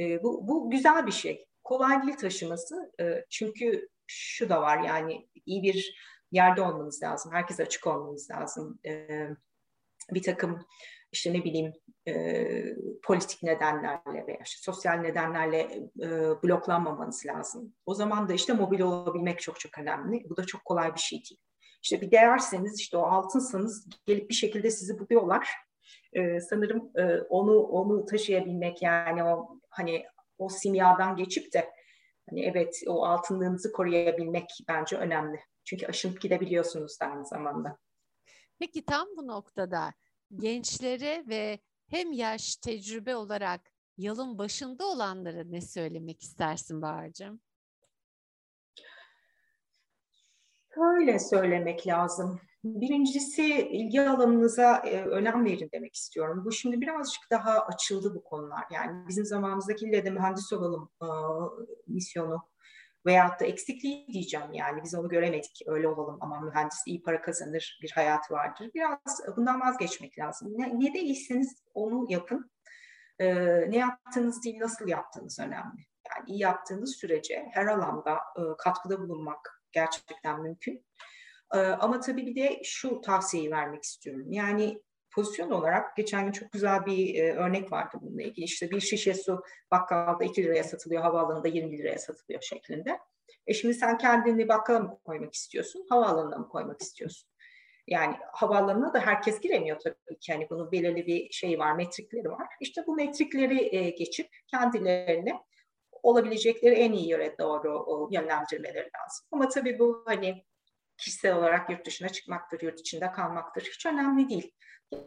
E, 0.01 0.23
bu, 0.23 0.49
bu 0.49 0.71
güzel 0.71 1.07
bir 1.07 1.13
şey. 1.13 1.47
Kolay 1.65 2.03
değil 2.03 2.17
taşıması. 2.17 2.93
E, 3.01 3.25
çünkü 3.31 3.89
şu 4.07 4.49
da 4.49 4.63
var 4.63 4.79
yani 4.79 5.29
iyi 5.47 5.63
bir 5.63 5.97
yerde 6.33 6.63
olmanız 6.63 7.03
lazım. 7.03 7.33
Herkese 7.33 7.63
açık 7.63 7.87
olmanız 7.87 8.31
lazım. 8.31 8.79
E, 8.87 9.09
bir 10.11 10.23
takım 10.23 10.67
işte 11.13 11.33
ne 11.33 11.45
bileyim 11.45 11.73
e, 12.09 12.45
politik 13.03 13.43
nedenlerle 13.43 14.27
veya 14.27 14.39
işte 14.45 14.61
sosyal 14.63 14.95
nedenlerle 14.95 15.61
e, 16.03 16.09
bloklanmamanız 16.43 17.27
lazım. 17.27 17.75
O 17.87 17.95
zaman 17.95 18.29
da 18.29 18.33
işte 18.33 18.53
mobil 18.53 18.81
olabilmek 18.81 19.41
çok 19.41 19.61
çok 19.61 19.79
önemli. 19.79 20.31
Bu 20.31 20.37
da 20.37 20.45
çok 20.45 20.65
kolay 20.65 20.95
bir 20.95 21.01
şey 21.01 21.19
değil. 21.19 21.41
İşte 21.83 22.01
bir 22.01 22.11
değerseniz 22.11 22.81
işte 22.81 22.97
o 22.97 23.03
altınsanız 23.03 23.89
gelip 24.07 24.31
bir 24.31 24.35
şekilde 24.35 24.71
sizi 24.71 24.99
buluyorlar. 24.99 25.49
E, 26.13 26.41
sanırım 26.41 26.91
e, 26.97 27.21
onu 27.21 27.61
onu 27.61 28.05
taşıyabilmek 28.05 28.83
yani 28.83 29.25
o 29.25 29.61
hani 29.71 30.05
o 30.39 30.49
simyadan 30.49 31.17
geçip 31.17 31.53
de 31.53 31.73
hani 32.31 32.45
evet 32.45 32.83
o 32.87 33.05
altınlığınızı 33.05 33.73
koruyabilmek 33.73 34.51
bence 34.69 34.97
önemli. 34.97 35.41
Çünkü 35.65 35.87
aşınıp 35.87 36.21
gidebiliyorsunuz 36.21 37.01
da 37.01 37.07
aynı 37.07 37.27
zamanda. 37.27 37.79
Peki 38.59 38.85
tam 38.85 39.09
bu 39.17 39.27
noktada 39.27 39.93
gençlere 40.35 41.25
ve 41.29 41.59
hem 41.89 42.13
yaş 42.13 42.57
tecrübe 42.57 43.17
olarak 43.17 43.61
yılın 43.97 44.39
başında 44.39 44.87
olanlara 44.87 45.45
ne 45.45 45.61
söylemek 45.61 46.23
istersin 46.23 46.83
Bahar'cığım? 46.83 47.41
Şöyle 50.75 51.19
söylemek 51.19 51.87
lazım. 51.87 52.41
Birincisi 52.65 53.45
ilgi 53.69 54.03
alanınıza 54.03 54.77
e, 54.77 55.05
önem 55.05 55.45
verin 55.45 55.69
demek 55.73 55.95
istiyorum. 55.95 56.43
Bu 56.45 56.53
şimdi 56.53 56.81
birazcık 56.81 57.23
daha 57.31 57.61
açıldı 57.61 58.15
bu 58.15 58.25
konular. 58.25 58.65
Yani 58.71 59.09
bizim 59.09 59.25
zamanımızdaki 59.25 59.93
de 59.93 60.11
mühendis 60.11 60.53
olalım 60.53 60.91
e, 61.03 61.07
misyonu 61.87 62.43
veyahut 63.07 63.41
da 63.41 63.45
eksikliği 63.45 64.07
diyeceğim 64.13 64.53
yani 64.53 64.83
biz 64.83 64.95
onu 64.95 65.09
göremedik 65.09 65.63
öyle 65.67 65.89
olalım 65.89 66.19
ama 66.21 66.41
mühendis 66.41 66.83
iyi 66.87 67.03
para 67.03 67.23
kazanır 67.23 67.79
bir 67.83 67.91
hayatı 67.91 68.35
vardır. 68.35 68.71
Biraz 68.75 69.21
bundan 69.37 69.61
vazgeçmek 69.61 70.19
lazım. 70.19 70.49
Ne, 70.59 70.81
ne 70.81 70.95
de 70.95 71.43
onu 71.75 72.07
yapın. 72.09 72.51
Ee, 73.19 73.71
ne 73.71 73.77
yaptığınız 73.77 74.45
değil 74.45 74.61
nasıl 74.61 74.89
yaptığınız 74.89 75.39
önemli. 75.41 75.87
Yani 76.11 76.25
iyi 76.27 76.39
yaptığınız 76.39 76.97
sürece 76.97 77.49
her 77.53 77.67
alanda 77.67 78.15
e, 78.15 78.43
katkıda 78.59 79.01
bulunmak 79.01 79.63
gerçekten 79.73 80.43
mümkün. 80.43 80.87
E, 81.55 81.59
ama 81.59 82.01
tabii 82.01 82.27
bir 82.27 82.37
de 82.37 82.61
şu 82.65 83.01
tavsiyeyi 83.01 83.51
vermek 83.51 83.83
istiyorum. 83.83 84.33
Yani 84.33 84.83
pozisyon 85.17 85.51
olarak 85.51 85.97
geçen 85.97 86.25
gün 86.25 86.33
çok 86.33 86.53
güzel 86.53 86.87
bir 86.87 87.15
e, 87.15 87.33
örnek 87.33 87.73
vardı 87.73 87.99
bununla 88.01 88.23
ilgili. 88.23 88.45
İşte 88.45 88.71
bir 88.71 88.81
şişe 88.81 89.15
su 89.15 89.43
bakkalda 89.71 90.25
2 90.25 90.45
liraya 90.45 90.65
satılıyor, 90.65 91.03
havaalanında 91.03 91.49
20 91.49 91.79
liraya 91.79 91.99
satılıyor 91.99 92.43
şeklinde. 92.43 92.99
E 93.47 93.55
şimdi 93.55 93.75
sen 93.75 93.99
kendini 93.99 94.49
bakkala 94.49 94.81
mı 94.81 94.99
koymak 95.05 95.35
istiyorsun, 95.35 95.87
havaalanına 95.89 96.39
mı 96.39 96.49
koymak 96.49 96.83
istiyorsun? 96.83 97.31
Yani 97.87 98.17
havaalanına 98.33 98.95
da 98.95 99.01
herkes 99.01 99.41
giremiyor 99.41 99.79
tabii 99.81 100.19
ki. 100.21 100.33
Yani 100.33 100.47
bunun 100.51 100.73
belirli 100.73 101.07
bir 101.07 101.31
şey 101.31 101.59
var, 101.59 101.73
metrikleri 101.73 102.31
var. 102.31 102.47
İşte 102.61 102.83
bu 102.87 102.95
metrikleri 102.95 103.77
e, 103.77 103.91
geçip 103.91 104.29
kendilerini 104.47 105.35
olabilecekleri 106.03 106.75
en 106.75 106.93
iyi 106.93 107.09
yere 107.09 107.39
doğru 107.39 107.85
o, 107.87 108.09
yönlendirmeleri 108.13 108.91
lazım. 108.97 109.27
Ama 109.33 109.49
tabii 109.49 109.79
bu 109.79 110.03
hani 110.07 110.45
kişisel 110.99 111.37
olarak 111.37 111.71
yurt 111.71 111.87
dışına 111.87 112.09
çıkmaktır, 112.09 112.61
yurt 112.61 112.81
içinde 112.81 113.13
kalmaktır. 113.13 113.63
Hiç 113.63 113.87
önemli 113.87 114.29
değil. 114.29 114.53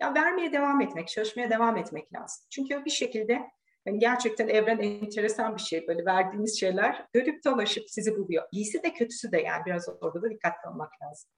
Ya 0.02 0.14
vermeye 0.14 0.54
devam 0.54 0.82
etmek, 0.82 1.08
çalışmaya 1.08 1.50
devam 1.50 1.78
etmek 1.78 2.14
lazım. 2.14 2.46
Çünkü 2.50 2.86
bir 2.86 2.92
şekilde 2.92 3.50
Yani 3.86 4.00
gerçekten 4.00 4.48
evren 4.48 4.80
enteresan 4.80 5.56
bir 5.56 5.62
şey. 5.62 5.88
Böyle 5.88 6.06
verdiğiniz 6.06 6.60
şeyler 6.60 7.08
dönüp 7.16 7.46
dolaşıp 7.46 7.90
sizi 7.90 8.18
buluyor. 8.18 8.44
İyisi 8.52 8.84
de 8.84 8.94
kötüsü 8.94 9.32
de 9.32 9.42
yani 9.42 9.66
biraz 9.66 9.90
orada 10.02 10.22
da 10.22 10.30
dikkatli 10.30 10.70
olmak 10.70 10.92
lazım. 11.04 11.30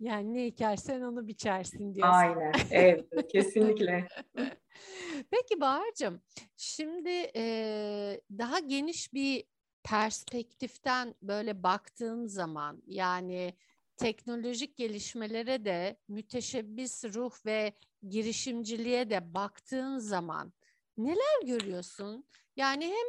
Yani 0.00 0.34
ne 0.34 0.44
ekersen 0.46 1.00
onu 1.00 1.26
biçersin 1.26 1.94
diyorsun. 1.94 2.14
Aynen, 2.14 2.52
evet 2.70 3.06
kesinlikle. 3.32 4.08
Peki 5.30 5.60
Bahar'cığım, 5.60 6.22
şimdi 6.56 7.30
e, 7.36 8.20
daha 8.38 8.58
geniş 8.58 9.12
bir 9.12 9.44
perspektiften 9.84 11.14
böyle 11.22 11.62
baktığın 11.62 12.26
zaman 12.26 12.82
yani 12.86 13.54
teknolojik 14.02 14.76
gelişmelere 14.76 15.64
de 15.64 15.96
müteşebbis 16.08 17.04
ruh 17.04 17.46
ve 17.46 17.72
girişimciliğe 18.08 19.10
de 19.10 19.34
baktığın 19.34 19.98
zaman 19.98 20.52
neler 20.96 21.46
görüyorsun? 21.46 22.24
Yani 22.56 22.86
hem 22.86 23.06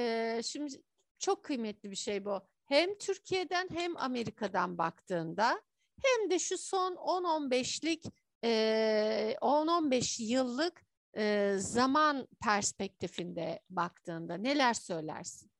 e, 0.00 0.42
şimdi 0.42 0.82
çok 1.18 1.44
kıymetli 1.44 1.90
bir 1.90 1.96
şey 1.96 2.24
bu. 2.24 2.40
Hem 2.64 2.98
Türkiye'den 2.98 3.68
hem 3.72 3.96
Amerika'dan 3.96 4.78
baktığında 4.78 5.62
hem 6.02 6.30
de 6.30 6.38
şu 6.38 6.58
son 6.58 6.94
10-15'lik 6.94 8.04
e, 8.44 9.36
10-15 9.40 10.22
yıllık 10.22 10.82
e, 11.16 11.54
zaman 11.58 12.28
perspektifinde 12.42 13.60
baktığında 13.70 14.34
neler 14.34 14.74
söylersin? 14.74 15.50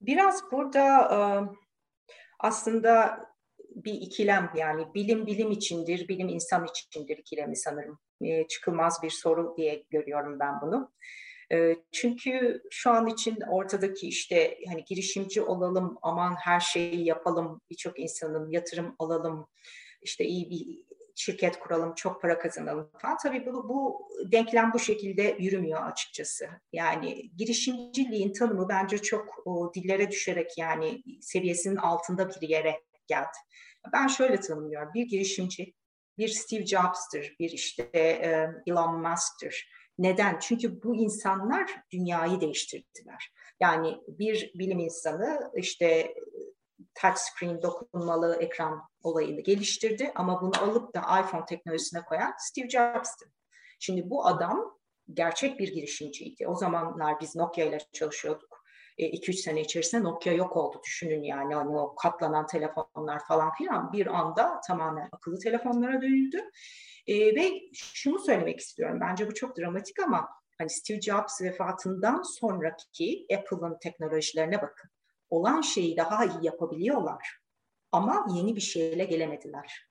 Biraz 0.00 0.50
burada 0.50 1.08
aslında 2.42 3.18
bir 3.74 3.92
ikilem 3.92 4.50
yani 4.56 4.94
bilim 4.94 5.26
bilim 5.26 5.50
içindir, 5.50 6.08
bilim 6.08 6.28
insan 6.28 6.66
içindir 6.66 7.18
ikilemi 7.18 7.56
sanırım. 7.56 7.98
Çıkılmaz 8.48 9.02
bir 9.02 9.10
soru 9.10 9.54
diye 9.56 9.84
görüyorum 9.90 10.40
ben 10.40 10.60
bunu. 10.62 10.92
Çünkü 11.92 12.62
şu 12.70 12.90
an 12.90 13.06
için 13.06 13.40
ortadaki 13.40 14.08
işte 14.08 14.58
hani 14.68 14.84
girişimci 14.84 15.42
olalım, 15.42 15.98
aman 16.02 16.34
her 16.34 16.60
şeyi 16.60 17.04
yapalım, 17.04 17.60
birçok 17.70 17.98
insanın 17.98 18.50
yatırım 18.50 18.96
alalım, 18.98 19.48
işte 20.02 20.24
iyi 20.24 20.50
bir 20.50 20.91
şirket 21.14 21.58
kuralım, 21.58 21.94
çok 21.94 22.22
para 22.22 22.38
kazanalım 22.38 22.90
falan. 22.98 23.16
Tabii 23.22 23.46
bu, 23.46 23.68
bu 23.68 24.08
denklem 24.32 24.70
bu 24.74 24.78
şekilde 24.78 25.36
yürümüyor 25.38 25.86
açıkçası. 25.86 26.48
Yani 26.72 27.30
girişimciliğin 27.36 28.32
tanımı 28.32 28.68
bence 28.68 28.98
çok 28.98 29.42
o, 29.44 29.74
dillere 29.74 30.10
düşerek 30.10 30.58
yani 30.58 31.02
seviyesinin 31.20 31.76
altında 31.76 32.30
bir 32.40 32.48
yere 32.48 32.80
geldi. 33.06 33.38
Ben 33.92 34.06
şöyle 34.06 34.40
tanımlıyorum. 34.40 34.90
Bir 34.94 35.06
girişimci, 35.06 35.74
bir 36.18 36.28
Steve 36.28 36.66
Jobs'tır, 36.66 37.36
bir 37.40 37.50
işte 37.50 37.90
e, 37.94 38.48
Elon 38.66 39.00
Musk'tır. 39.00 39.68
Neden? 39.98 40.38
Çünkü 40.38 40.82
bu 40.82 40.96
insanlar 40.96 41.70
dünyayı 41.92 42.40
değiştirdiler. 42.40 43.32
Yani 43.60 43.96
bir 44.08 44.52
bilim 44.54 44.78
insanı 44.78 45.50
işte 45.56 46.14
touchscreen 46.94 47.62
dokunmalı 47.62 48.36
ekran 48.40 48.82
olayını 49.02 49.40
geliştirdi 49.40 50.12
ama 50.14 50.42
bunu 50.42 50.62
alıp 50.62 50.94
da 50.94 51.00
iPhone 51.00 51.44
teknolojisine 51.44 52.02
koyan 52.02 52.34
Steve 52.38 52.68
Jobs'tı. 52.68 53.24
Şimdi 53.80 54.10
bu 54.10 54.26
adam 54.26 54.78
gerçek 55.12 55.58
bir 55.58 55.74
girişimciydi. 55.74 56.46
O 56.46 56.54
zamanlar 56.54 57.20
biz 57.20 57.36
Nokia 57.36 57.64
ile 57.64 57.78
çalışıyorduk. 57.92 58.62
2-3 58.98 59.30
e, 59.30 59.32
sene 59.32 59.60
içerisinde 59.60 60.04
Nokia 60.04 60.32
yok 60.32 60.56
oldu 60.56 60.80
düşünün 60.84 61.22
yani 61.22 61.54
hani 61.54 61.78
o 61.78 61.94
katlanan 61.94 62.46
telefonlar 62.46 63.24
falan 63.28 63.52
filan 63.54 63.92
bir 63.92 64.06
anda 64.06 64.60
tamamen 64.66 65.08
akıllı 65.12 65.38
telefonlara 65.38 66.02
dönüldü. 66.02 66.50
E, 67.06 67.34
ve 67.34 67.50
şunu 67.74 68.18
söylemek 68.18 68.60
istiyorum 68.60 68.98
bence 69.00 69.26
bu 69.26 69.34
çok 69.34 69.58
dramatik 69.58 69.98
ama 69.98 70.28
hani 70.58 70.70
Steve 70.70 71.00
Jobs 71.00 71.42
vefatından 71.42 72.22
sonraki 72.22 73.26
Apple'ın 73.38 73.78
teknolojilerine 73.78 74.62
bakın 74.62 74.90
olan 75.32 75.60
şeyi 75.60 75.96
daha 75.96 76.24
iyi 76.24 76.38
yapabiliyorlar. 76.46 77.38
Ama 77.92 78.26
yeni 78.34 78.56
bir 78.56 78.60
şeyle 78.60 79.04
gelemediler. 79.04 79.88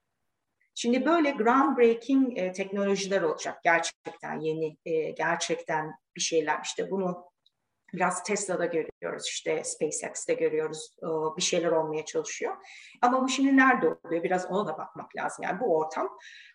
Şimdi 0.74 1.06
böyle 1.06 1.30
groundbreaking 1.30 2.38
e, 2.38 2.52
teknolojiler 2.52 3.22
olacak. 3.22 3.62
Gerçekten 3.62 4.40
yeni, 4.40 4.76
e, 4.84 5.10
gerçekten 5.10 5.94
bir 6.16 6.20
şeyler. 6.20 6.60
İşte 6.64 6.90
bunu 6.90 7.24
biraz 7.92 8.22
Tesla'da 8.22 8.66
görüyoruz, 8.66 9.26
işte 9.26 9.64
SpaceX'te 9.64 10.34
görüyoruz. 10.34 10.96
E, 11.02 11.06
bir 11.36 11.42
şeyler 11.42 11.72
olmaya 11.72 12.04
çalışıyor. 12.04 12.56
Ama 13.02 13.22
bu 13.22 13.28
şimdi 13.28 13.56
nerede 13.56 13.86
oluyor? 13.88 14.22
Biraz 14.22 14.50
ona 14.50 14.66
da 14.66 14.78
bakmak 14.78 15.16
lazım. 15.16 15.44
Yani 15.44 15.60
bu 15.60 15.76
ortam 15.76 16.08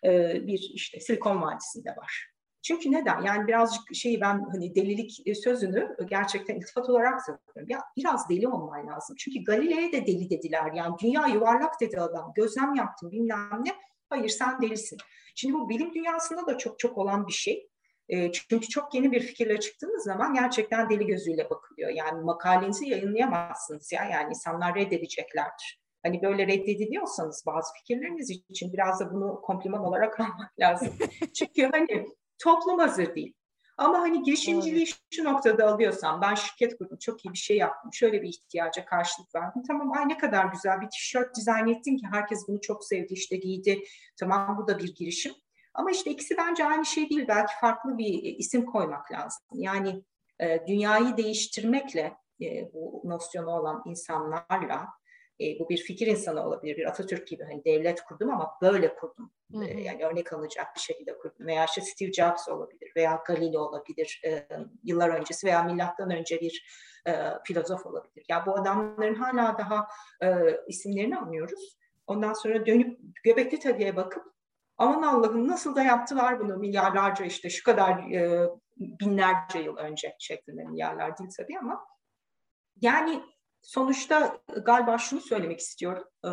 e, 0.04 0.10
bir 0.46 0.70
işte 0.74 1.00
Silikon 1.00 1.42
Vadisi'nde 1.42 1.90
var. 1.90 2.37
Çünkü 2.62 2.92
neden? 2.92 3.22
Yani 3.22 3.46
birazcık 3.46 3.94
şeyi 3.94 4.20
ben 4.20 4.46
hani 4.52 4.74
delilik 4.74 5.26
e, 5.26 5.34
sözünü 5.34 5.96
gerçekten 6.10 6.54
iltifat 6.54 6.90
olarak 6.90 7.20
söylüyorum. 7.24 7.66
Ya 7.68 7.80
biraz 7.96 8.28
deli 8.28 8.48
olman 8.48 8.86
lazım. 8.86 9.16
Çünkü 9.18 9.44
Galile'ye 9.44 9.92
de 9.92 10.06
deli 10.06 10.30
dediler. 10.30 10.72
Yani 10.74 10.94
dünya 11.02 11.26
yuvarlak 11.26 11.80
dedi 11.80 12.00
adam. 12.00 12.32
Gözlem 12.36 12.74
yaptım 12.74 13.10
bilmem 13.10 13.62
ne. 13.64 13.72
Hayır 14.10 14.28
sen 14.28 14.62
delisin. 14.62 14.98
Şimdi 15.34 15.54
bu 15.54 15.68
bilim 15.68 15.94
dünyasında 15.94 16.46
da 16.46 16.58
çok 16.58 16.78
çok 16.78 16.98
olan 16.98 17.26
bir 17.26 17.32
şey. 17.32 17.68
E, 18.08 18.32
çünkü 18.32 18.68
çok 18.68 18.94
yeni 18.94 19.12
bir 19.12 19.20
fikirle 19.20 19.60
çıktığınız 19.60 20.04
zaman 20.04 20.34
gerçekten 20.34 20.90
deli 20.90 21.06
gözüyle 21.06 21.50
bakılıyor. 21.50 21.90
Yani 21.90 22.24
makalenizi 22.24 22.88
yayınlayamazsınız 22.88 23.92
ya. 23.92 24.04
Yani 24.04 24.28
insanlar 24.28 24.74
reddedeceklerdir. 24.74 25.80
Hani 26.02 26.22
böyle 26.22 26.46
reddediliyorsanız 26.46 27.42
bazı 27.46 27.72
fikirleriniz 27.72 28.30
için 28.30 28.72
biraz 28.72 29.00
da 29.00 29.12
bunu 29.12 29.40
kompliman 29.40 29.84
olarak 29.84 30.20
almak 30.20 30.60
lazım. 30.60 30.88
Çünkü 31.34 31.70
hani 31.72 32.06
toplum 32.38 32.78
hazır 32.78 33.14
değil. 33.14 33.34
Ama 33.78 33.98
hani 33.98 34.22
girişimciliği 34.22 34.84
evet. 34.84 34.98
şu 35.10 35.24
noktada 35.24 35.66
alıyorsam 35.66 36.20
ben 36.20 36.34
şirket 36.34 36.78
kurdum 36.78 36.98
çok 36.98 37.24
iyi 37.24 37.32
bir 37.32 37.38
şey 37.38 37.56
yaptım 37.56 37.92
şöyle 37.92 38.22
bir 38.22 38.28
ihtiyaca 38.28 38.84
karşılık 38.84 39.34
verdim. 39.34 39.62
Tamam 39.68 39.92
ay 39.92 40.08
ne 40.08 40.18
kadar 40.18 40.44
güzel 40.44 40.80
bir 40.80 40.90
tişört 40.90 41.36
dizayn 41.36 41.66
ettin 41.66 41.96
ki 41.96 42.06
herkes 42.10 42.48
bunu 42.48 42.60
çok 42.60 42.84
sevdi 42.84 43.12
işte 43.12 43.36
giydi. 43.36 43.82
Tamam 44.20 44.58
bu 44.58 44.68
da 44.68 44.78
bir 44.78 44.94
girişim. 44.94 45.32
Ama 45.74 45.90
işte 45.90 46.10
ikisi 46.10 46.36
bence 46.36 46.64
aynı 46.64 46.86
şey 46.86 47.10
değil. 47.10 47.24
Belki 47.28 47.52
farklı 47.60 47.98
bir 47.98 48.22
isim 48.22 48.66
koymak 48.66 49.12
lazım. 49.12 49.42
Yani 49.52 50.02
e, 50.40 50.66
dünyayı 50.66 51.16
değiştirmekle 51.16 52.16
e, 52.40 52.72
bu 52.72 53.02
nosyonu 53.04 53.50
olan 53.50 53.82
insanlarla 53.86 54.88
e, 55.40 55.58
bu 55.58 55.68
bir 55.68 55.76
fikir 55.76 56.06
insanı 56.06 56.46
olabilir, 56.46 56.76
bir 56.76 56.88
Atatürk 56.88 57.28
gibi 57.28 57.44
hani 57.44 57.64
devlet 57.64 58.04
kurdum 58.04 58.30
ama 58.30 58.50
böyle 58.62 58.94
kurdum. 58.94 59.32
Hı 59.52 59.58
hı. 59.58 59.64
E, 59.64 59.80
yani 59.80 60.04
örnek 60.04 60.32
alınacak 60.32 60.66
bir 60.74 60.80
şekilde 60.80 61.18
kurdum. 61.18 61.46
Veya 61.46 61.64
işte 61.64 61.80
Steve 61.80 62.12
Jobs 62.12 62.48
olabilir 62.48 62.92
veya 62.96 63.22
Galileo 63.26 63.60
olabilir 63.60 64.22
e, 64.26 64.46
yıllar 64.84 65.08
öncesi 65.08 65.46
veya 65.46 65.62
milattan 65.62 66.10
önce 66.10 66.40
bir 66.40 66.66
e, 67.06 67.12
filozof 67.44 67.86
olabilir. 67.86 68.24
Ya 68.28 68.46
bu 68.46 68.54
adamların 68.54 69.14
hala 69.14 69.58
daha 69.58 69.88
e, 70.22 70.56
isimlerini 70.66 71.18
anlıyoruz. 71.18 71.78
Ondan 72.06 72.32
sonra 72.32 72.66
dönüp 72.66 72.98
Göbekli 73.24 73.58
Tepe'ye 73.58 73.96
bakıp 73.96 74.24
aman 74.78 75.02
Allah'ım 75.02 75.48
nasıl 75.48 75.76
da 75.76 75.82
yaptılar 75.82 76.40
bunu 76.40 76.56
milyarlarca 76.56 77.24
işte 77.24 77.50
şu 77.50 77.64
kadar 77.64 78.10
e, 78.12 78.48
binlerce 78.76 79.58
yıl 79.58 79.76
önce 79.76 80.16
şeklinde 80.18 80.64
milyarlar 80.64 81.18
değil 81.18 81.30
tabii 81.36 81.58
ama 81.58 81.86
yani 82.80 83.22
sonuçta 83.68 84.38
galiba 84.64 84.98
şunu 84.98 85.20
söylemek 85.20 85.60
istiyorum. 85.60 86.04
E, 86.24 86.30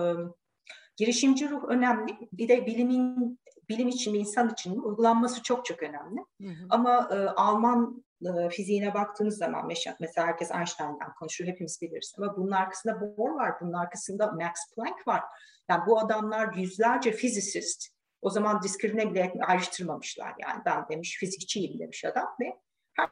girişimci 0.98 1.50
ruh 1.50 1.64
önemli. 1.64 2.18
Bir 2.34 2.50
de 2.50 2.66
bilimin 2.66 3.40
bilim 3.70 3.88
için, 3.88 4.14
insan 4.14 4.50
için 4.50 4.80
uygulanması 4.80 5.44
çok 5.44 5.66
çok 5.66 5.84
önemli. 5.84 6.22
Hı 6.42 6.48
hı. 6.48 6.68
Ama 6.70 7.10
e, 7.12 7.16
Alman 7.16 8.04
e, 8.26 8.50
fiziğine 8.50 8.94
baktığınız 8.94 9.38
zaman 9.38 9.68
mesela 10.00 10.28
herkes 10.28 10.52
Einstein'dan 10.52 11.14
konuşuyor, 11.20 11.52
hepimiz 11.52 11.82
biliriz. 11.82 12.14
Ama 12.18 12.38
bunun 12.38 12.52
arkasında 12.52 13.02
Bohr 13.02 13.30
var, 13.30 13.52
bunun 13.62 13.74
arkasında 13.74 14.32
Max 14.32 14.54
Planck 14.76 15.08
var. 15.08 15.22
Yani 15.70 15.82
bu 15.88 16.00
adamlar 16.00 16.54
yüzlerce 16.54 17.12
fizisist. 17.12 17.88
O 18.22 18.30
zaman 18.30 18.62
diskrimine 18.62 19.12
bile 19.12 19.34
ayrıştırmamışlar 19.48 20.34
yani. 20.40 20.62
Ben 20.66 20.86
demiş 20.90 21.18
fizikçiyim 21.20 21.80
demiş 21.80 22.06
adam 22.06 22.28
ve 22.42 22.54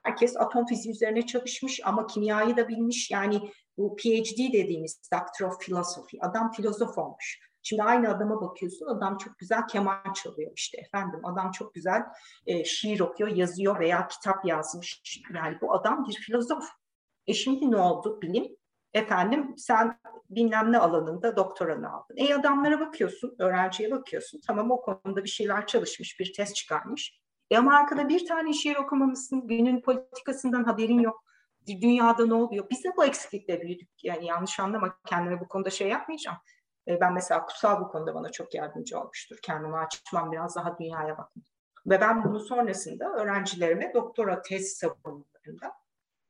herkes 0.04 0.38
atom 0.38 0.66
fiziği 0.66 0.94
üzerine 0.94 1.26
çalışmış 1.26 1.80
ama 1.84 2.08
kimyayı 2.08 2.58
da 2.58 2.68
bilmiş. 2.68 3.12
Yani 3.12 3.42
bu 3.78 3.96
PhD 3.96 4.54
dediğimiz 4.54 5.02
Doctor 5.14 5.48
of 5.48 5.60
Philosophy. 5.60 6.18
Adam 6.22 6.52
filozof 6.52 6.98
olmuş. 6.98 7.40
Şimdi 7.64 7.84
aynı 7.84 8.10
adama 8.10 8.42
bakıyorsun, 8.42 8.86
adam 8.86 9.18
çok 9.18 9.38
güzel 9.38 9.68
keman 9.68 10.14
çalıyor 10.14 10.52
işte 10.56 10.78
efendim. 10.78 11.20
Adam 11.24 11.52
çok 11.52 11.74
güzel 11.74 12.02
e, 12.46 12.66
şiir 12.66 13.00
okuyor, 13.00 13.30
yazıyor 13.30 13.80
veya 13.80 14.08
kitap 14.08 14.46
yazmış. 14.46 15.22
Yani 15.36 15.58
bu 15.62 15.74
adam 15.74 16.06
bir 16.10 16.14
filozof. 16.14 16.70
E 17.28 17.34
şimdi 17.34 17.72
ne 17.72 17.78
oldu 17.78 18.22
bilim? 18.22 18.48
Efendim 18.94 19.54
sen 19.58 20.00
bilmem 20.30 20.72
ne 20.72 20.78
alanında 20.78 21.36
doktoranı 21.36 21.94
aldın. 21.94 22.18
E 22.18 22.36
adamlara 22.36 22.80
bakıyorsun, 22.80 23.36
öğrenciye 23.40 23.92
bakıyorsun. 23.92 24.42
Tamam 24.48 24.72
o 24.72 24.82
konuda 24.82 25.24
bir 25.24 25.30
şeyler 25.30 25.68
çalışmış, 25.68 26.20
bir 26.20 26.34
test 26.34 26.56
çıkarmış. 26.56 27.20
E 27.52 27.58
ama 27.58 27.76
arkada 27.76 28.10
bir 28.10 28.28
tane 28.28 28.54
şiir 28.54 28.76
okumamışsın, 28.76 29.48
günün 29.48 29.82
politikasından 29.82 30.64
haberin 30.64 31.00
yok 31.00 31.23
dünyada 31.68 32.26
ne 32.26 32.34
oluyor? 32.34 32.70
Biz 32.70 32.84
de 32.84 32.90
bu 32.98 33.06
eksiklikle 33.06 33.62
büyüdük. 33.62 33.90
Yani 34.04 34.26
yanlış 34.26 34.60
anlama 34.60 34.98
kendime 35.06 35.40
bu 35.40 35.48
konuda 35.48 35.70
şey 35.70 35.88
yapmayacağım. 35.88 36.38
E, 36.88 37.00
ben 37.02 37.14
mesela 37.14 37.46
kutsal 37.46 37.82
bu 37.82 37.88
konuda 37.88 38.16
bana 38.16 38.32
çok 38.32 38.54
yardımcı 38.54 39.00
olmuştur. 39.00 39.38
Kendimi 39.44 39.78
açmam 39.78 40.32
biraz 40.32 40.56
daha 40.56 40.78
dünyaya 40.80 41.12
bakmam. 41.18 41.44
Ve 41.86 42.02
ben 42.02 42.24
bunu 42.24 42.40
sonrasında 42.40 43.14
öğrencilerime 43.14 43.94
doktora 43.94 44.42
tez 44.42 44.74
savunmalarında 44.74 45.74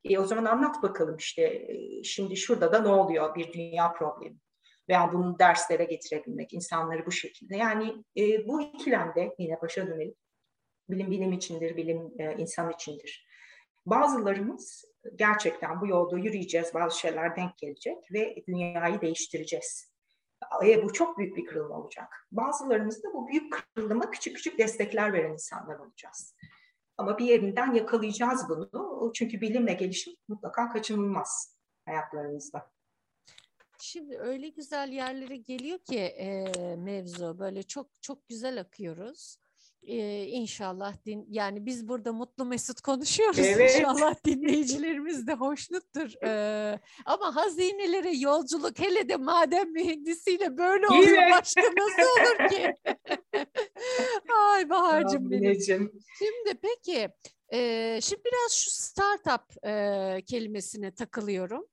e, 0.04 0.20
o 0.20 0.26
zaman 0.26 0.46
anlat 0.46 0.84
bakalım 0.84 1.18
işte 1.18 1.42
e, 1.42 2.04
şimdi 2.04 2.38
şurada 2.38 2.72
da 2.72 2.80
ne 2.80 2.88
oluyor 2.88 3.36
bir 3.36 3.54
dünya 3.54 3.94
problemi 3.94 4.38
veya 4.90 5.14
bunu 5.14 5.40
derslere 5.40 5.84
getirebilmek, 5.84 6.54
insanları 6.54 7.06
bu 7.06 7.12
şekilde. 7.12 7.58
Yani 7.58 8.04
e, 8.18 8.48
bu 8.48 8.62
ikilemde 8.62 9.36
yine 9.40 9.62
başa 9.62 9.88
dönelim. 9.88 10.16
Bilim 10.90 11.12
bilim 11.12 11.32
içindir, 11.32 11.78
bilim 11.78 12.12
e, 12.20 12.36
insan 12.38 12.72
içindir. 12.72 13.28
Bazılarımız 13.86 14.86
gerçekten 15.16 15.82
bu 15.82 15.88
yolda 15.88 16.18
yürüyeceğiz, 16.18 16.74
bazı 16.74 17.00
şeyler 17.00 17.36
denk 17.36 17.58
gelecek 17.58 18.12
ve 18.14 18.44
dünyayı 18.48 19.02
değiştireceğiz. 19.02 19.94
E, 20.66 20.84
bu 20.84 20.94
çok 20.94 21.18
büyük 21.18 21.38
bir 21.38 21.46
kırılma 21.46 21.76
olacak. 21.76 22.28
Bazılarımız 22.32 23.04
da 23.04 23.14
bu 23.14 23.28
büyük 23.28 23.54
kırılma 23.76 24.12
küçük 24.12 24.36
küçük 24.36 24.60
destekler 24.60 25.14
veren 25.14 25.34
insanlar 25.34 25.80
olacağız. 25.80 26.36
Ama 26.98 27.18
bir 27.18 27.26
yerinden 27.26 27.74
yakalayacağız 27.74 28.50
bunu. 28.50 29.12
Çünkü 29.16 29.42
bilim 29.42 29.68
ve 29.68 29.74
gelişim 29.74 30.14
mutlaka 30.28 30.70
kaçınılmaz 30.70 31.58
hayatlarımızda. 31.86 32.72
Şimdi 33.80 34.18
öyle 34.18 34.50
güzel 34.50 34.90
yerlere 34.90 35.38
geliyor 35.38 35.80
ki 35.80 36.00
e, 36.00 36.46
mevzu 36.76 37.40
böyle 37.40 37.64
çok 37.64 38.02
çok 38.02 38.28
güzel 38.28 38.60
akıyoruz. 38.60 39.38
Ee, 39.88 40.26
inşallah 40.26 41.06
din 41.06 41.26
yani 41.30 41.66
biz 41.66 41.88
burada 41.88 42.14
mutlu 42.14 42.46
mesut 42.46 42.82
konuşuyoruz. 42.82 43.40
Evet. 43.40 43.76
inşallah 43.76 44.16
dinleyicilerimiz 44.26 45.28
de 45.28 45.34
hoşnuttur. 45.34 46.24
Ee, 46.24 46.80
ama 47.06 47.36
hazinelere 47.36 48.18
yolculuk 48.18 48.80
hele 48.80 49.10
de 49.10 49.16
maden 49.16 49.72
mühendisiyle 49.72 50.58
böyle 50.58 50.88
oluyor 50.88 51.32
başka 51.32 51.62
nasıl 51.62 52.22
olur 52.22 52.50
ki? 52.50 52.76
Ay 54.52 54.70
Bahar'cığım 54.70 55.32
benim. 55.32 55.62
Şimdi 56.18 56.60
peki 56.62 57.10
e, 57.54 58.00
şimdi 58.02 58.22
biraz 58.26 58.54
şu 58.54 58.72
startup 58.72 59.66
e, 59.66 60.22
kelimesine 60.26 60.92
takılıyorum. 60.92 61.68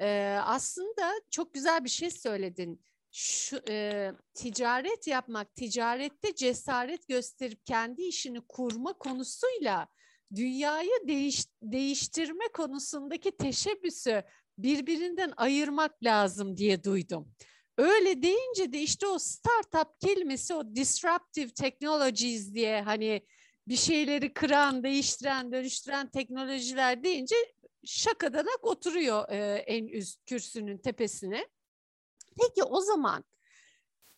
E, 0.00 0.38
aslında 0.44 1.12
çok 1.30 1.54
güzel 1.54 1.84
bir 1.84 1.88
şey 1.90 2.10
söyledin 2.10 2.80
şu 3.20 3.60
e, 3.68 4.12
ticaret 4.34 5.06
yapmak, 5.06 5.54
ticarette 5.54 6.34
cesaret 6.34 7.08
gösterip 7.08 7.66
kendi 7.66 8.02
işini 8.02 8.40
kurma 8.48 8.92
konusuyla 8.92 9.88
dünyayı 10.34 10.90
değiş, 11.08 11.46
değiştirme 11.62 12.48
konusundaki 12.54 13.36
teşebbüsü 13.36 14.22
birbirinden 14.58 15.32
ayırmak 15.36 16.04
lazım 16.04 16.56
diye 16.56 16.84
duydum. 16.84 17.34
Öyle 17.78 18.22
deyince 18.22 18.72
de 18.72 18.78
işte 18.80 19.06
o 19.06 19.18
startup 19.18 20.00
kelimesi 20.00 20.54
o 20.54 20.74
disruptive 20.74 21.50
technologies 21.50 22.54
diye 22.54 22.82
hani 22.82 23.26
bir 23.68 23.76
şeyleri 23.76 24.32
kıran, 24.32 24.82
değiştiren, 24.82 25.52
dönüştüren 25.52 26.10
teknolojiler 26.10 27.04
deyince 27.04 27.36
şakadanak 27.84 28.58
oturuyor 28.62 29.28
e, 29.28 29.54
en 29.66 29.86
üst 29.86 30.24
kürsünün 30.26 30.78
tepesine. 30.78 31.46
Peki 32.40 32.62
o 32.62 32.80
zaman 32.80 33.24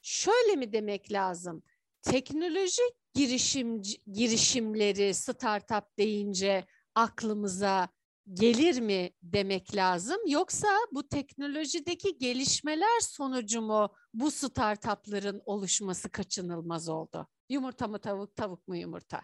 şöyle 0.03 0.57
mi 0.57 0.73
demek 0.73 1.12
lazım? 1.12 1.62
Teknoloji 2.03 2.83
girişim 3.14 3.83
girişimleri 4.12 5.14
startup 5.14 5.99
deyince 5.99 6.64
aklımıza 6.95 7.89
gelir 8.33 8.81
mi 8.81 9.11
demek 9.23 9.77
lazım 9.77 10.16
yoksa 10.27 10.68
bu 10.93 11.09
teknolojideki 11.09 12.18
gelişmeler 12.18 13.01
sonucu 13.01 13.62
mu 13.62 13.95
bu 14.14 14.31
startupların 14.31 15.43
oluşması 15.45 16.11
kaçınılmaz 16.11 16.89
oldu? 16.89 17.27
Yumurta 17.49 17.89
mı 17.89 17.99
tavuk, 17.99 18.37
tavuk 18.37 18.68
mu 18.68 18.77
yumurta? 18.77 19.21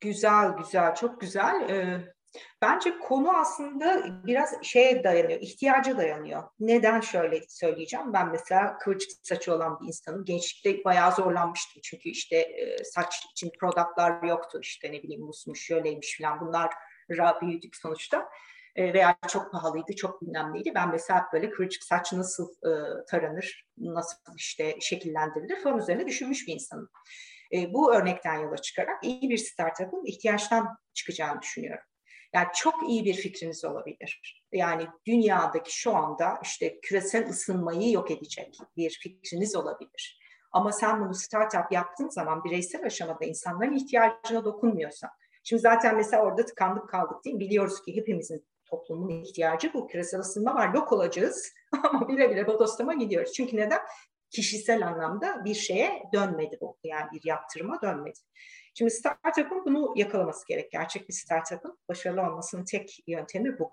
Güzel, 0.00 0.50
güzel, 0.58 0.94
çok 0.94 1.20
güzel. 1.20 1.70
Ee, 1.70 2.14
Bence 2.62 2.98
konu 2.98 3.38
aslında 3.38 4.04
biraz 4.26 4.62
şeye 4.62 5.04
dayanıyor, 5.04 5.40
ihtiyaca 5.40 5.96
dayanıyor. 5.96 6.42
Neden 6.60 7.00
şöyle 7.00 7.40
söyleyeceğim? 7.48 8.12
Ben 8.12 8.30
mesela 8.30 8.78
kıvırcık 8.78 9.10
saçı 9.22 9.54
olan 9.54 9.80
bir 9.80 9.86
insanım. 9.86 10.24
Gençlikte 10.24 10.84
bayağı 10.84 11.12
zorlanmıştım. 11.12 11.82
Çünkü 11.84 12.08
işte 12.08 12.36
e, 12.36 12.84
saç 12.84 13.24
için 13.32 13.50
produktlar 13.60 14.22
yoktu. 14.22 14.58
İşte 14.62 14.92
ne 14.92 15.02
bileyim 15.02 15.22
musmuş, 15.22 15.66
şöyleymiş 15.66 16.20
falan. 16.20 16.40
Bunlar 16.40 16.74
büyüdük 17.42 17.76
sonuçta. 17.76 18.28
E, 18.76 18.94
veya 18.94 19.18
çok 19.28 19.52
pahalıydı, 19.52 19.96
çok 19.96 20.22
bilmem 20.22 20.54
neydi. 20.54 20.72
Ben 20.74 20.90
mesela 20.90 21.26
böyle 21.32 21.50
kıvırcık 21.50 21.82
saç 21.82 22.12
nasıl 22.12 22.48
e, 22.48 22.70
taranır, 23.08 23.66
nasıl 23.78 24.18
işte 24.36 24.76
şekillendirilir 24.80 25.60
falan 25.62 25.78
üzerine 25.78 26.06
düşünmüş 26.06 26.48
bir 26.48 26.54
insanım. 26.54 26.88
bu 27.68 27.94
örnekten 27.94 28.38
yola 28.38 28.56
çıkarak 28.56 29.04
iyi 29.04 29.30
bir 29.30 29.38
startup'ın 29.38 30.04
ihtiyaçtan 30.06 30.78
çıkacağını 30.94 31.42
düşünüyorum. 31.42 31.84
Yani 32.34 32.48
çok 32.54 32.74
iyi 32.88 33.04
bir 33.04 33.14
fikriniz 33.14 33.64
olabilir. 33.64 34.42
Yani 34.52 34.86
dünyadaki 35.06 35.78
şu 35.78 35.96
anda 35.96 36.38
işte 36.42 36.80
küresel 36.80 37.28
ısınmayı 37.28 37.92
yok 37.92 38.10
edecek 38.10 38.58
bir 38.76 38.90
fikriniz 38.90 39.56
olabilir. 39.56 40.22
Ama 40.52 40.72
sen 40.72 41.00
bunu 41.00 41.14
startup 41.14 41.72
yaptığın 41.72 42.08
zaman 42.08 42.44
bireysel 42.44 42.84
aşamada 42.84 43.24
insanların 43.24 43.72
ihtiyacına 43.72 44.44
dokunmuyorsan. 44.44 45.10
Şimdi 45.44 45.62
zaten 45.62 45.96
mesela 45.96 46.22
orada 46.22 46.44
tıkandık 46.44 46.88
kaldık 46.88 47.24
değil 47.24 47.36
mi? 47.36 47.40
Biliyoruz 47.40 47.82
ki 47.82 47.96
hepimizin 47.96 48.46
toplumun 48.64 49.08
ihtiyacı 49.08 49.74
bu. 49.74 49.86
Küresel 49.86 50.20
ısınma 50.20 50.54
var, 50.54 50.74
yok 50.74 50.92
olacağız. 50.92 51.52
Ama 51.82 52.08
bile 52.08 52.30
bile 52.30 52.46
bodoslama 52.46 52.94
gidiyoruz. 52.94 53.32
Çünkü 53.32 53.56
neden? 53.56 53.80
Kişisel 54.32 54.86
anlamda 54.86 55.44
bir 55.44 55.54
şeye 55.54 56.02
dönmedi 56.14 56.58
bu. 56.60 56.78
Yani 56.84 57.10
bir 57.12 57.20
yaptırıma 57.24 57.82
dönmedi. 57.82 58.18
Şimdi 58.74 58.90
startup'ın 58.90 59.64
bunu 59.64 59.92
yakalaması 59.96 60.46
gerek. 60.46 60.72
Gerçek 60.72 61.08
bir 61.08 61.14
startup'ın 61.14 61.78
başarılı 61.88 62.22
olmasının 62.22 62.64
tek 62.64 62.98
yöntemi 63.06 63.58
bu. 63.58 63.72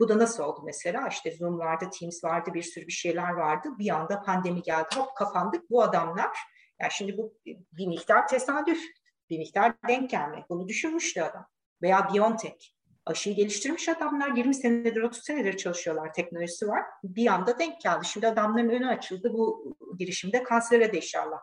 Bu 0.00 0.08
da 0.08 0.18
nasıl 0.18 0.44
oldu 0.44 0.60
mesela? 0.64 1.08
İşte 1.08 1.36
Zoom 1.36 1.58
vardı, 1.58 1.90
Teams 2.00 2.24
vardı, 2.24 2.50
bir 2.54 2.62
sürü 2.62 2.86
bir 2.86 2.92
şeyler 2.92 3.30
vardı. 3.30 3.68
Bir 3.78 3.90
anda 3.90 4.22
pandemi 4.22 4.62
geldi, 4.62 4.88
hop 4.96 5.16
kapandık. 5.16 5.70
Bu 5.70 5.82
adamlar, 5.82 6.38
yani 6.80 6.92
şimdi 6.92 7.16
bu 7.18 7.34
bir 7.72 7.86
miktar 7.86 8.28
tesadüf, 8.28 8.82
bir 9.30 9.38
miktar 9.38 9.74
denk 9.88 10.10
gelme. 10.10 10.44
Bunu 10.48 10.68
düşünmüştü 10.68 11.20
adam. 11.20 11.46
Veya 11.82 12.08
BioNTech. 12.14 12.71
Aşıyı 13.06 13.36
geliştirmiş 13.36 13.88
adamlar 13.88 14.36
20 14.36 14.54
senedir, 14.54 15.02
30 15.02 15.24
senedir 15.24 15.56
çalışıyorlar, 15.56 16.12
teknolojisi 16.12 16.68
var. 16.68 16.82
Bir 17.04 17.26
anda 17.26 17.58
denk 17.58 17.80
geldi. 17.80 18.04
Şimdi 18.04 18.28
adamların 18.28 18.68
önü 18.68 18.88
açıldı 18.88 19.32
bu 19.32 19.74
girişimde 19.98 20.42
kansere 20.42 20.92
de 20.92 20.96
inşallah 20.96 21.38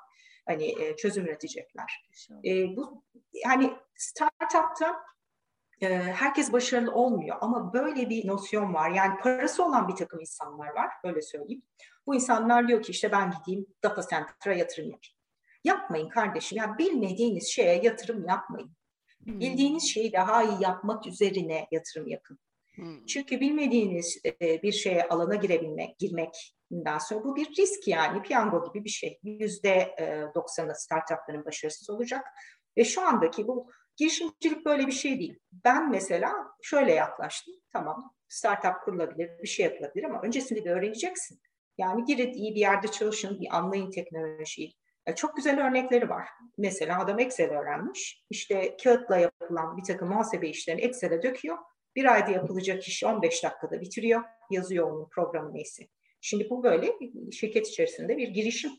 hani 0.45 0.83
e, 0.83 0.95
çözüm 0.95 1.25
üretecekler. 1.25 2.05
E, 2.45 2.75
bu 2.75 3.03
yani 3.33 3.73
startupta 3.95 5.03
e, 5.81 5.87
herkes 5.97 6.51
başarılı 6.51 6.91
olmuyor 6.91 7.37
ama 7.41 7.73
böyle 7.73 8.09
bir 8.09 8.27
nosyon 8.27 8.73
var. 8.73 8.89
Yani 8.89 9.19
parası 9.19 9.65
olan 9.65 9.87
bir 9.87 9.95
takım 9.95 10.19
insanlar 10.19 10.67
var, 10.67 10.89
böyle 11.03 11.21
söyleyeyim. 11.21 11.61
Bu 12.07 12.15
insanlar 12.15 12.67
diyor 12.67 12.81
ki 12.81 12.91
işte 12.91 13.11
ben 13.11 13.31
gideyim 13.31 13.65
data 13.83 14.01
center'a 14.01 14.55
yatırım 14.55 14.85
yapayım. 14.85 15.15
Yapmayın 15.63 16.09
kardeşim. 16.09 16.57
Yani 16.57 16.77
bilmediğiniz 16.77 17.47
şeye 17.47 17.81
yatırım 17.83 18.27
yapmayın. 18.27 18.71
Hmm. 19.29 19.39
Bildiğiniz 19.39 19.83
şeyi 19.83 20.13
daha 20.13 20.43
iyi 20.43 20.63
yapmak 20.63 21.07
üzerine 21.07 21.67
yatırım 21.71 22.07
yapın. 22.07 22.39
Hmm. 22.75 23.05
Çünkü 23.05 23.39
bilmediğiniz 23.39 24.21
e, 24.25 24.61
bir 24.63 24.71
şeye 24.71 25.07
alana 25.07 25.35
girebilmek, 25.35 25.99
girmek 25.99 26.53
Bundan 26.71 26.97
sonra 26.97 27.23
bu 27.23 27.35
bir 27.35 27.55
risk 27.57 27.87
yani 27.87 28.21
piyango 28.21 28.65
gibi 28.65 28.85
bir 28.85 28.89
şey. 28.89 29.19
Yüzde 29.23 29.69
e, 29.69 30.25
doksanı 30.35 30.75
startupların 30.75 31.45
başarısız 31.45 31.89
olacak. 31.89 32.25
Ve 32.77 32.85
şu 32.85 33.01
andaki 33.01 33.47
bu 33.47 33.71
girişimcilik 33.95 34.65
böyle 34.65 34.87
bir 34.87 34.91
şey 34.91 35.19
değil. 35.19 35.39
Ben 35.51 35.91
mesela 35.91 36.33
şöyle 36.61 36.93
yaklaştım. 36.93 37.53
Tamam 37.73 38.13
startup 38.27 38.73
kurulabilir, 38.85 39.29
bir 39.43 39.47
şey 39.47 39.65
yapılabilir 39.65 40.03
ama 40.03 40.21
öncesinde 40.21 40.65
de 40.65 40.71
öğreneceksin. 40.71 41.39
Yani 41.77 42.03
girin 42.03 42.33
iyi 42.33 42.55
bir 42.55 42.59
yerde 42.59 42.87
çalışın, 42.87 43.39
bir 43.39 43.57
anlayın 43.57 43.91
teknolojiyi. 43.91 44.73
Ya 45.07 45.15
çok 45.15 45.35
güzel 45.35 45.67
örnekleri 45.67 46.09
var. 46.09 46.27
Mesela 46.57 46.99
adam 46.99 47.19
Excel 47.19 47.49
öğrenmiş. 47.49 48.25
İşte 48.29 48.77
kağıtla 48.83 49.17
yapılan 49.17 49.77
bir 49.77 49.83
takım 49.83 50.09
muhasebe 50.09 50.49
işlerini 50.49 50.81
Excel'e 50.81 51.23
döküyor. 51.23 51.57
Bir 51.95 52.13
ayda 52.13 52.31
yapılacak 52.31 52.87
işi 52.87 53.07
15 53.07 53.43
dakikada 53.43 53.81
bitiriyor. 53.81 54.23
Yazıyor 54.51 54.91
onun 54.91 55.09
programı 55.09 55.53
neyse. 55.53 55.87
Şimdi 56.21 56.49
bu 56.49 56.63
böyle 56.63 56.93
şirket 57.31 57.67
içerisinde 57.67 58.17
bir 58.17 58.27
girişim. 58.27 58.71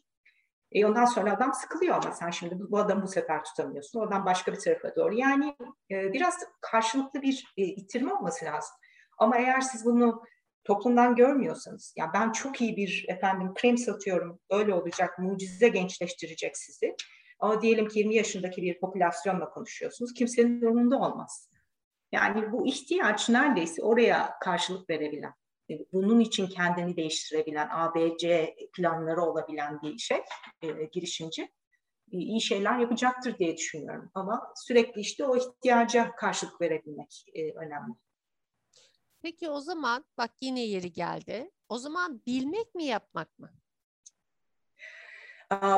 E 0.72 0.86
ondan 0.86 1.04
sonra 1.04 1.32
adam 1.32 1.54
sıkılıyor 1.54 1.94
ama 1.94 2.12
sen 2.12 2.30
şimdi 2.30 2.54
bu 2.58 2.78
adamı 2.78 3.02
bu 3.02 3.08
sefer 3.08 3.44
tutamıyorsun. 3.44 4.00
Oradan 4.00 4.26
başka 4.26 4.52
bir 4.52 4.58
tarafa 4.58 4.96
doğru. 4.96 5.14
Yani 5.14 5.56
e, 5.90 6.12
biraz 6.12 6.34
karşılıklı 6.60 7.22
bir 7.22 7.52
e, 7.56 7.62
ittirme 7.62 8.14
olması 8.14 8.44
lazım. 8.44 8.76
Ama 9.18 9.38
eğer 9.38 9.60
siz 9.60 9.84
bunu 9.84 10.22
toplumdan 10.64 11.16
görmüyorsanız, 11.16 11.94
ya 11.96 12.04
yani 12.04 12.12
ben 12.14 12.32
çok 12.32 12.60
iyi 12.60 12.76
bir 12.76 13.04
efendim 13.08 13.54
krem 13.54 13.78
satıyorum, 13.78 14.40
öyle 14.50 14.74
olacak, 14.74 15.18
mucize 15.18 15.68
gençleştirecek 15.68 16.56
sizi. 16.56 16.96
Ama 17.38 17.62
diyelim 17.62 17.88
ki 17.88 17.98
20 17.98 18.14
yaşındaki 18.14 18.62
bir 18.62 18.80
popülasyonla 18.80 19.50
konuşuyorsunuz, 19.50 20.14
kimsenin 20.14 20.62
umurunda 20.62 20.98
olmaz. 20.98 21.50
Yani 22.12 22.52
bu 22.52 22.66
ihtiyaç 22.66 23.28
neredeyse 23.28 23.82
oraya 23.82 24.38
karşılık 24.40 24.90
verebilen 24.90 25.32
bunun 25.92 26.20
için 26.20 26.46
kendini 26.46 26.96
değiştirebilen, 26.96 27.68
ABC 27.70 28.54
planları 28.76 29.22
olabilen 29.22 29.82
bir 29.82 29.98
şey, 29.98 30.18
e, 30.62 30.84
girişimci. 30.92 31.48
iyi 32.10 32.40
şeyler 32.40 32.78
yapacaktır 32.78 33.38
diye 33.38 33.56
düşünüyorum. 33.56 34.10
Ama 34.14 34.52
sürekli 34.56 35.00
işte 35.00 35.24
o 35.24 35.36
ihtiyaca 35.36 36.12
karşılık 36.16 36.60
verebilmek 36.60 37.24
e, 37.34 37.52
önemli. 37.52 37.92
Peki 39.22 39.48
o 39.48 39.60
zaman 39.60 40.04
bak 40.18 40.30
yine 40.40 40.60
yeri 40.60 40.92
geldi. 40.92 41.50
O 41.68 41.78
zaman 41.78 42.22
bilmek 42.26 42.74
mi 42.74 42.84
yapmak 42.84 43.38
mı? 43.38 43.50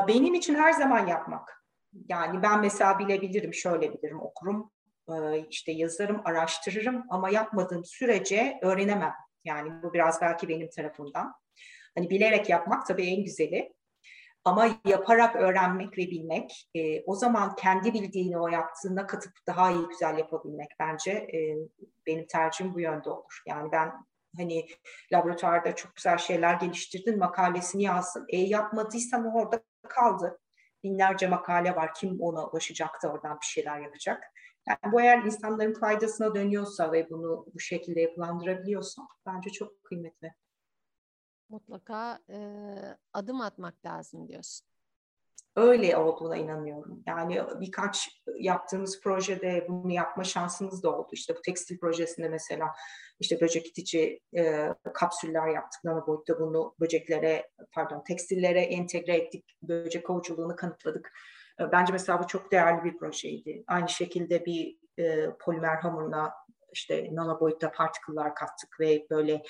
Benim 0.07 0.33
için 0.33 0.55
her 0.55 0.71
zaman 0.71 1.07
yapmak. 1.07 1.65
Yani 2.09 2.41
ben 2.43 2.59
mesela 2.59 2.99
bilebilirim, 2.99 3.53
şöyle 3.53 3.93
bilirim, 3.93 4.21
okurum, 4.21 4.71
işte 5.49 5.71
yazarım, 5.71 6.21
araştırırım 6.25 7.05
ama 7.09 7.29
yapmadığım 7.29 7.85
sürece 7.85 8.59
öğrenemem. 8.61 9.13
Yani 9.43 9.83
bu 9.83 9.93
biraz 9.93 10.21
belki 10.21 10.49
benim 10.49 10.69
tarafımdan. 10.69 11.33
Hani 11.95 12.09
bilerek 12.09 12.49
yapmak 12.49 12.85
tabii 12.87 13.05
en 13.05 13.23
güzeli. 13.23 13.73
Ama 14.45 14.69
yaparak 14.85 15.35
öğrenmek 15.35 15.97
ve 15.97 16.01
bilmek, 16.01 16.69
e, 16.75 17.03
o 17.03 17.15
zaman 17.15 17.55
kendi 17.55 17.93
bildiğini 17.93 18.39
o 18.39 18.47
yaptığına 18.47 19.07
katıp 19.07 19.33
daha 19.47 19.71
iyi 19.71 19.87
güzel 19.87 20.17
yapabilmek 20.17 20.69
bence 20.79 21.11
e, 21.11 21.39
benim 22.07 22.27
tercihim 22.27 22.73
bu 22.73 22.79
yönde 22.79 23.09
olur. 23.09 23.41
Yani 23.47 23.71
ben 23.71 23.91
hani 24.37 24.67
laboratuvarda 25.13 25.75
çok 25.75 25.95
güzel 25.95 26.17
şeyler 26.17 26.53
geliştirdin, 26.53 27.19
makalesini 27.19 27.83
yazsın. 27.83 28.25
E 28.29 28.37
yapmadıysan 28.37 29.35
orada 29.35 29.63
kaldı. 29.87 30.39
Binlerce 30.83 31.27
makale 31.27 31.75
var. 31.75 31.93
Kim 31.93 32.21
ona 32.21 32.47
ulaşacak 32.47 33.03
da 33.03 33.11
oradan 33.11 33.37
bir 33.41 33.45
şeyler 33.45 33.79
yapacak. 33.79 34.23
Yani 34.67 34.93
bu 34.93 35.01
eğer 35.01 35.23
insanların 35.23 35.73
faydasına 35.73 36.35
dönüyorsa 36.35 36.91
ve 36.91 37.09
bunu 37.09 37.45
bu 37.53 37.59
şekilde 37.59 38.01
yapılandırabiliyorsa 38.01 39.01
bence 39.25 39.49
çok 39.49 39.83
kıymetli 39.83 40.33
mutlaka 41.53 42.19
e, 42.29 42.37
adım 43.13 43.41
atmak 43.41 43.85
lazım 43.85 44.27
diyorsun. 44.27 44.67
Öyle 45.55 45.97
olduğuna 45.97 46.37
inanıyorum. 46.37 47.03
Yani 47.07 47.41
birkaç 47.59 48.21
yaptığımız 48.39 49.01
projede 49.01 49.65
bunu 49.69 49.91
yapma 49.91 50.23
şansımız 50.23 50.83
da 50.83 50.97
oldu. 50.97 51.09
İşte 51.11 51.35
bu 51.35 51.41
tekstil 51.41 51.79
projesinde 51.79 52.29
mesela 52.29 52.67
işte 53.19 53.41
böcek 53.41 53.67
itici 53.67 54.19
e, 54.37 54.69
kapsüller 54.93 55.47
yaptık. 55.47 55.83
Nano 55.83 56.07
boyutta 56.07 56.39
bunu 56.39 56.75
böceklere, 56.79 57.49
pardon 57.71 58.03
tekstillere 58.03 58.61
entegre 58.61 59.15
ettik. 59.15 59.45
Böcek 59.61 60.09
avuculuğunu 60.09 60.55
kanıtladık. 60.55 61.11
Bence 61.71 61.93
mesela 61.93 62.23
bu 62.23 62.27
çok 62.27 62.51
değerli 62.51 62.83
bir 62.83 62.97
projeydi. 62.97 63.63
Aynı 63.67 63.89
şekilde 63.89 64.45
bir 64.45 64.77
e, 64.97 65.29
polimer 65.39 65.75
hamuruna 65.75 66.33
işte 66.73 67.09
nano 67.11 67.39
boyutta 67.39 67.71
partiküller 67.71 68.35
kattık 68.35 68.79
ve 68.79 69.05
böyle 69.09 69.43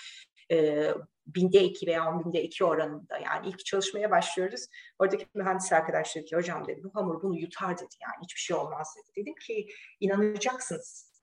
e, 0.53 0.87
binde 1.27 1.63
iki 1.63 1.87
veya 1.87 2.09
on 2.09 2.25
binde 2.25 2.43
iki 2.43 2.65
oranında 2.65 3.17
yani 3.17 3.47
ilk 3.47 3.65
çalışmaya 3.65 4.11
başlıyoruz. 4.11 4.65
Oradaki 4.99 5.25
mühendis 5.33 5.73
arkadaş 5.73 6.15
dedi 6.15 6.25
ki 6.25 6.35
hocam 6.35 6.67
dedi 6.67 6.83
bu 6.83 6.95
hamur 6.95 7.21
bunu 7.21 7.39
yutar 7.39 7.77
dedi 7.77 7.95
yani 8.01 8.23
hiçbir 8.23 8.39
şey 8.39 8.55
olmaz 8.55 8.95
dedi. 8.97 9.21
Dedim 9.21 9.35
ki 9.35 9.67
inanacaksınız. 9.99 11.13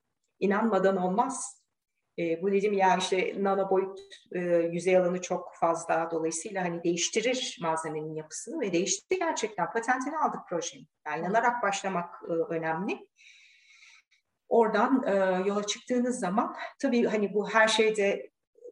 İnanmadan 0.40 0.96
olmaz. 0.96 1.60
E, 2.18 2.42
bu 2.42 2.52
dedim 2.52 2.72
ya 2.72 2.96
işte 2.96 3.34
nano 3.38 3.70
boyut 3.70 4.00
e, 4.32 4.38
yüzey 4.72 4.96
alanı 4.96 5.20
çok 5.20 5.54
fazla 5.54 6.08
dolayısıyla 6.10 6.64
hani 6.64 6.84
değiştirir 6.84 7.58
malzemenin 7.62 8.14
yapısını 8.14 8.60
ve 8.60 8.72
değişti 8.72 9.18
gerçekten 9.18 9.72
patentini 9.72 10.18
aldık 10.18 10.40
projenin. 10.48 10.88
Yani 11.06 11.20
inanarak 11.20 11.62
başlamak 11.62 12.14
e, 12.28 12.32
önemli. 12.32 13.08
Oradan 14.48 15.02
e, 15.06 15.14
yola 15.48 15.66
çıktığınız 15.66 16.20
zaman 16.20 16.56
tabii 16.78 17.04
hani 17.04 17.34
bu 17.34 17.50
her 17.50 17.68
şeyde 17.68 18.30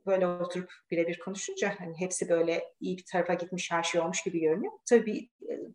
böyle 0.09 0.27
oturup 0.27 0.71
birebir 0.91 1.19
konuşunca 1.19 1.75
hani 1.79 2.01
hepsi 2.01 2.29
böyle 2.29 2.65
iyi 2.81 2.99
bir 2.99 3.05
tarafa 3.13 3.35
gitmiş 3.35 3.71
her 3.71 3.83
şey 3.83 4.01
olmuş 4.01 4.23
gibi 4.23 4.41
görünüyor. 4.41 4.73
Tabii 4.89 5.29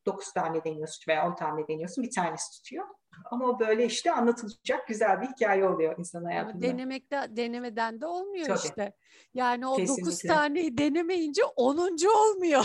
9 0.05 0.27
e, 0.27 0.31
tane 0.34 0.63
deniyorsun 0.63 1.03
veya 1.07 1.27
10 1.27 1.36
tane 1.36 1.67
deniyorsun 1.67 2.03
bir 2.03 2.11
tanesi 2.11 2.57
tutuyor. 2.57 2.86
Ama 3.32 3.59
böyle 3.59 3.86
işte 3.86 4.11
anlatılacak 4.11 4.88
güzel 4.88 5.22
bir 5.22 5.28
hikaye 5.28 5.68
oluyor 5.68 5.95
insan 5.97 6.24
hayatında. 6.24 6.61
Denemekte, 6.61 7.28
denemeden 7.30 8.01
de 8.01 8.05
olmuyor 8.05 8.47
Tabii. 8.47 8.59
işte. 8.64 8.93
Yani 9.34 9.68
o 9.68 9.76
Kesinlikle. 9.76 10.05
9 10.05 10.20
taneyi 10.20 10.78
denemeyince 10.78 11.43
10. 11.43 11.78
olmuyor. 12.16 12.64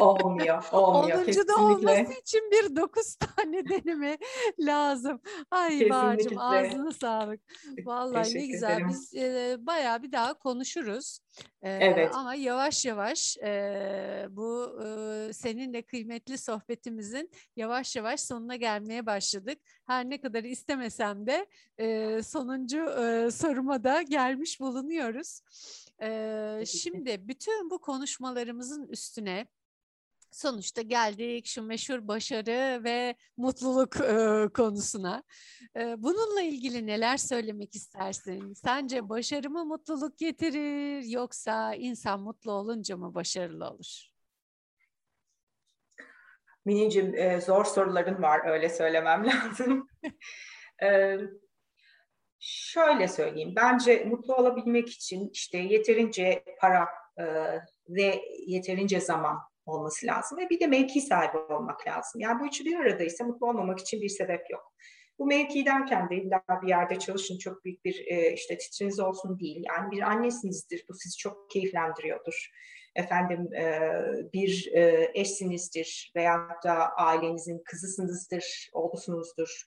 Olmuyor, 0.00 0.64
olmuyor. 0.72 1.18
10. 1.18 1.48
da 1.48 1.56
olması 1.56 2.12
için 2.20 2.50
bir 2.50 2.76
9 2.76 3.16
tane 3.16 3.64
deneme 3.68 4.18
lazım. 4.58 5.20
Ay 5.50 5.90
Bağcığım 5.90 6.38
ağzına 6.38 6.92
sağlık. 6.92 7.40
Vallahi 7.84 8.34
ne 8.34 8.46
güzel. 8.46 8.72
Ederim. 8.72 8.88
Biz 8.88 9.14
e, 9.14 9.56
bayağı 9.60 10.02
bir 10.02 10.12
daha 10.12 10.34
konuşuruz. 10.34 11.20
E, 11.62 11.70
evet. 11.70 12.14
Ama 12.14 12.34
yavaş 12.34 12.84
yavaş 12.84 13.36
e, 13.36 14.26
bu 14.30 14.80
e, 14.84 15.32
seninle 15.32 15.82
kıymetli 15.82 16.38
sohbetimizin 16.38 17.30
yavaş 17.56 17.96
yavaş 17.96 18.20
sonuna 18.20 18.56
gelmeye 18.56 19.06
başladık. 19.06 19.58
Her 19.86 20.10
ne 20.10 20.20
kadar 20.20 20.44
istemesem 20.44 21.26
de 21.26 21.46
e, 21.78 22.22
sonuncu 22.22 22.78
e, 22.78 23.30
soruma 23.30 23.84
da 23.84 24.02
gelmiş 24.02 24.60
bulunuyoruz. 24.60 25.40
E, 26.02 26.64
şimdi 26.66 27.28
bütün 27.28 27.70
bu 27.70 27.80
konuşmalarımızın 27.80 28.86
üstüne 28.88 29.46
sonuçta 30.30 30.82
geldik 30.82 31.46
şu 31.46 31.62
meşhur 31.62 32.08
başarı 32.08 32.84
ve 32.84 33.14
mutluluk 33.36 33.96
e, 34.00 34.48
konusuna. 34.54 35.22
E, 35.76 36.02
bununla 36.02 36.42
ilgili 36.42 36.86
neler 36.86 37.16
söylemek 37.16 37.74
istersin? 37.74 38.52
Sence 38.54 39.08
başarı 39.08 39.50
mı 39.50 39.64
mutluluk 39.64 40.18
getirir 40.18 41.02
yoksa 41.02 41.74
insan 41.74 42.20
mutlu 42.20 42.52
olunca 42.52 42.96
mı 42.96 43.14
başarılı 43.14 43.70
olur? 43.70 44.08
Minicim 46.64 47.14
e, 47.14 47.40
zor 47.40 47.64
soruların 47.64 48.22
var 48.22 48.46
öyle 48.46 48.68
söylemem 48.68 49.26
lazım. 49.26 49.88
e, 50.82 51.18
şöyle 52.38 53.08
söyleyeyim. 53.08 53.52
Bence 53.56 54.04
mutlu 54.04 54.34
olabilmek 54.34 54.88
için 54.88 55.30
işte 55.32 55.58
yeterince 55.58 56.44
para 56.60 56.88
e, 57.18 57.24
ve 57.88 58.22
yeterince 58.46 59.00
zaman 59.00 59.38
olması 59.68 60.06
lazım 60.06 60.38
ve 60.38 60.50
bir 60.50 60.60
de 60.60 60.66
mevki 60.66 61.00
sahibi 61.00 61.38
olmak 61.38 61.86
lazım. 61.86 62.20
Yani 62.20 62.40
bu 62.40 62.46
üçü 62.46 62.64
bir 62.64 62.76
aradaysa 62.76 63.24
mutlu 63.24 63.46
olmamak 63.46 63.78
için 63.78 64.00
bir 64.02 64.08
sebep 64.08 64.50
yok. 64.50 64.72
Bu 65.18 65.26
mevki 65.26 65.66
derken 65.66 66.10
de 66.10 66.16
illa 66.16 66.42
bir 66.62 66.68
yerde 66.68 66.98
çalışın 66.98 67.38
çok 67.38 67.64
büyük 67.64 67.84
bir 67.84 68.04
e, 68.06 68.32
işte 68.32 68.58
titriniz 68.58 69.00
olsun 69.00 69.40
değil. 69.40 69.64
Yani 69.68 69.90
bir 69.90 70.02
annesinizdir, 70.02 70.84
bu 70.88 70.94
sizi 70.94 71.16
çok 71.16 71.50
keyiflendiriyordur. 71.50 72.50
Efendim 72.96 73.54
e, 73.54 73.92
bir 74.32 74.70
e, 74.72 75.10
eşsinizdir 75.14 76.12
veyahut 76.16 76.64
da 76.64 76.74
ailenizin 76.96 77.62
kızısınızdır, 77.64 78.70
oğlusunuzdur. 78.72 79.62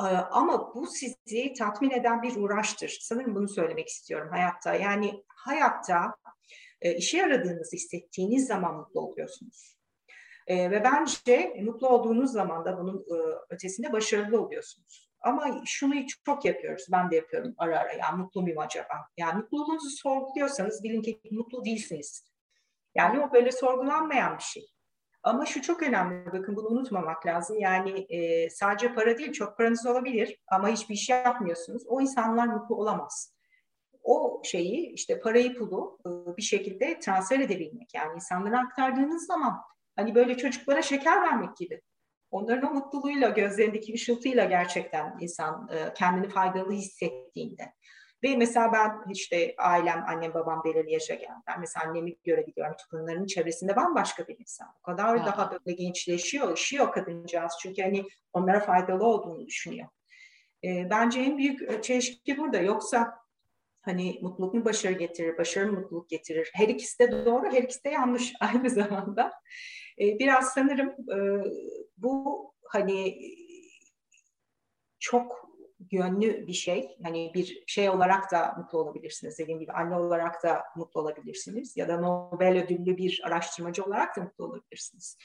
E, 0.00 0.04
ama 0.30 0.74
bu 0.74 0.86
sizi 0.86 1.52
tatmin 1.58 1.90
eden 1.90 2.22
bir 2.22 2.36
uğraştır. 2.36 2.98
Sanırım 3.00 3.34
bunu 3.34 3.48
söylemek 3.48 3.88
istiyorum 3.88 4.28
hayatta. 4.30 4.74
Yani 4.74 5.24
hayatta 5.28 6.14
e, 6.84 6.94
işe 6.96 7.18
yaradığınızı 7.18 7.76
hissettiğiniz 7.76 8.46
zaman 8.46 8.74
mutlu 8.74 9.00
oluyorsunuz. 9.00 9.76
E, 10.46 10.70
ve 10.70 10.84
bence 10.84 11.56
mutlu 11.62 11.88
olduğunuz 11.88 12.32
zaman 12.32 12.64
da 12.64 12.78
bunun 12.78 12.98
e, 12.98 13.16
ötesinde 13.50 13.92
başarılı 13.92 14.40
oluyorsunuz. 14.40 15.10
Ama 15.20 15.62
şunu 15.64 15.94
çok 16.26 16.44
yapıyoruz, 16.44 16.86
ben 16.92 17.10
de 17.10 17.16
yapıyorum 17.16 17.54
ara 17.58 17.78
ara. 17.78 17.92
Yani 17.92 18.22
mutlu 18.22 18.42
muyum 18.42 18.58
acaba? 18.58 18.94
Yani 19.16 19.36
mutluluğunuzu 19.36 19.90
sorguluyorsanız 19.90 20.82
bilin 20.82 21.02
ki 21.02 21.20
mutlu 21.30 21.64
değilsiniz. 21.64 22.34
Yani 22.94 23.20
o 23.20 23.32
böyle 23.32 23.52
sorgulanmayan 23.52 24.38
bir 24.38 24.42
şey. 24.42 24.66
Ama 25.22 25.46
şu 25.46 25.62
çok 25.62 25.82
önemli, 25.82 26.32
bakın 26.32 26.56
bunu 26.56 26.68
unutmamak 26.68 27.26
lazım. 27.26 27.58
Yani 27.58 28.06
e, 28.08 28.50
sadece 28.50 28.94
para 28.94 29.18
değil, 29.18 29.32
çok 29.32 29.56
paranız 29.56 29.86
olabilir 29.86 30.42
ama 30.48 30.68
hiçbir 30.68 30.94
iş 30.94 31.08
yapmıyorsunuz. 31.08 31.82
O 31.86 32.00
insanlar 32.00 32.46
mutlu 32.46 32.76
olamaz 32.76 33.33
o 34.04 34.42
şeyi 34.44 34.92
işte 34.92 35.20
parayı 35.20 35.54
pulu 35.54 35.98
e, 36.06 36.36
bir 36.36 36.42
şekilde 36.42 36.98
transfer 36.98 37.40
edebilmek. 37.40 37.94
Yani 37.94 38.14
insanlara 38.14 38.58
aktardığınız 38.58 39.26
zaman 39.26 39.60
hani 39.96 40.14
böyle 40.14 40.36
çocuklara 40.36 40.82
şeker 40.82 41.22
vermek 41.22 41.56
gibi. 41.56 41.80
Onların 42.30 42.70
o 42.70 42.74
mutluluğuyla, 42.74 43.28
gözlerindeki 43.28 43.94
ışıltıyla 43.94 44.44
gerçekten 44.44 45.16
insan 45.20 45.68
e, 45.72 45.94
kendini 45.94 46.28
faydalı 46.28 46.72
hissettiğinde. 46.72 47.72
Ve 48.22 48.36
mesela 48.36 48.72
ben 48.72 49.10
işte 49.10 49.54
ailem, 49.58 50.04
annem, 50.08 50.34
babam 50.34 50.62
belirli 50.64 50.92
yaşa 50.92 51.14
geldi. 51.14 51.42
Ben 51.46 51.60
mesela 51.60 51.86
annemi 51.86 52.16
görebiliyorum. 52.24 52.76
Onların 52.92 53.26
çevresinde 53.26 53.76
bambaşka 53.76 54.28
bir 54.28 54.38
insan. 54.38 54.68
O 54.80 54.82
kadar 54.82 55.18
ha. 55.18 55.26
daha 55.26 55.50
böyle 55.50 55.76
gençleşiyor, 55.76 56.52
ışıyor 56.52 56.92
kadıncağız. 56.92 57.52
Çünkü 57.62 57.82
hani 57.82 58.04
onlara 58.32 58.60
faydalı 58.60 59.04
olduğunu 59.04 59.46
düşünüyor. 59.46 59.88
E, 60.64 60.90
bence 60.90 61.20
en 61.20 61.38
büyük 61.38 61.82
çelişki 61.82 62.38
burada. 62.38 62.58
Yoksa 62.58 63.23
Hani 63.84 64.18
mutluluk 64.22 64.54
mu 64.54 64.64
başarı 64.64 64.92
getirir, 64.92 65.38
başarı 65.38 65.72
mı 65.72 65.80
mutluluk 65.80 66.08
getirir? 66.08 66.50
Her 66.54 66.68
ikisi 66.68 66.98
de 66.98 67.24
doğru, 67.26 67.52
her 67.52 67.62
ikisi 67.62 67.84
de 67.84 67.88
yanlış 67.88 68.32
aynı 68.40 68.70
zamanda. 68.70 69.32
E, 70.00 70.18
biraz 70.18 70.52
sanırım 70.52 70.88
e, 70.88 71.44
bu 71.96 72.44
hani 72.68 73.18
çok 75.00 75.48
yönlü 75.92 76.46
bir 76.46 76.52
şey. 76.52 76.96
Hani 77.02 77.32
bir 77.34 77.64
şey 77.66 77.90
olarak 77.90 78.32
da 78.32 78.54
mutlu 78.58 78.78
olabilirsiniz. 78.78 79.38
Dediğim 79.38 79.60
gibi 79.60 79.72
anne 79.72 79.96
olarak 79.96 80.42
da 80.42 80.62
mutlu 80.76 81.00
olabilirsiniz. 81.00 81.76
Ya 81.76 81.88
da 81.88 82.00
Nobel 82.00 82.62
ödüllü 82.64 82.96
bir 82.96 83.20
araştırmacı 83.24 83.84
olarak 83.84 84.16
da 84.16 84.20
mutlu 84.20 84.44
olabilirsiniz. 84.44 85.18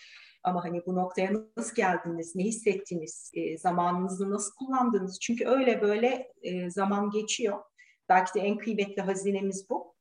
Ama 0.44 0.64
hani 0.64 0.86
bu 0.86 0.96
noktaya 0.96 1.32
nasıl 1.58 1.76
geldiniz, 1.76 2.36
ne 2.36 2.44
hissettiniz, 2.44 3.32
e, 3.34 3.58
zamanınızı 3.58 4.32
nasıl 4.32 4.56
kullandınız? 4.56 5.20
Çünkü 5.20 5.48
öyle 5.48 5.82
böyle 5.82 6.34
e, 6.42 6.70
zaman 6.70 7.10
geçiyor. 7.10 7.64
Belki 8.10 8.34
de 8.34 8.40
en 8.40 8.58
kıymetli 8.58 9.02
hazinemiz 9.02 9.70
bu. 9.70 9.96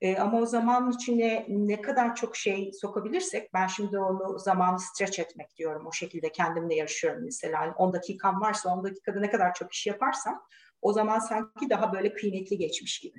E, 0.00 0.16
ama 0.16 0.40
o 0.40 0.46
zaman 0.46 0.90
içine 0.90 1.46
ne 1.48 1.82
kadar 1.82 2.14
çok 2.14 2.36
şey 2.36 2.72
sokabilirsek, 2.72 3.54
ben 3.54 3.66
şimdi 3.66 3.98
onu 3.98 4.38
zamanı 4.38 4.80
stretch 4.80 5.18
etmek 5.20 5.56
diyorum. 5.56 5.86
O 5.86 5.92
şekilde 5.92 6.32
kendimle 6.32 6.74
yarışıyorum 6.74 7.24
mesela. 7.24 7.64
Yani 7.64 7.72
10 7.72 7.92
dakikam 7.92 8.40
varsa 8.40 8.74
10 8.76 8.84
dakikada 8.84 9.20
ne 9.20 9.30
kadar 9.30 9.54
çok 9.54 9.72
iş 9.72 9.86
yaparsam 9.86 10.42
o 10.82 10.92
zaman 10.92 11.18
sanki 11.18 11.70
daha 11.70 11.92
böyle 11.92 12.14
kıymetli 12.14 12.58
geçmiş 12.58 13.00
gibi. 13.00 13.18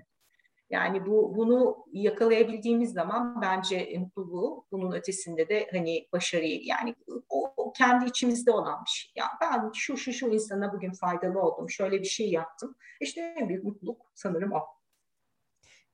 Yani 0.69 1.05
bu 1.05 1.35
bunu 1.35 1.85
yakalayabildiğimiz 1.91 2.93
zaman 2.93 3.41
bence 3.41 3.97
mutluluğu, 3.99 4.65
bunun 4.71 4.91
ötesinde 4.91 5.49
de 5.49 5.67
hani 5.71 6.07
başarıyı 6.13 6.65
yani 6.65 6.95
o 7.29 7.64
kendi 7.77 8.05
içimizde 8.05 8.51
olan 8.51 8.83
bir 8.85 8.89
şey. 8.89 9.11
Yani 9.15 9.31
ben 9.41 9.71
şu 9.73 9.97
şu 9.97 10.13
şu 10.13 10.27
insana 10.27 10.73
bugün 10.73 10.91
faydalı 10.91 11.41
oldum, 11.41 11.69
şöyle 11.69 11.99
bir 11.99 12.05
şey 12.07 12.31
yaptım. 12.31 12.75
İşte 13.01 13.35
en 13.37 13.49
büyük 13.49 13.63
mutluluk 13.63 14.11
sanırım 14.15 14.51
o. 14.51 14.59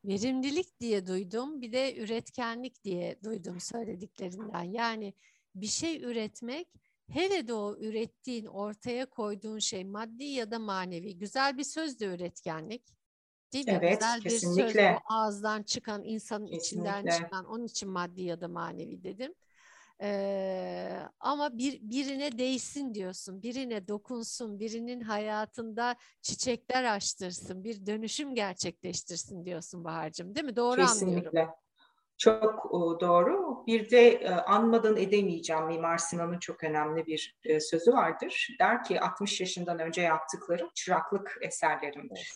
Verimlilik 0.05 0.79
diye 0.79 1.07
duydum, 1.07 1.61
bir 1.61 1.71
de 1.71 1.97
üretkenlik 1.97 2.83
diye 2.83 3.19
duydum 3.23 3.59
söylediklerinden. 3.59 4.63
Yani 4.63 5.13
bir 5.55 5.67
şey 5.67 6.03
üretmek 6.03 6.67
hele 7.09 7.47
de 7.47 7.53
o 7.53 7.77
ürettiğin, 7.77 8.45
ortaya 8.45 9.05
koyduğun 9.05 9.59
şey 9.59 9.83
maddi 9.85 10.23
ya 10.23 10.51
da 10.51 10.59
manevi. 10.59 11.17
Güzel 11.17 11.57
bir 11.57 11.63
söz 11.63 11.99
de 11.99 12.05
üretkenlik. 12.05 12.83
Değil 13.53 13.65
mi? 13.65 13.79
Evet, 13.81 13.99
Güzel 13.99 14.21
kesinlikle. 14.21 14.67
bir 14.67 14.73
söz 14.73 14.95
o 15.09 15.13
ağızdan 15.13 15.63
çıkan, 15.63 16.03
insanın 16.03 16.47
içinden 16.47 17.03
Kesinlikle. 17.05 17.25
çıkan. 17.25 17.45
Onun 17.45 17.65
için 17.65 17.89
maddi 17.89 18.21
ya 18.21 18.41
da 18.41 18.47
manevi 18.47 19.03
dedim. 19.03 19.33
Ee, 20.01 20.99
ama 21.19 21.57
bir 21.57 21.79
birine 21.81 22.37
değsin 22.37 22.93
diyorsun, 22.93 23.43
birine 23.43 23.87
dokunsun, 23.87 24.59
birinin 24.59 25.01
hayatında 25.01 25.95
çiçekler 26.21 26.83
açtırsın, 26.83 27.63
bir 27.63 27.85
dönüşüm 27.85 28.35
gerçekleştirsin 28.35 29.45
diyorsun 29.45 29.83
Bahar'cığım, 29.83 30.35
değil 30.35 30.45
mi? 30.45 30.55
Doğru 30.55 30.81
anlıyorum. 30.81 31.23
Kesinlikle. 31.23 31.49
Çok 32.17 32.65
e, 32.65 32.99
doğru. 32.99 33.63
Bir 33.67 33.89
de 33.89 34.09
e, 34.09 34.29
anmadan 34.29 34.97
edemeyeceğim 34.97 35.65
Mimar 35.65 35.97
Sinan'ın 35.97 36.39
çok 36.39 36.63
önemli 36.63 37.05
bir 37.05 37.37
e, 37.43 37.59
sözü 37.59 37.93
vardır. 37.93 38.47
Der 38.59 38.83
ki 38.83 39.01
60 39.01 39.41
yaşından 39.41 39.79
önce 39.79 40.01
yaptıklarım 40.01 40.69
çıraklık 40.75 41.37
eserlerimdir. 41.41 42.33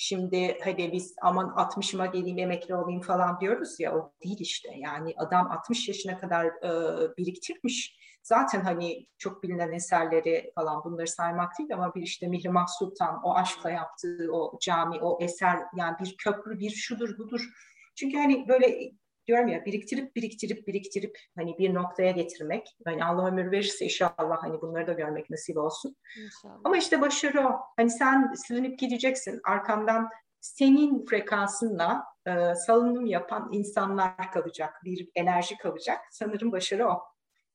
Şimdi 0.00 0.58
hadi 0.64 0.92
biz 0.92 1.14
aman 1.22 1.46
60'ıma 1.46 2.06
geleyim 2.06 2.38
emekli 2.38 2.74
olayım 2.74 3.00
falan 3.00 3.40
diyoruz 3.40 3.80
ya 3.80 3.96
o 3.96 4.12
değil 4.24 4.36
işte. 4.40 4.68
Yani 4.76 5.14
adam 5.16 5.50
60 5.50 5.88
yaşına 5.88 6.18
kadar 6.18 6.46
e, 6.46 7.16
biriktirmiş. 7.16 7.98
Zaten 8.22 8.60
hani 8.60 9.06
çok 9.18 9.42
bilinen 9.42 9.72
eserleri 9.72 10.52
falan 10.54 10.84
bunları 10.84 11.06
saymak 11.06 11.58
değil 11.58 11.74
ama 11.74 11.94
bir 11.94 12.02
işte 12.02 12.26
Mihrimah 12.28 12.66
Sultan 12.78 13.20
o 13.24 13.34
aşkla 13.34 13.70
yaptığı 13.70 14.28
o 14.32 14.58
cami, 14.60 15.00
o 15.00 15.18
eser 15.22 15.58
yani 15.76 15.96
bir 16.00 16.16
köprü, 16.16 16.58
bir 16.58 16.70
şudur 16.70 17.18
budur. 17.18 17.48
Çünkü 17.94 18.16
hani 18.16 18.48
böyle 18.48 18.92
diyorum 19.28 19.48
ya 19.48 19.64
biriktirip 19.64 20.16
biriktirip 20.16 20.66
biriktirip 20.66 21.18
hani 21.36 21.58
bir 21.58 21.74
noktaya 21.74 22.10
getirmek. 22.10 22.76
Hani 22.84 23.04
Allah 23.04 23.26
ömür 23.28 23.50
verirse 23.50 23.84
inşallah 23.84 24.42
hani 24.42 24.60
bunları 24.60 24.86
da 24.86 24.92
görmek 24.92 25.30
nasip 25.30 25.56
olsun. 25.56 25.96
İnşallah. 26.24 26.60
Ama 26.64 26.76
işte 26.76 27.00
başarı 27.00 27.46
o. 27.48 27.60
Hani 27.76 27.90
sen 27.90 28.32
sürünüp 28.46 28.78
gideceksin. 28.78 29.40
Arkandan 29.44 30.08
senin 30.40 31.06
frekansınla 31.06 32.04
e, 32.26 32.54
salınım 32.54 33.06
yapan 33.06 33.48
insanlar 33.52 34.32
kalacak. 34.32 34.74
Bir 34.84 35.08
enerji 35.14 35.56
kalacak. 35.56 35.98
Sanırım 36.10 36.52
başarı 36.52 36.88
o. 36.88 37.02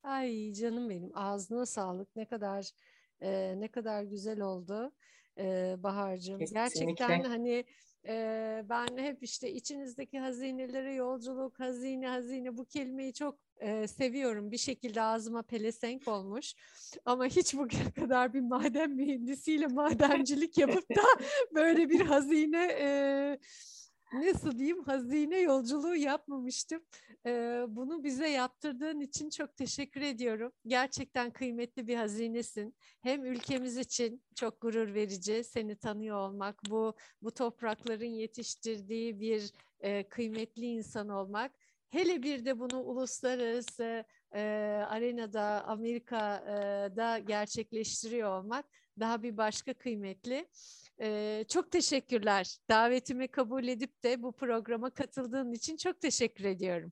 Ay 0.04 0.54
canım 0.54 0.90
benim 0.90 1.12
ağzına 1.18 1.66
sağlık 1.66 2.16
ne 2.16 2.26
kadar 2.26 2.70
e, 3.22 3.54
ne 3.58 3.68
kadar 3.68 4.04
güzel 4.04 4.42
oldu 4.42 4.92
e, 5.38 5.76
Bahar'cığım. 5.84 6.40
Gerçekten 6.40 7.24
hani 7.24 7.66
e, 8.08 8.66
ben 8.70 8.98
hep 8.98 9.24
işte 9.24 9.52
içinizdeki 9.52 10.20
hazinelere 10.20 10.94
yolculuk, 10.94 11.60
hazine, 11.60 12.08
hazine 12.08 12.58
bu 12.58 12.66
kelimeyi 12.66 13.14
çok 13.14 13.40
e, 13.58 13.88
seviyorum. 13.88 14.52
Bir 14.52 14.58
şekilde 14.58 15.02
ağzıma 15.02 15.42
pelesenk 15.42 16.08
olmuş. 16.08 16.54
Ama 17.06 17.26
hiç 17.26 17.54
bugüne 17.54 17.92
kadar 17.96 18.34
bir 18.34 18.42
maden 18.42 18.92
mühendisiyle 18.92 19.68
madencilik 19.68 20.58
yapıp 20.58 20.90
da 20.90 21.02
böyle 21.56 21.90
bir 21.90 22.02
hazine 22.02 22.66
e, 22.80 23.40
nasıl 24.14 24.58
diyeyim 24.58 24.84
hazine 24.84 25.40
yolculuğu 25.40 25.96
yapmamıştım. 25.96 26.84
Ee, 27.26 27.64
bunu 27.68 28.04
bize 28.04 28.28
yaptırdığın 28.28 29.00
için 29.00 29.30
çok 29.30 29.58
teşekkür 29.58 30.02
ediyorum. 30.02 30.52
Gerçekten 30.68 31.32
kıymetli 31.32 31.88
bir 31.88 31.96
hazinesin. 31.96 32.76
Hem 33.02 33.26
ülkemiz 33.26 33.78
için 33.78 34.24
çok 34.36 34.62
gurur 34.62 34.94
verici 34.94 35.44
seni 35.44 35.76
tanıyor 35.76 36.18
olmak, 36.18 36.62
bu 36.70 36.96
bu 37.22 37.32
toprakların 37.32 38.06
yetiştirdiği 38.06 39.20
bir 39.20 39.52
e, 39.80 40.10
kıymetli 40.10 40.66
insan 40.66 41.10
olmak. 41.10 41.52
Hele 41.90 42.24
bir 42.24 42.46
de 42.46 42.60
bunu 42.60 42.82
uluslararası 42.82 44.04
e, 44.36 44.42
arenada, 44.88 45.64
Amerika'da 45.68 47.20
gerçekleştiriyor 47.20 48.40
olmak 48.40 48.66
daha 49.00 49.24
bir 49.24 49.38
başka 49.38 49.74
kıymetli. 49.74 50.48
Ee, 51.02 51.46
çok 51.50 51.72
teşekkürler. 51.72 52.58
Davetimi 52.70 53.28
kabul 53.28 53.68
edip 53.68 54.04
de 54.04 54.24
bu 54.24 54.32
programa 54.32 54.90
katıldığın 54.90 55.52
için 55.52 55.78
çok 55.78 56.02
teşekkür 56.02 56.44
ediyorum. 56.44 56.92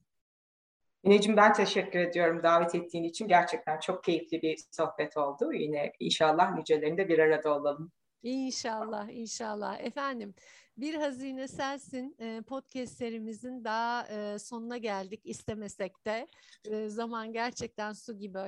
Mineciğim 1.03 1.37
ben 1.37 1.53
teşekkür 1.53 1.99
ediyorum 1.99 2.43
davet 2.43 2.75
ettiğin 2.75 3.03
için. 3.03 3.27
Gerçekten 3.27 3.79
çok 3.79 4.03
keyifli 4.03 4.41
bir 4.41 4.59
sohbet 4.71 5.17
oldu. 5.17 5.53
Yine 5.53 5.93
inşallah 5.99 6.55
nicelerinde 6.55 7.07
bir 7.07 7.19
arada 7.19 7.53
olalım. 7.53 7.91
İnşallah, 8.23 9.09
inşallah. 9.09 9.79
Efendim, 9.79 10.33
Bir 10.77 10.95
Hazine 10.95 11.47
Sensin 11.47 12.15
podcast 12.47 12.97
serimizin 12.97 13.63
daha 13.63 14.07
sonuna 14.39 14.77
geldik 14.77 15.21
istemesek 15.23 16.05
de. 16.05 16.27
Zaman 16.87 17.33
gerçekten 17.33 17.93
su 17.93 18.17
gibi 18.17 18.39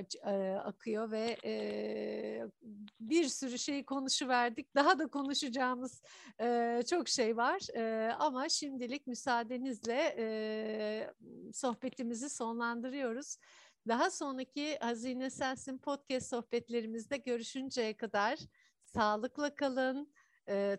akıyor 0.60 1.12
ve 1.12 1.38
bir 3.00 3.28
sürü 3.28 3.60
şey 3.60 3.86
konuşuverdik. 3.86 4.76
Daha 4.76 5.00
da 5.00 5.08
konuşacağımız 5.08 6.02
çok 6.90 7.10
şey 7.10 7.38
var 7.38 7.62
ama 8.20 8.50
şimdilik 8.50 9.08
müsaadenizle 9.08 11.14
sohbetimizi 11.54 12.30
sonlandırıyoruz. 12.30 13.38
Daha 13.88 14.12
sonraki 14.12 14.78
Hazine 14.78 15.30
Sensin 15.30 15.78
podcast 15.78 16.30
sohbetlerimizde 16.30 17.18
görüşünceye 17.18 17.98
kadar 17.98 18.40
sağlıkla 18.84 19.56
kalın, 19.56 20.14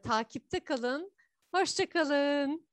takipte 0.03 0.61
kalın. 0.61 1.13
Hoşçakalın. 1.55 2.67